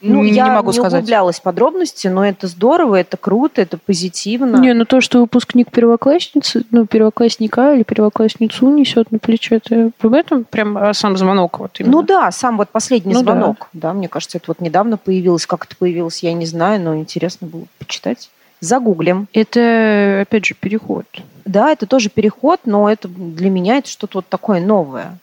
Ну, 0.00 0.22
не 0.22 0.32
я 0.32 0.48
могу 0.48 0.70
не 0.70 0.74
сказать. 0.74 1.00
углублялась 1.00 1.38
в 1.38 1.42
подробности, 1.42 2.08
но 2.08 2.24
это 2.24 2.46
здорово, 2.46 2.96
это 2.96 3.16
круто, 3.16 3.62
это 3.62 3.78
позитивно. 3.78 4.58
Не, 4.58 4.74
ну 4.74 4.84
то, 4.84 5.00
что 5.00 5.20
выпускник 5.20 5.70
первоклассницы, 5.70 6.64
ну, 6.70 6.86
первоклассника 6.86 7.74
или 7.74 7.82
первоклассницу 7.82 8.68
несет 8.68 9.10
на 9.10 9.18
плече, 9.18 9.56
это 9.56 9.90
в 10.00 10.12
этом 10.12 10.44
прям 10.44 10.76
а 10.76 10.92
сам 10.92 11.16
звонок 11.16 11.58
вот 11.58 11.80
именно. 11.80 11.92
Ну 11.92 12.02
да, 12.02 12.30
сам 12.30 12.58
вот 12.58 12.68
последний 12.68 13.14
ну, 13.14 13.20
звонок. 13.20 13.68
Да. 13.72 13.88
да, 13.88 13.92
мне 13.94 14.08
кажется, 14.08 14.38
это 14.38 14.46
вот 14.48 14.60
недавно 14.60 14.98
появилось. 14.98 15.46
Как 15.46 15.64
это 15.64 15.76
появилось, 15.76 16.22
я 16.22 16.34
не 16.34 16.46
знаю, 16.46 16.80
но 16.80 16.96
интересно 16.96 17.46
было 17.46 17.64
почитать. 17.78 18.30
Загуглим. 18.60 19.28
Это, 19.32 20.20
опять 20.22 20.46
же, 20.46 20.54
переход. 20.54 21.06
Да, 21.44 21.70
это 21.70 21.86
тоже 21.86 22.10
переход, 22.10 22.60
но 22.64 22.90
это 22.90 23.08
для 23.08 23.50
меня 23.50 23.78
это 23.78 23.88
что-то 23.88 24.18
вот 24.18 24.28
такое 24.28 24.60
новое. 24.60 25.18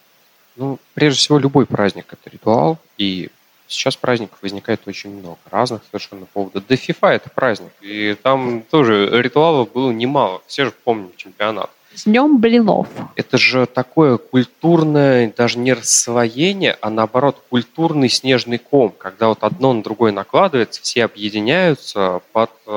Ну, 0.55 0.77
прежде 0.93 1.19
всего, 1.19 1.39
любой 1.39 1.65
праздник– 1.65 2.05
это 2.11 2.29
ритуал, 2.29 2.77
и 2.97 3.29
Сейчас 3.67 3.95
праздников 3.95 4.39
возникает 4.41 4.81
очень 4.87 5.17
много, 5.17 5.37
разных 5.49 5.81
совершенно 5.85 6.25
поводов. 6.25 6.63
Да 6.67 6.75
FIFA 6.75 7.09
это 7.09 7.29
праздник, 7.29 7.71
и 7.81 8.15
там 8.21 8.63
тоже 8.69 9.09
ритуалов 9.21 9.71
было 9.71 9.91
немало. 9.91 10.41
Все 10.47 10.65
же 10.65 10.73
помним 10.83 11.11
чемпионат. 11.15 11.69
С 11.95 12.05
днем 12.05 12.39
блинов. 12.39 12.87
Это 13.15 13.37
же 13.37 13.67
такое 13.67 14.17
культурное, 14.17 15.31
даже 15.35 15.59
не 15.59 15.73
рассвоение, 15.73 16.75
а 16.81 16.89
наоборот 16.89 17.43
культурный 17.49 18.09
снежный 18.09 18.57
ком, 18.57 18.91
когда 18.97 19.27
вот 19.27 19.43
одно 19.43 19.73
на 19.73 19.83
другое 19.83 20.11
накладывается, 20.11 20.81
все 20.81 21.05
объединяются 21.05 22.21
под 22.31 22.49
э, 22.65 22.71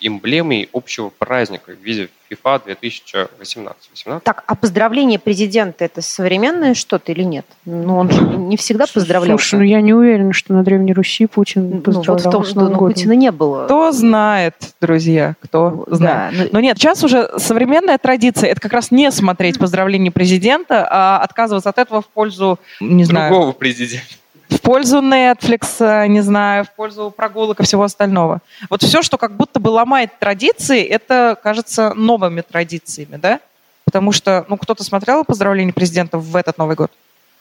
эмблемой 0.00 0.70
общего 0.72 1.10
праздника 1.10 1.72
в 1.72 1.78
виде 1.78 2.08
FIFA 2.34 2.64
2018. 2.64 3.90
18? 3.90 4.24
Так, 4.24 4.44
а 4.46 4.54
поздравление 4.54 5.18
президента 5.18 5.84
это 5.84 6.02
современное 6.02 6.74
что-то 6.74 7.12
или 7.12 7.22
нет? 7.22 7.46
Ну, 7.64 7.96
он 7.96 8.10
же 8.10 8.20
не 8.20 8.56
всегда 8.56 8.86
поздравлял. 8.92 9.38
Слушай, 9.38 9.60
ну 9.60 9.64
я 9.64 9.80
не 9.80 9.94
уверена, 9.94 10.32
что 10.32 10.52
на 10.52 10.62
Древней 10.62 10.92
Руси 10.92 11.26
Путин 11.26 11.82
поздравлял. 11.82 12.16
Ну, 12.16 12.38
вот 12.38 12.46
в 12.48 12.54
том, 12.54 12.70
ну, 12.72 12.78
Путина 12.78 13.12
не 13.12 13.30
было. 13.30 13.64
Кто 13.64 13.92
знает, 13.92 14.54
друзья, 14.80 15.36
кто 15.40 15.84
знает. 15.88 16.36
Да, 16.36 16.44
но... 16.44 16.48
но 16.52 16.60
нет, 16.60 16.78
сейчас 16.78 17.02
уже 17.04 17.30
современная 17.38 17.98
традиция 17.98 18.50
это 18.50 18.60
как 18.60 18.72
раз 18.72 18.90
не 18.90 19.10
смотреть 19.10 19.58
поздравление 19.58 20.10
президента, 20.10 20.86
а 20.90 21.18
отказываться 21.18 21.70
от 21.70 21.78
этого 21.78 22.02
в 22.02 22.06
пользу, 22.06 22.58
не 22.80 23.04
знаю... 23.04 23.30
Другого 23.30 23.52
президента 23.52 24.06
в 24.48 24.60
пользу 24.60 24.98
Netflix, 24.98 26.06
не 26.08 26.20
знаю, 26.20 26.64
в 26.64 26.70
пользу 26.72 27.12
прогулок 27.14 27.60
и 27.60 27.64
всего 27.64 27.82
остального. 27.82 28.40
Вот 28.70 28.82
все, 28.82 29.02
что 29.02 29.18
как 29.18 29.36
будто 29.36 29.60
бы 29.60 29.68
ломает 29.68 30.18
традиции, 30.18 30.82
это 30.82 31.38
кажется 31.42 31.94
новыми 31.94 32.40
традициями, 32.40 33.16
да? 33.16 33.40
Потому 33.84 34.12
что, 34.12 34.44
ну, 34.48 34.56
кто-то 34.56 34.82
смотрел 34.84 35.24
поздравления 35.24 35.72
президента 35.72 36.18
в 36.18 36.36
этот 36.36 36.58
Новый 36.58 36.76
год? 36.76 36.90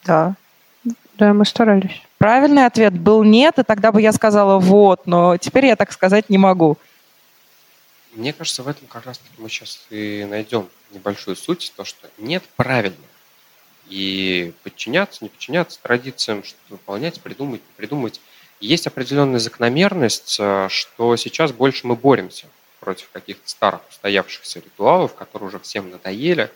Да. 0.05 0.35
Да, 1.17 1.33
мы 1.33 1.45
старались. 1.45 2.01
Правильный 2.17 2.65
ответ 2.65 2.93
был 2.93 3.23
нет, 3.23 3.59
и 3.59 3.63
тогда 3.63 3.91
бы 3.91 4.01
я 4.01 4.11
сказала 4.11 4.59
вот, 4.59 5.05
но 5.05 5.37
теперь 5.37 5.67
я 5.67 5.75
так 5.75 5.91
сказать 5.91 6.29
не 6.29 6.37
могу. 6.37 6.77
Мне 8.13 8.33
кажется, 8.33 8.63
в 8.63 8.67
этом 8.67 8.87
как 8.87 9.05
раз 9.05 9.17
таки 9.17 9.35
мы 9.37 9.49
сейчас 9.49 9.85
и 9.89 10.25
найдем 10.29 10.67
небольшую 10.91 11.35
суть, 11.35 11.73
то, 11.75 11.83
что 11.83 12.07
нет 12.17 12.43
правильного 12.55 13.12
и 13.87 14.53
подчиняться, 14.63 15.23
не 15.23 15.29
подчиняться 15.29 15.79
традициям, 15.81 16.43
что 16.43 16.57
выполнять, 16.69 17.21
придумать, 17.21 17.61
не 17.61 17.73
придумать. 17.77 18.21
Есть 18.59 18.87
определенная 18.87 19.39
закономерность, 19.39 20.37
э, 20.39 20.67
что 20.69 21.15
сейчас 21.17 21.51
больше 21.51 21.85
мы 21.87 21.95
боремся 21.95 22.47
против 22.79 23.09
каких-то 23.11 23.49
старых 23.49 23.81
устоявшихся 23.89 24.59
ритуалов, 24.59 25.15
которые 25.15 25.47
уже 25.47 25.59
всем 25.59 25.89
надоели. 25.89 26.49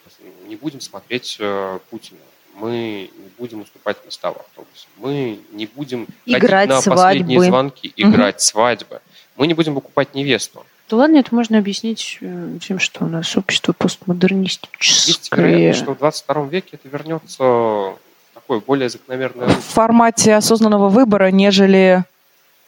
Не 0.45 0.55
будем 0.55 0.81
смотреть 0.81 1.37
э, 1.39 1.79
Путина, 1.89 2.19
мы 2.53 3.09
не 3.15 3.29
будем 3.37 3.61
уступать 3.61 3.97
места 4.05 4.31
в 4.31 4.37
автобусе, 4.37 4.87
мы 4.97 5.39
не 5.51 5.65
будем 5.65 6.07
играть 6.25 6.69
ходить 6.69 6.69
на 6.69 6.81
свадьбы. 6.81 7.03
последние 7.03 7.41
звонки, 7.41 7.93
играть 7.95 8.35
угу. 8.35 8.41
свадьбы, 8.41 9.01
мы 9.35 9.47
не 9.47 9.53
будем 9.53 9.75
покупать 9.75 10.15
невесту. 10.15 10.65
Да 10.89 10.95
ладно, 10.97 11.17
это 11.17 11.35
можно 11.35 11.57
объяснить 11.57 12.17
э, 12.21 12.59
тем, 12.65 12.79
что 12.79 13.03
у 13.03 13.07
нас 13.07 13.35
общество 13.35 13.73
постмодернистическое. 13.73 15.07
Есть 15.07 15.31
вероятность, 15.31 15.79
что 15.79 15.93
в 15.93 15.97
22 15.97 16.45
веке 16.45 16.69
это 16.73 16.87
вернется 16.87 17.43
в 17.43 17.97
такое 18.33 18.61
более 18.61 18.87
закономерное... 18.87 19.49
В 19.49 19.59
формате 19.59 20.35
осознанного 20.35 20.87
выбора, 20.87 21.29
нежели... 21.29 22.05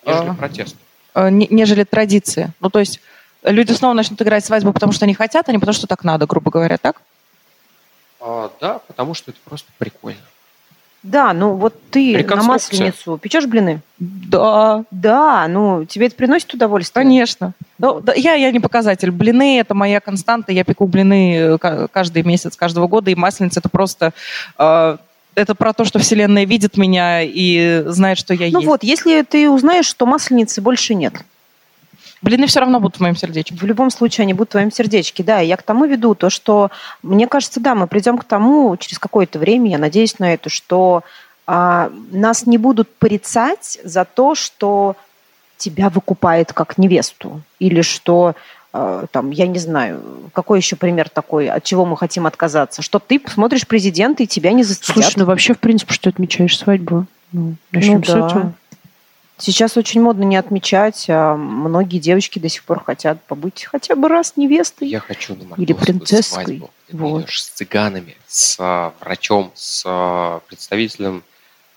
Нежели 0.06 0.30
а, 0.30 0.34
протест. 0.34 0.76
А, 1.14 1.30
нежели 1.30 1.86
традиции. 1.86 2.52
Ну, 2.60 2.70
то 2.70 2.80
есть 2.80 3.00
люди 3.44 3.72
снова 3.72 3.94
начнут 3.94 4.22
играть 4.22 4.44
свадьбу, 4.44 4.74
потому 4.74 4.92
что 4.92 5.06
они 5.06 5.14
хотят, 5.14 5.48
а 5.48 5.54
не 5.54 5.60
потому 5.60 5.74
что 5.74 5.88
так 5.88 6.04
надо, 6.04 6.26
грубо 6.26 6.52
говоря, 6.52 6.78
так? 6.78 7.02
А, 8.20 8.52
да, 8.60 8.80
потому 8.80 9.14
что 9.14 9.32
это 9.32 9.40
просто 9.46 9.72
прикольно. 9.78 10.20
Да, 11.02 11.34
ну 11.34 11.54
вот 11.54 11.76
ты 11.92 12.26
на 12.26 12.44
масленицу 12.44 13.18
печешь 13.18 13.46
блины? 13.46 13.82
Да. 14.00 14.84
Да, 14.92 15.48
ну 15.48 15.86
тебе 15.86 16.08
это 16.08 16.16
приносит 16.16 16.54
удовольствие? 16.54 17.04
Конечно. 17.04 17.54
Ну, 17.78 18.02
да, 18.02 18.14
я, 18.14 18.34
я 18.34 18.52
не 18.52 18.60
показатель. 18.60 19.10
Блины– 19.10 19.60
это 19.62 19.74
моя 19.74 20.02
константа. 20.02 20.52
Я 20.52 20.66
пеку 20.66 20.88
блины 20.88 21.36
э, 21.36 21.88
каждый 21.92 22.24
месяц, 22.24 22.58
каждого 22.58 22.88
года. 22.88 23.10
И 23.10 23.16
масленица– 23.16 23.60
это 23.62 23.70
просто 23.70 24.14
э, 24.58 24.98
это 25.36 25.56
про 25.56 25.74
то, 25.74 25.86
что 25.86 26.00
Вселенная 26.00 26.46
видит 26.46 26.78
меня 26.78 27.22
и 27.24 27.84
знает, 27.88 28.18
что 28.18 28.34
я 28.34 28.40
ну 28.40 28.46
есть. 28.46 28.54
Ну 28.56 28.62
вот, 28.64 28.84
если 28.84 29.22
ты 29.22 29.50
узнаешь, 29.50 29.86
что 29.86 30.06
масленицы 30.06 30.62
больше 30.62 30.96
нет, 30.96 31.14
Блины 32.22 32.48
все 32.48 32.60
равно 32.60 32.80
будут 32.80 32.98
в 32.98 33.00
моем 33.00 33.16
сердечке. 33.16 33.56
В 33.56 33.64
любом 33.64 33.90
случае 33.90 34.24
они 34.24 34.34
будут 34.34 34.50
в 34.50 34.52
твоем 34.52 34.72
сердечке, 34.72 35.24
да. 35.24 35.42
И 35.42 35.48
я 35.48 35.58
к 35.58 35.64
тому 35.64 35.86
веду 35.86 36.16
то, 36.16 36.30
что, 36.30 36.70
мне 37.02 37.28
кажется, 37.28 37.60
да, 37.60 37.76
мы 37.76 37.88
придем 37.88 38.18
к 38.18 38.26
тому 38.26 38.76
через 38.78 39.00
какое-то 39.00 39.40
время, 39.40 39.72
я 39.72 39.78
надеюсь 39.78 40.20
на 40.20 40.34
это, 40.34 40.50
что 40.50 41.04
а, 41.48 41.92
нас 42.12 42.46
не 42.46 42.58
будут 42.58 42.94
порицать 42.96 43.80
за 43.84 44.06
то, 44.06 44.36
что 44.36 44.96
тебя 45.58 45.90
выкупает 45.90 46.54
как 46.54 46.78
невесту. 46.78 47.42
Или 47.60 47.82
что 47.82 48.36
а, 48.72 49.06
там, 49.12 49.32
я 49.32 49.48
не 49.48 49.58
знаю, 49.58 50.04
какой 50.34 50.60
еще 50.60 50.76
пример 50.76 51.10
такой, 51.10 51.50
от 51.50 51.64
чего 51.64 51.86
мы 51.86 51.98
хотим 51.98 52.28
отказаться? 52.28 52.82
Что 52.82 53.00
ты 53.00 53.22
смотришь 53.28 53.66
президента, 53.66 54.24
и 54.24 54.28
тебя 54.28 54.52
не 54.52 54.64
застыдят. 54.64 54.94
Слушай, 54.94 55.14
ну 55.18 55.26
вообще, 55.26 55.54
в 55.54 55.60
принципе, 55.60 55.94
что 55.94 56.10
отмечаешь 56.10 56.58
свадьбу? 56.58 57.06
Ну, 57.32 57.56
начнем 57.72 57.96
ну, 57.96 58.02
да. 58.02 58.06
с 58.06 58.32
этого. 58.32 58.54
Сейчас 59.40 59.78
очень 59.78 60.02
модно 60.02 60.24
не 60.24 60.36
отмечать, 60.36 61.06
а 61.08 61.36
многие 61.36 62.00
девочки 62.00 62.40
до 62.40 62.50
сих 62.50 62.64
пор 62.64 62.84
хотят 62.84 63.24
побыть 63.24 63.64
хотя 63.64 63.96
бы 63.96 64.10
раз 64.10 64.34
невестой. 64.36 64.90
Я 64.90 65.00
хочу 65.00 65.36
на 65.36 65.56
или 65.56 65.72
принцесской. 65.74 66.44
Свадьбу. 66.44 66.72
Вот. 66.92 67.30
с 67.30 67.50
цыганами, 67.50 68.18
с 68.28 68.58
а, 68.60 68.94
врачом, 69.00 69.52
с 69.56 69.84
а, 69.86 70.42
представителем 70.48 71.24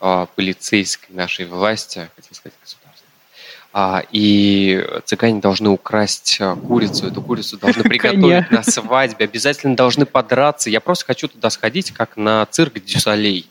а, 0.01 0.27
полицейской 0.35 1.15
нашей 1.15 1.45
власти, 1.47 2.11
хотел 2.17 2.35
сказать 2.35 2.59
государства. 2.61 3.09
А, 3.75 4.03
и 4.11 4.85
цыгане 5.05 5.41
должны 5.41 5.69
украсть 5.69 6.41
курицу, 6.67 7.07
эту 7.07 7.23
курицу 7.23 7.59
должны 7.59 7.83
приготовить 7.85 8.51
на 8.51 8.65
свадьбе, 8.65 9.27
обязательно 9.27 9.77
должны 9.77 10.05
подраться. 10.05 10.69
Я 10.69 10.81
просто 10.81 11.05
хочу 11.05 11.29
туда 11.29 11.49
сходить, 11.51 11.93
как 11.93 12.17
на 12.17 12.45
цирк 12.47 12.75
Дюсалей, 12.83 13.47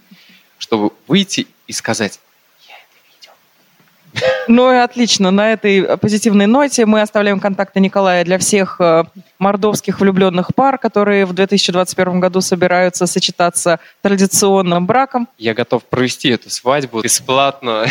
чтобы 0.58 0.92
выйти 1.08 1.48
и 1.68 1.72
сказать, 1.72 2.20
ну 4.48 4.72
и 4.72 4.78
отлично. 4.78 5.32
На 5.32 5.54
этой 5.54 5.98
позитивной 5.98 6.46
ноте 6.46 6.86
мы 6.86 7.02
оставляем 7.02 7.40
контакты 7.40 7.80
Николая 7.80 8.24
для 8.24 8.38
всех 8.38 8.80
э, 8.80 9.04
мордовских 9.40 10.00
влюбленных 10.00 10.54
пар, 10.56 10.78
которые 10.78 11.26
в 11.26 11.34
2021 11.34 12.20
году 12.20 12.42
собираются 12.42 13.08
сочетаться 13.08 13.80
традиционным 14.02 14.86
браком. 14.86 15.28
Я 15.38 15.54
готов 15.54 15.84
провести 15.86 16.30
эту 16.30 16.50
свадьбу 16.50 17.02
бесплатно. 17.02 17.86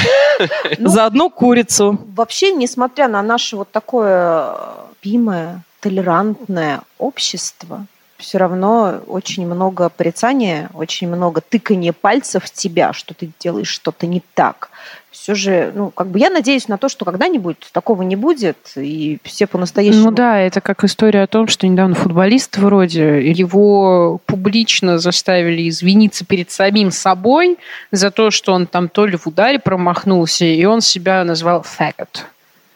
Ну, 0.79 0.89
За 0.89 1.07
одну 1.07 1.29
курицу. 1.29 1.99
Вообще, 2.15 2.53
несмотря 2.53 3.09
на 3.09 3.23
наше 3.23 3.57
вот 3.57 3.71
такое 3.71 4.55
пимое, 5.01 5.63
толерантное 5.81 6.81
общество, 6.99 7.87
все 8.21 8.39
равно 8.39 9.01
очень 9.07 9.47
много 9.47 9.89
порицания, 9.89 10.71
очень 10.75 11.09
много 11.09 11.41
тыкания 11.41 11.93
пальцев 11.93 12.45
в 12.45 12.53
тебя, 12.53 12.93
что 12.93 13.15
ты 13.15 13.31
делаешь 13.39 13.69
что-то 13.69 14.07
не 14.07 14.23
так. 14.35 14.71
Все 15.11 15.35
же, 15.35 15.73
ну, 15.75 15.91
как 15.91 16.07
бы 16.07 16.21
я 16.21 16.31
надеюсь 16.31 16.69
на 16.69 16.79
то, 16.79 16.89
что 16.89 17.05
когда-нибудь 17.05 17.57
такого 17.73 18.03
не 18.03 18.15
будет, 18.15 18.57
и 18.77 19.19
все 19.25 19.49
по-настоящему... 19.49 20.05
Ну 20.05 20.11
да, 20.13 20.39
это 20.39 20.61
как 20.61 20.85
история 20.85 21.23
о 21.23 21.27
том, 21.27 21.49
что 21.49 21.67
недавно 21.67 21.97
футболист 21.97 22.57
вроде, 22.59 23.29
его 23.31 24.21
публично 24.27 24.99
заставили 24.99 25.69
извиниться 25.69 26.25
перед 26.25 26.53
самим 26.53 26.93
собой 26.93 27.59
за 27.91 28.13
то, 28.13 28.31
что 28.31 28.53
он 28.53 28.67
там 28.67 28.89
то 28.89 29.05
ли 29.05 29.17
в 29.17 29.27
ударе 29.27 29.59
промахнулся, 29.59 30.45
и 30.45 30.65
он 30.65 30.81
себя 30.81 31.25
назвал 31.25 31.63
faggot. 31.63 32.25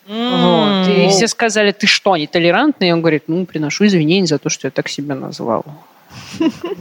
Вот. 0.06 0.88
И 0.88 1.08
все 1.08 1.28
сказали, 1.28 1.72
ты 1.72 1.86
что, 1.86 2.16
нетолерантный? 2.16 2.88
И 2.88 2.92
он 2.92 3.00
говорит, 3.00 3.24
ну, 3.28 3.46
приношу 3.46 3.86
извинения 3.86 4.26
за 4.26 4.38
то, 4.38 4.48
что 4.48 4.66
я 4.66 4.70
так 4.70 4.88
себя 4.88 5.14
назвал. 5.14 5.64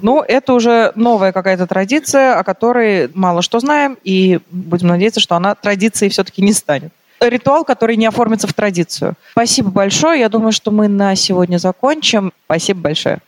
Ну, 0.01 0.21
это 0.21 0.53
уже 0.53 0.91
новая 0.95 1.31
какая-то 1.31 1.67
традиция, 1.67 2.37
о 2.37 2.43
которой 2.43 3.09
мало 3.13 3.41
что 3.41 3.59
знаем, 3.59 3.97
и 4.03 4.39
будем 4.51 4.87
надеяться, 4.87 5.19
что 5.19 5.35
она 5.35 5.55
традицией 5.55 6.11
все-таки 6.11 6.41
не 6.41 6.53
станет. 6.53 6.91
Ритуал, 7.19 7.63
который 7.63 7.95
не 7.95 8.05
оформится 8.05 8.47
в 8.47 8.53
традицию. 8.53 9.15
Спасибо 9.31 9.71
большое. 9.71 10.19
Я 10.19 10.29
думаю, 10.29 10.51
что 10.51 10.71
мы 10.71 10.87
на 10.87 11.15
сегодня 11.15 11.57
закончим. 11.57 12.33
Спасибо 12.45 12.81
большое. 12.81 13.19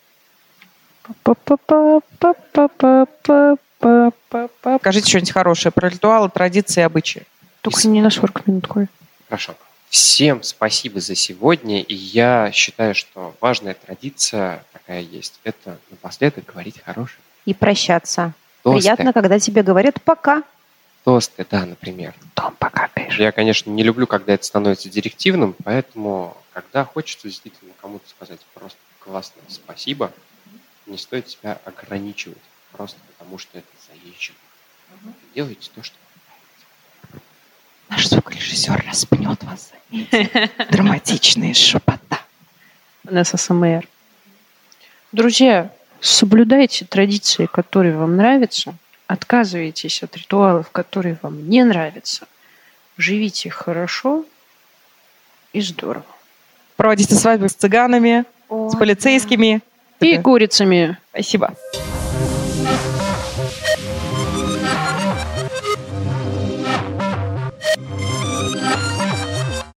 Скажите 4.80 5.10
что-нибудь 5.10 5.32
хорошее 5.32 5.72
про 5.72 5.90
ритуалы, 5.90 6.30
традиции, 6.30 6.82
обычаи. 6.82 7.24
Только 7.62 7.88
не 7.88 8.02
на 8.02 8.10
40 8.10 8.48
минут, 8.48 8.68
Коль. 8.68 8.88
Хорошо. 9.30 9.56
Всем 9.96 10.44
спасибо 10.44 11.00
за 11.00 11.16
сегодня, 11.16 11.80
и 11.80 11.96
я 11.96 12.52
считаю, 12.52 12.94
что 12.94 13.34
важная 13.40 13.74
традиция 13.76 14.66
такая 14.74 15.00
есть. 15.00 15.40
Это 15.46 15.80
напоследок 15.90 16.44
говорить 16.48 16.82
хорошее. 16.84 17.18
И 17.46 17.54
прощаться. 17.54 18.34
Тосты. 18.62 18.82
Приятно, 18.82 19.14
когда 19.14 19.40
тебе 19.40 19.64
говорят 19.64 20.02
«пока». 20.02 20.44
Тосты, 21.06 21.48
да, 21.50 21.66
например. 21.66 22.14
Том, 22.34 22.54
пока, 22.60 22.90
конечно. 22.90 23.24
Я, 23.24 23.32
конечно, 23.32 23.70
не 23.70 23.84
люблю, 23.84 24.06
когда 24.06 24.34
это 24.34 24.44
становится 24.44 24.90
директивным, 24.90 25.56
поэтому, 25.64 26.36
когда 26.52 26.84
хочется 26.84 27.30
действительно 27.30 27.72
кому-то 27.80 28.10
сказать 28.10 28.42
просто 28.54 28.78
классно 29.00 29.42
спасибо, 29.48 30.12
не 30.88 30.98
стоит 30.98 31.30
себя 31.30 31.58
ограничивать, 31.64 32.38
просто 32.74 33.00
потому 33.14 33.38
что 33.38 33.58
это 33.58 33.68
заезжено. 33.88 34.36
Делайте 35.34 35.72
то, 35.74 35.82
что 35.84 35.96
Наш 37.90 38.08
звукорежиссер 38.08 38.84
распнет 38.88 39.44
вас 39.44 39.72
за 39.72 39.98
эти 39.98 40.52
драматичные 40.72 41.54
шепота. 41.54 42.20
На 43.04 43.24
СМР. 43.24 43.88
Друзья, 45.12 45.72
соблюдайте 46.02 46.86
традиции, 46.86 47.46
которые 47.46 47.96
вам 47.96 48.18
нравятся, 48.18 48.74
отказывайтесь 49.08 50.02
от 50.04 50.18
ритуалов, 50.18 50.72
которые 50.72 51.18
вам 51.22 51.48
не 51.48 51.64
нравятся, 51.64 52.28
живите 52.98 53.50
хорошо 53.50 54.26
и 55.54 55.62
здорово. 55.62 56.06
Проводите 56.76 57.16
свадьбы 57.16 57.48
с 57.48 57.54
цыганами, 57.54 58.26
О, 58.50 58.70
с 58.70 58.76
полицейскими. 58.76 59.62
И 60.02 60.18
курицами. 60.18 60.98
Спасибо. 61.12 61.56